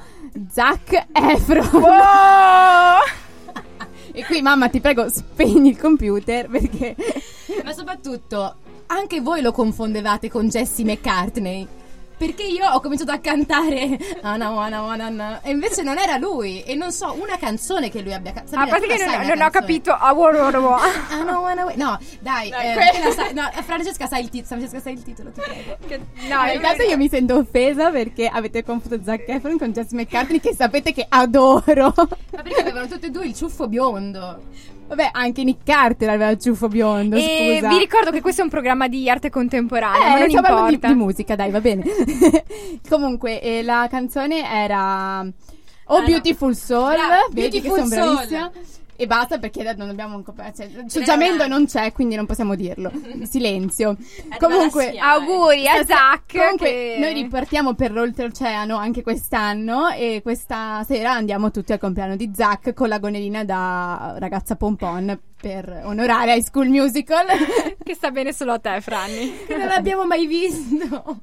Zac 0.50 1.06
Efron. 1.12 1.82
E 4.16 4.24
qui 4.24 4.40
mamma 4.40 4.68
ti 4.68 4.80
prego 4.80 5.10
spegni 5.10 5.70
il 5.70 5.78
computer 5.78 6.48
perché 6.48 6.94
Ma 7.62 7.72
soprattutto, 7.72 8.54
anche 8.86 9.20
voi 9.20 9.42
lo 9.42 9.52
confondevate 9.52 10.30
con 10.30 10.48
Jessie 10.48 10.84
McCartney. 10.84 11.66
Perché 12.16 12.44
io 12.44 12.66
ho 12.68 12.80
cominciato 12.80 13.10
a 13.10 13.18
cantare 13.18 13.98
Anna, 14.22 14.50
Wanna, 14.50 14.82
Wanna, 14.82 15.08
na, 15.08 15.40
e 15.42 15.50
invece 15.50 15.82
non 15.82 15.98
era 15.98 16.16
lui. 16.16 16.62
E 16.62 16.74
non 16.74 16.92
so 16.92 17.14
una 17.18 17.36
canzone 17.36 17.90
che 17.90 18.00
lui 18.02 18.14
abbia 18.14 18.32
cantato. 18.32 18.56
A 18.62 18.66
parte 18.66 18.86
che 18.86 19.04
non, 19.04 19.26
non 19.26 19.40
ho 19.42 19.50
capito. 19.50 19.96
Wow, 20.00 20.32
wow, 20.32 20.50
wow. 20.60 21.72
No, 21.76 21.98
dai, 22.20 22.48
eh, 22.48 22.72
quello- 22.72 22.90
te 22.92 23.00
la 23.02 23.10
sai- 23.10 23.34
no, 23.34 23.50
Francesca 23.62 24.06
sai 24.06 24.22
il 24.22 24.28
titolo. 24.30 24.46
Francesca 24.46 24.80
sai 24.80 24.92
il 24.94 25.02
titolo, 25.02 25.30
ti 25.30 25.40
prego. 25.40 25.76
No, 26.28 26.50
intanto 26.50 26.82
io 26.82 26.96
mi 26.96 27.08
sento 27.08 27.36
offesa 27.36 27.90
perché 27.90 28.28
avete 28.28 28.62
confuso 28.64 29.00
Zac 29.02 29.28
Efron 29.28 29.58
con 29.58 29.72
Jess 29.72 29.90
McCartney 29.90 30.40
che 30.40 30.54
sapete 30.54 30.92
che 30.92 31.04
adoro. 31.08 31.92
Ma 31.96 32.42
perché 32.42 32.60
avevano 32.60 32.86
tutti 32.86 33.06
e 33.06 33.10
due 33.10 33.26
il 33.26 33.34
ciuffo 33.34 33.66
biondo? 33.68 34.42
Vabbè, 34.86 35.08
anche 35.12 35.42
Nick 35.44 35.64
Carter 35.64 36.08
aveva 36.10 36.30
il 36.30 36.38
ciuffo 36.38 36.68
biondo, 36.68 37.16
E 37.16 37.56
scusa. 37.58 37.68
vi 37.68 37.78
ricordo 37.78 38.10
che 38.10 38.20
questo 38.20 38.42
è 38.42 38.44
un 38.44 38.50
programma 38.50 38.86
di 38.86 39.08
arte 39.08 39.30
contemporanea, 39.30 39.98
Eh, 39.98 40.10
ma 40.10 40.18
non 40.26 40.42
parlando 40.42 40.68
di, 40.68 40.74
importa. 40.74 40.88
di 40.88 40.94
musica, 40.94 41.36
dai, 41.36 41.50
va 41.50 41.60
bene. 41.60 41.82
Comunque, 42.88 43.40
eh, 43.40 43.62
la 43.62 43.86
canzone 43.90 44.44
era 44.48 45.20
Oh 45.86 45.96
Ah, 45.96 46.00
no. 46.00 46.06
Beautiful 46.06 46.54
Soul, 46.56 46.92
Brava, 46.94 47.16
Beautiful 47.30 47.84
Soul. 47.86 48.50
E 48.96 49.06
basta 49.06 49.38
perché 49.38 49.74
non 49.76 49.88
abbiamo 49.88 50.14
ancora. 50.16 50.52
Cioè, 50.52 50.68
Suggiamento 50.86 51.44
una. 51.44 51.46
non 51.46 51.66
c'è, 51.66 51.92
quindi 51.92 52.14
non 52.14 52.26
possiamo 52.26 52.54
dirlo. 52.54 52.92
Silenzio. 53.28 53.96
Comunque, 54.38 54.90
SIA, 54.92 55.04
Auguri 55.12 55.66
a 55.66 55.74
Stasera- 55.82 55.98
Zac. 55.98 56.32
Comunque, 56.36 56.66
che- 56.68 56.96
noi 57.00 57.12
ripartiamo 57.12 57.74
per 57.74 57.90
l'oltreoceano 57.92 58.76
anche 58.76 59.02
quest'anno 59.02 59.88
e 59.88 60.20
questa 60.22 60.84
sera 60.86 61.12
andiamo 61.12 61.50
tutti 61.50 61.72
al 61.72 61.78
compleanno 61.78 62.16
di 62.16 62.30
Zac 62.34 62.72
con 62.72 62.88
la 62.88 62.98
gonerina 62.98 63.44
da 63.44 64.14
ragazza 64.18 64.54
pompon 64.56 65.18
per 65.40 65.82
onorare 65.84 66.36
High 66.36 66.42
School 66.44 66.68
Musical. 66.68 67.26
che 67.82 67.94
sta 67.94 68.10
bene 68.10 68.32
solo 68.32 68.52
a 68.52 68.58
te, 68.58 68.80
Franny. 68.80 69.44
Che 69.46 69.56
non 69.56 69.66
l'abbiamo 69.66 70.06
mai 70.06 70.26
visto. 70.26 71.22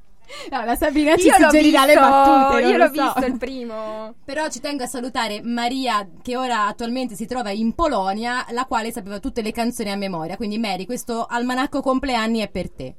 No, 0.50 0.64
la 0.64 0.74
Sabrina 0.76 1.16
ci 1.16 1.26
Io 1.26 1.34
suggerirà 1.34 1.84
le 1.84 1.94
visto, 1.94 2.08
battute. 2.08 2.60
non 2.62 2.70
Io 2.70 2.76
lo 2.76 2.84
l'ho 2.86 2.94
so. 2.94 3.02
visto 3.02 3.26
il 3.26 3.38
primo. 3.38 4.14
Però 4.24 4.48
ci 4.48 4.60
tengo 4.60 4.82
a 4.82 4.86
salutare 4.86 5.40
Maria, 5.42 6.06
che 6.22 6.36
ora 6.36 6.66
attualmente 6.66 7.14
si 7.14 7.26
trova 7.26 7.50
in 7.50 7.74
Polonia, 7.74 8.44
la 8.50 8.64
quale 8.64 8.90
sapeva 8.92 9.18
tutte 9.18 9.42
le 9.42 9.52
canzoni 9.52 9.90
a 9.90 9.96
memoria. 9.96 10.36
Quindi, 10.36 10.58
Mary, 10.58 10.86
questo 10.86 11.26
almanacco 11.28 11.80
compleanni 11.82 12.40
è 12.40 12.48
per 12.48 12.70
te. 12.70 12.94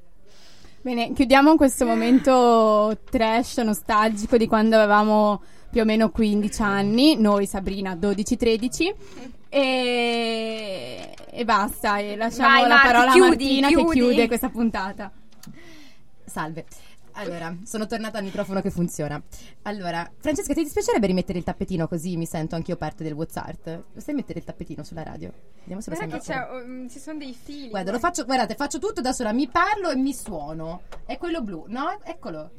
Bene, 0.82 1.14
chiudiamo 1.14 1.56
questo 1.56 1.86
momento 1.86 2.98
trash 3.10 3.58
nostalgico 3.60 4.36
di 4.38 4.48
quando 4.48 4.76
avevamo 4.76 5.42
più 5.72 5.82
o 5.82 5.86
meno 5.86 6.10
15 6.12 6.62
anni, 6.62 7.16
noi 7.18 7.46
Sabrina 7.48 7.96
12-13 7.96 8.94
e, 9.50 11.10
e 11.32 11.46
basta, 11.46 11.98
e 12.00 12.16
lasciamo 12.16 12.50
Vai, 12.50 12.62
la 12.68 12.68
Marti, 12.76 12.88
parola 12.88 13.10
a 13.10 13.14
chiudi, 13.14 13.28
Martina 13.30 13.68
che 13.70 13.74
chiudi. 13.76 13.92
chiude 14.00 14.28
questa 14.28 14.50
puntata. 14.50 15.12
Salve. 16.26 16.66
Allora, 17.14 17.56
sono 17.64 17.86
tornata 17.86 18.18
al 18.18 18.24
microfono 18.24 18.62
che 18.62 18.70
funziona. 18.70 19.22
Allora, 19.64 20.10
Francesca, 20.18 20.54
ti 20.54 20.64
dispiacerebbe 20.64 21.08
rimettere 21.08 21.38
il 21.38 21.44
tappetino 21.44 21.88
così 21.88 22.18
mi 22.18 22.26
sento 22.26 22.56
anch'io 22.56 22.76
parte 22.76 23.04
del 23.04 23.14
WhatsApp? 23.14 23.68
Sai 23.98 24.14
mettere 24.14 24.40
il 24.40 24.46
tappetino 24.46 24.84
sulla 24.84 25.04
radio? 25.04 25.32
Vediamo 25.60 25.82
se 25.82 25.90
lo 25.92 25.96
sai 25.96 26.08
Guarda 26.08 26.26
che 26.26 26.32
c'è, 26.32 26.64
um, 26.64 26.90
ci 26.90 27.00
sono 27.00 27.18
dei 27.20 27.34
fili. 27.34 27.70
Guarda, 27.70 27.92
lo 27.92 28.00
faccio, 28.00 28.26
guardate, 28.26 28.56
faccio 28.56 28.80
tutto 28.80 29.02
da 29.02 29.14
sola, 29.14 29.32
mi 29.32 29.48
parlo 29.48 29.92
e 29.92 29.96
mi 29.96 30.14
suono. 30.14 30.82
È 31.06 31.18
quello 31.18 31.42
blu, 31.42 31.66
no? 31.68 32.00
Eccolo. 32.04 32.52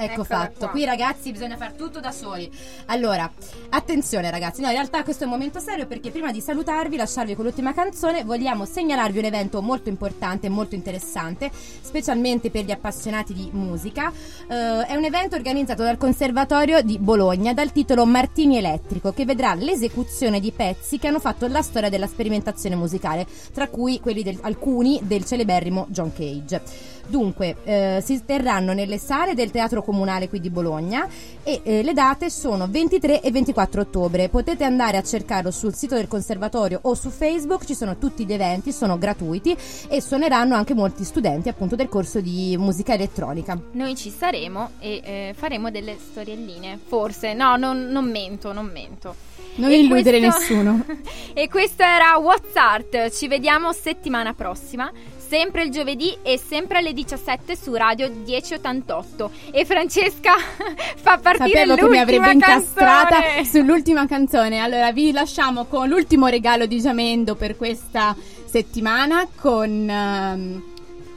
Ecco 0.00 0.22
Eccola 0.22 0.24
fatto. 0.24 0.58
qua. 0.58 0.68
Qui 0.68 0.84
ragazzi 0.84 1.32
bisogna 1.32 1.56
fare 1.56 1.74
tutto 1.74 1.98
da 1.98 2.12
soli. 2.12 2.48
Allora, 2.86 3.28
attenzione 3.70 4.30
ragazzi, 4.30 4.60
no, 4.60 4.68
in 4.68 4.74
realtà 4.74 5.02
questo 5.02 5.24
è 5.24 5.26
un 5.26 5.32
momento 5.32 5.58
serio 5.58 5.86
perché 5.88 6.10
prima 6.12 6.30
di 6.30 6.40
salutarvi, 6.40 6.96
lasciarvi 6.96 7.34
con 7.34 7.44
l'ultima 7.44 7.74
canzone, 7.74 8.22
vogliamo 8.22 8.64
segnalarvi 8.64 9.18
un 9.18 9.24
evento 9.24 9.60
molto 9.60 9.88
importante 9.88 10.46
e 10.46 10.50
molto 10.50 10.76
interessante, 10.76 11.50
specialmente 11.52 12.50
per 12.50 12.64
gli 12.64 12.70
appassionati 12.70 13.34
di 13.34 13.48
musica. 13.52 14.12
Eh, 14.48 14.86
è 14.86 14.94
un 14.94 15.02
evento 15.04 15.34
organizzato 15.34 15.82
dal 15.82 15.96
Conservatorio 15.98 16.80
di 16.82 16.98
Bologna 16.98 17.52
dal 17.52 17.72
titolo 17.72 18.06
Martini 18.06 18.56
Elettrico 18.56 19.12
che 19.12 19.24
vedrà 19.24 19.54
l'esecuzione 19.54 20.38
di 20.38 20.52
pezzi 20.52 20.98
che 20.98 21.08
hanno 21.08 21.18
fatto 21.18 21.48
la 21.48 21.62
storia 21.62 21.88
della 21.88 22.06
sperimentazione 22.06 22.76
musicale, 22.76 23.26
tra 23.52 23.66
cui 23.66 23.98
quelli 23.98 24.22
del- 24.22 24.38
alcuni 24.42 25.00
del 25.02 25.24
celeberrimo 25.24 25.86
John 25.88 26.12
Cage. 26.12 26.96
Dunque, 27.08 27.56
eh, 27.64 28.02
si 28.04 28.22
terranno 28.26 28.74
nelle 28.74 28.98
sale 28.98 29.34
del 29.34 29.50
Teatro 29.50 29.82
Comunale 29.82 30.28
qui 30.28 30.40
di 30.40 30.50
Bologna 30.50 31.08
e 31.42 31.60
eh, 31.64 31.82
le 31.82 31.94
date 31.94 32.28
sono 32.28 32.68
23 32.68 33.22
e 33.22 33.30
24 33.30 33.80
ottobre. 33.80 34.28
Potete 34.28 34.64
andare 34.64 34.98
a 34.98 35.02
cercarlo 35.02 35.50
sul 35.50 35.74
sito 35.74 35.94
del 35.94 36.06
conservatorio 36.06 36.80
o 36.82 36.94
su 36.94 37.08
Facebook, 37.08 37.64
ci 37.64 37.74
sono 37.74 37.96
tutti 37.96 38.26
gli 38.26 38.32
eventi, 38.34 38.72
sono 38.72 38.98
gratuiti 38.98 39.56
e 39.88 40.02
suoneranno 40.02 40.54
anche 40.54 40.74
molti 40.74 41.02
studenti 41.04 41.48
appunto 41.48 41.76
del 41.76 41.88
corso 41.88 42.20
di 42.20 42.54
musica 42.58 42.92
elettronica. 42.92 43.58
Noi 43.72 43.96
ci 43.96 44.10
saremo 44.10 44.72
e 44.78 45.00
eh, 45.02 45.34
faremo 45.34 45.70
delle 45.70 45.96
storielline. 45.98 46.78
Forse, 46.86 47.32
no, 47.32 47.56
non, 47.56 47.86
non 47.88 48.04
mento, 48.10 48.52
non 48.52 48.66
mento. 48.66 49.14
Non 49.54 49.70
E 49.70 49.78
illudere 49.80 50.18
questo- 50.20 50.38
nessuno. 50.38 50.84
e 51.32 51.48
questo 51.48 51.82
era 51.82 52.16
WhatsApp. 52.18 53.08
Ci 53.10 53.26
vediamo 53.28 53.72
settimana 53.72 54.34
prossima. 54.34 54.92
Sempre 55.28 55.64
il 55.64 55.70
giovedì 55.70 56.16
e 56.22 56.38
sempre 56.38 56.78
alle 56.78 56.94
17 56.94 57.54
su 57.54 57.74
Radio 57.74 58.08
1088. 58.08 59.30
E 59.52 59.66
Francesca 59.66 60.32
fa 60.96 61.18
partire 61.18 61.66
Sapevo 61.66 61.74
che 61.74 61.82
mi 61.82 61.98
l'ultima 61.98 62.00
avrebbe 62.00 62.32
incastrata 62.32 63.20
canzone. 63.20 63.44
sull'ultima 63.44 64.06
canzone. 64.06 64.58
Allora, 64.58 64.90
vi 64.90 65.12
lasciamo 65.12 65.66
con 65.66 65.88
l'ultimo 65.88 66.28
regalo 66.28 66.64
di 66.64 66.80
Jamendo 66.80 67.34
per 67.34 67.56
questa 67.56 68.16
settimana 68.46 69.28
con 69.34 69.90
ehm, 69.90 70.62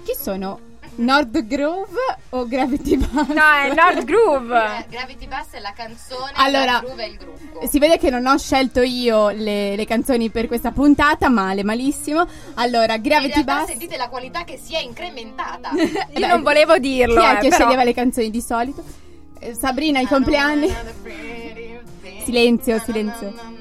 chi 0.04 0.14
sono? 0.14 0.71
Nord 1.02 1.48
Groove 1.48 1.98
o 2.30 2.48
Gravity 2.48 2.96
Bus? 2.96 3.28
No, 3.30 3.52
è 3.64 3.74
Nord 3.74 4.04
Groove. 4.06 4.86
Gravity 4.90 5.28
Bass 5.28 5.50
è 5.52 5.60
la 5.60 5.74
canzone, 5.76 6.32
Allora, 6.36 6.80
è 6.96 7.06
il 7.06 7.18
gruppo. 7.18 7.68
Si 7.68 7.80
vede 7.80 7.98
che 7.98 8.12
non 8.12 8.26
ho 8.28 8.38
scelto 8.38 8.82
io 8.82 9.30
le, 9.30 9.76
le 9.76 9.86
canzoni 9.86 10.30
per 10.30 10.48
questa 10.48 10.72
puntata, 10.72 11.28
male, 11.30 11.64
malissimo. 11.64 12.26
Allora, 12.56 12.98
Gravity 12.98 13.44
Bus. 13.44 13.66
sentite 13.66 13.98
la 13.98 14.10
qualità 14.10 14.44
che 14.44 14.60
si 14.62 14.76
è 14.76 14.80
incrementata. 14.80 15.72
Io 16.16 16.28
non 16.28 16.44
volevo 16.44 16.78
dirlo. 16.78 17.20
Chi 17.20 17.26
è 17.26 17.32
eh, 17.32 17.38
che 17.40 17.50
però- 17.50 17.56
sceglieva 17.56 17.84
le 17.84 17.94
canzoni 17.94 18.30
di 18.30 18.42
solito? 18.42 18.84
Eh, 19.40 19.56
Sabrina, 19.56 20.00
i 20.00 20.06
compleanni. 20.06 20.72
Silenzio, 22.24 22.80
silenzio. 22.80 23.61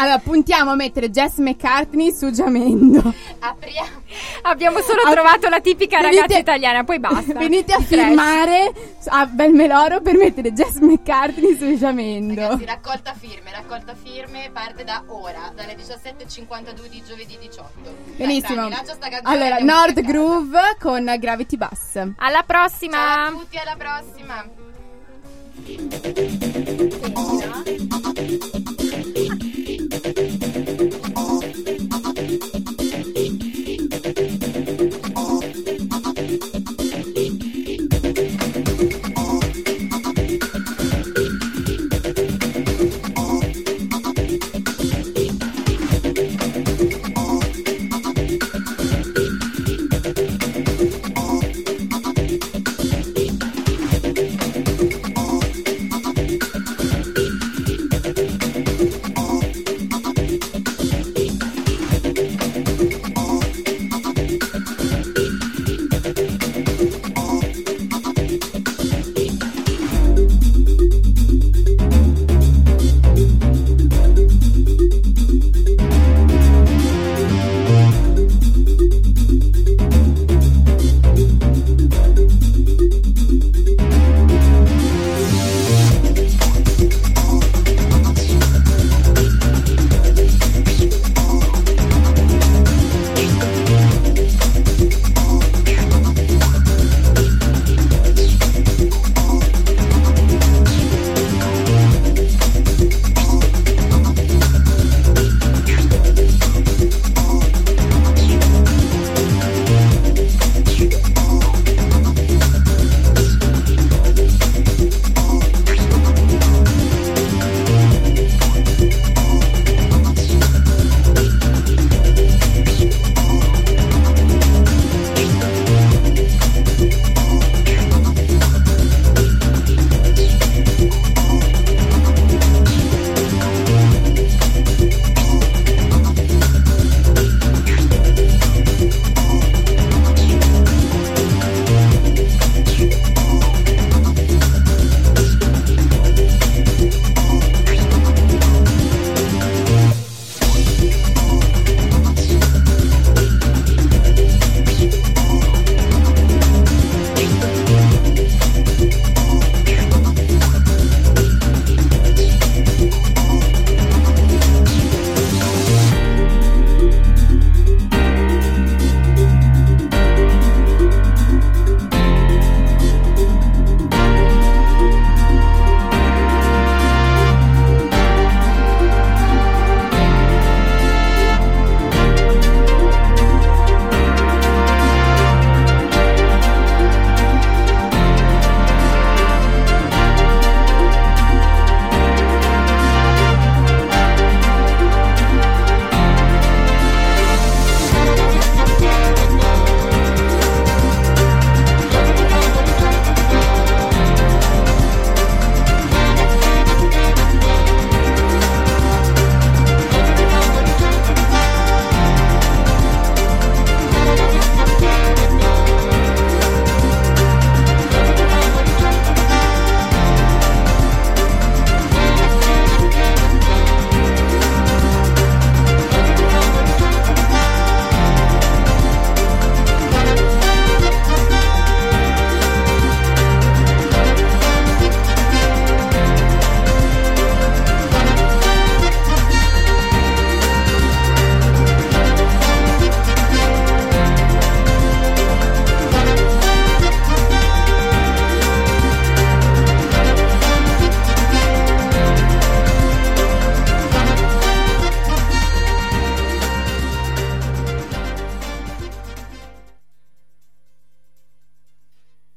Allora, 0.00 0.18
puntiamo 0.18 0.70
a 0.70 0.74
mettere 0.76 1.10
Jess 1.10 1.36
McCartney 1.38 2.10
su 2.10 2.30
Giamendo. 2.30 3.02
Apriamo. 3.40 4.00
Abbiamo 4.42 4.80
solo 4.80 5.02
Ah, 5.02 5.10
trovato 5.10 5.48
la 5.50 5.60
tipica 5.60 6.00
venite- 6.00 6.20
ragazza 6.22 6.38
italiana, 6.38 6.84
poi 6.84 6.98
basta. 6.98 7.34
Venite 7.38 7.74
a 7.74 7.80
filmare 7.80 8.72
a 9.08 9.26
Belmeloro 9.26 10.00
per 10.00 10.16
mettere 10.16 10.52
Jess 10.52 10.78
McCartney 10.78 11.54
su 11.54 11.76
Giamendo. 11.76 12.40
Ragazzi, 12.40 12.64
raccolta 12.64 13.12
firme, 13.12 13.52
raccolta 13.52 13.94
firme 13.94 14.48
parte 14.52 14.84
da 14.84 15.02
ora, 15.08 15.52
dalle 15.54 15.76
17.52 15.76 16.86
di 16.88 17.02
giovedì 17.06 17.36
18. 17.38 17.68
Benissimo. 18.16 18.68
Dai, 18.70 18.78
Franny, 18.98 19.20
Allora, 19.24 19.58
Nord 19.58 19.98
a 19.98 20.00
casa. 20.00 20.12
Groove 20.12 20.60
con 20.80 21.14
Gravity 21.18 21.56
Bus. 21.58 21.96
Alla 22.16 22.42
prossima. 22.46 22.96
Ciao 22.96 23.26
a 23.26 23.30
tutti, 23.32 23.58
alla 23.58 23.76
prossima. 23.76 24.44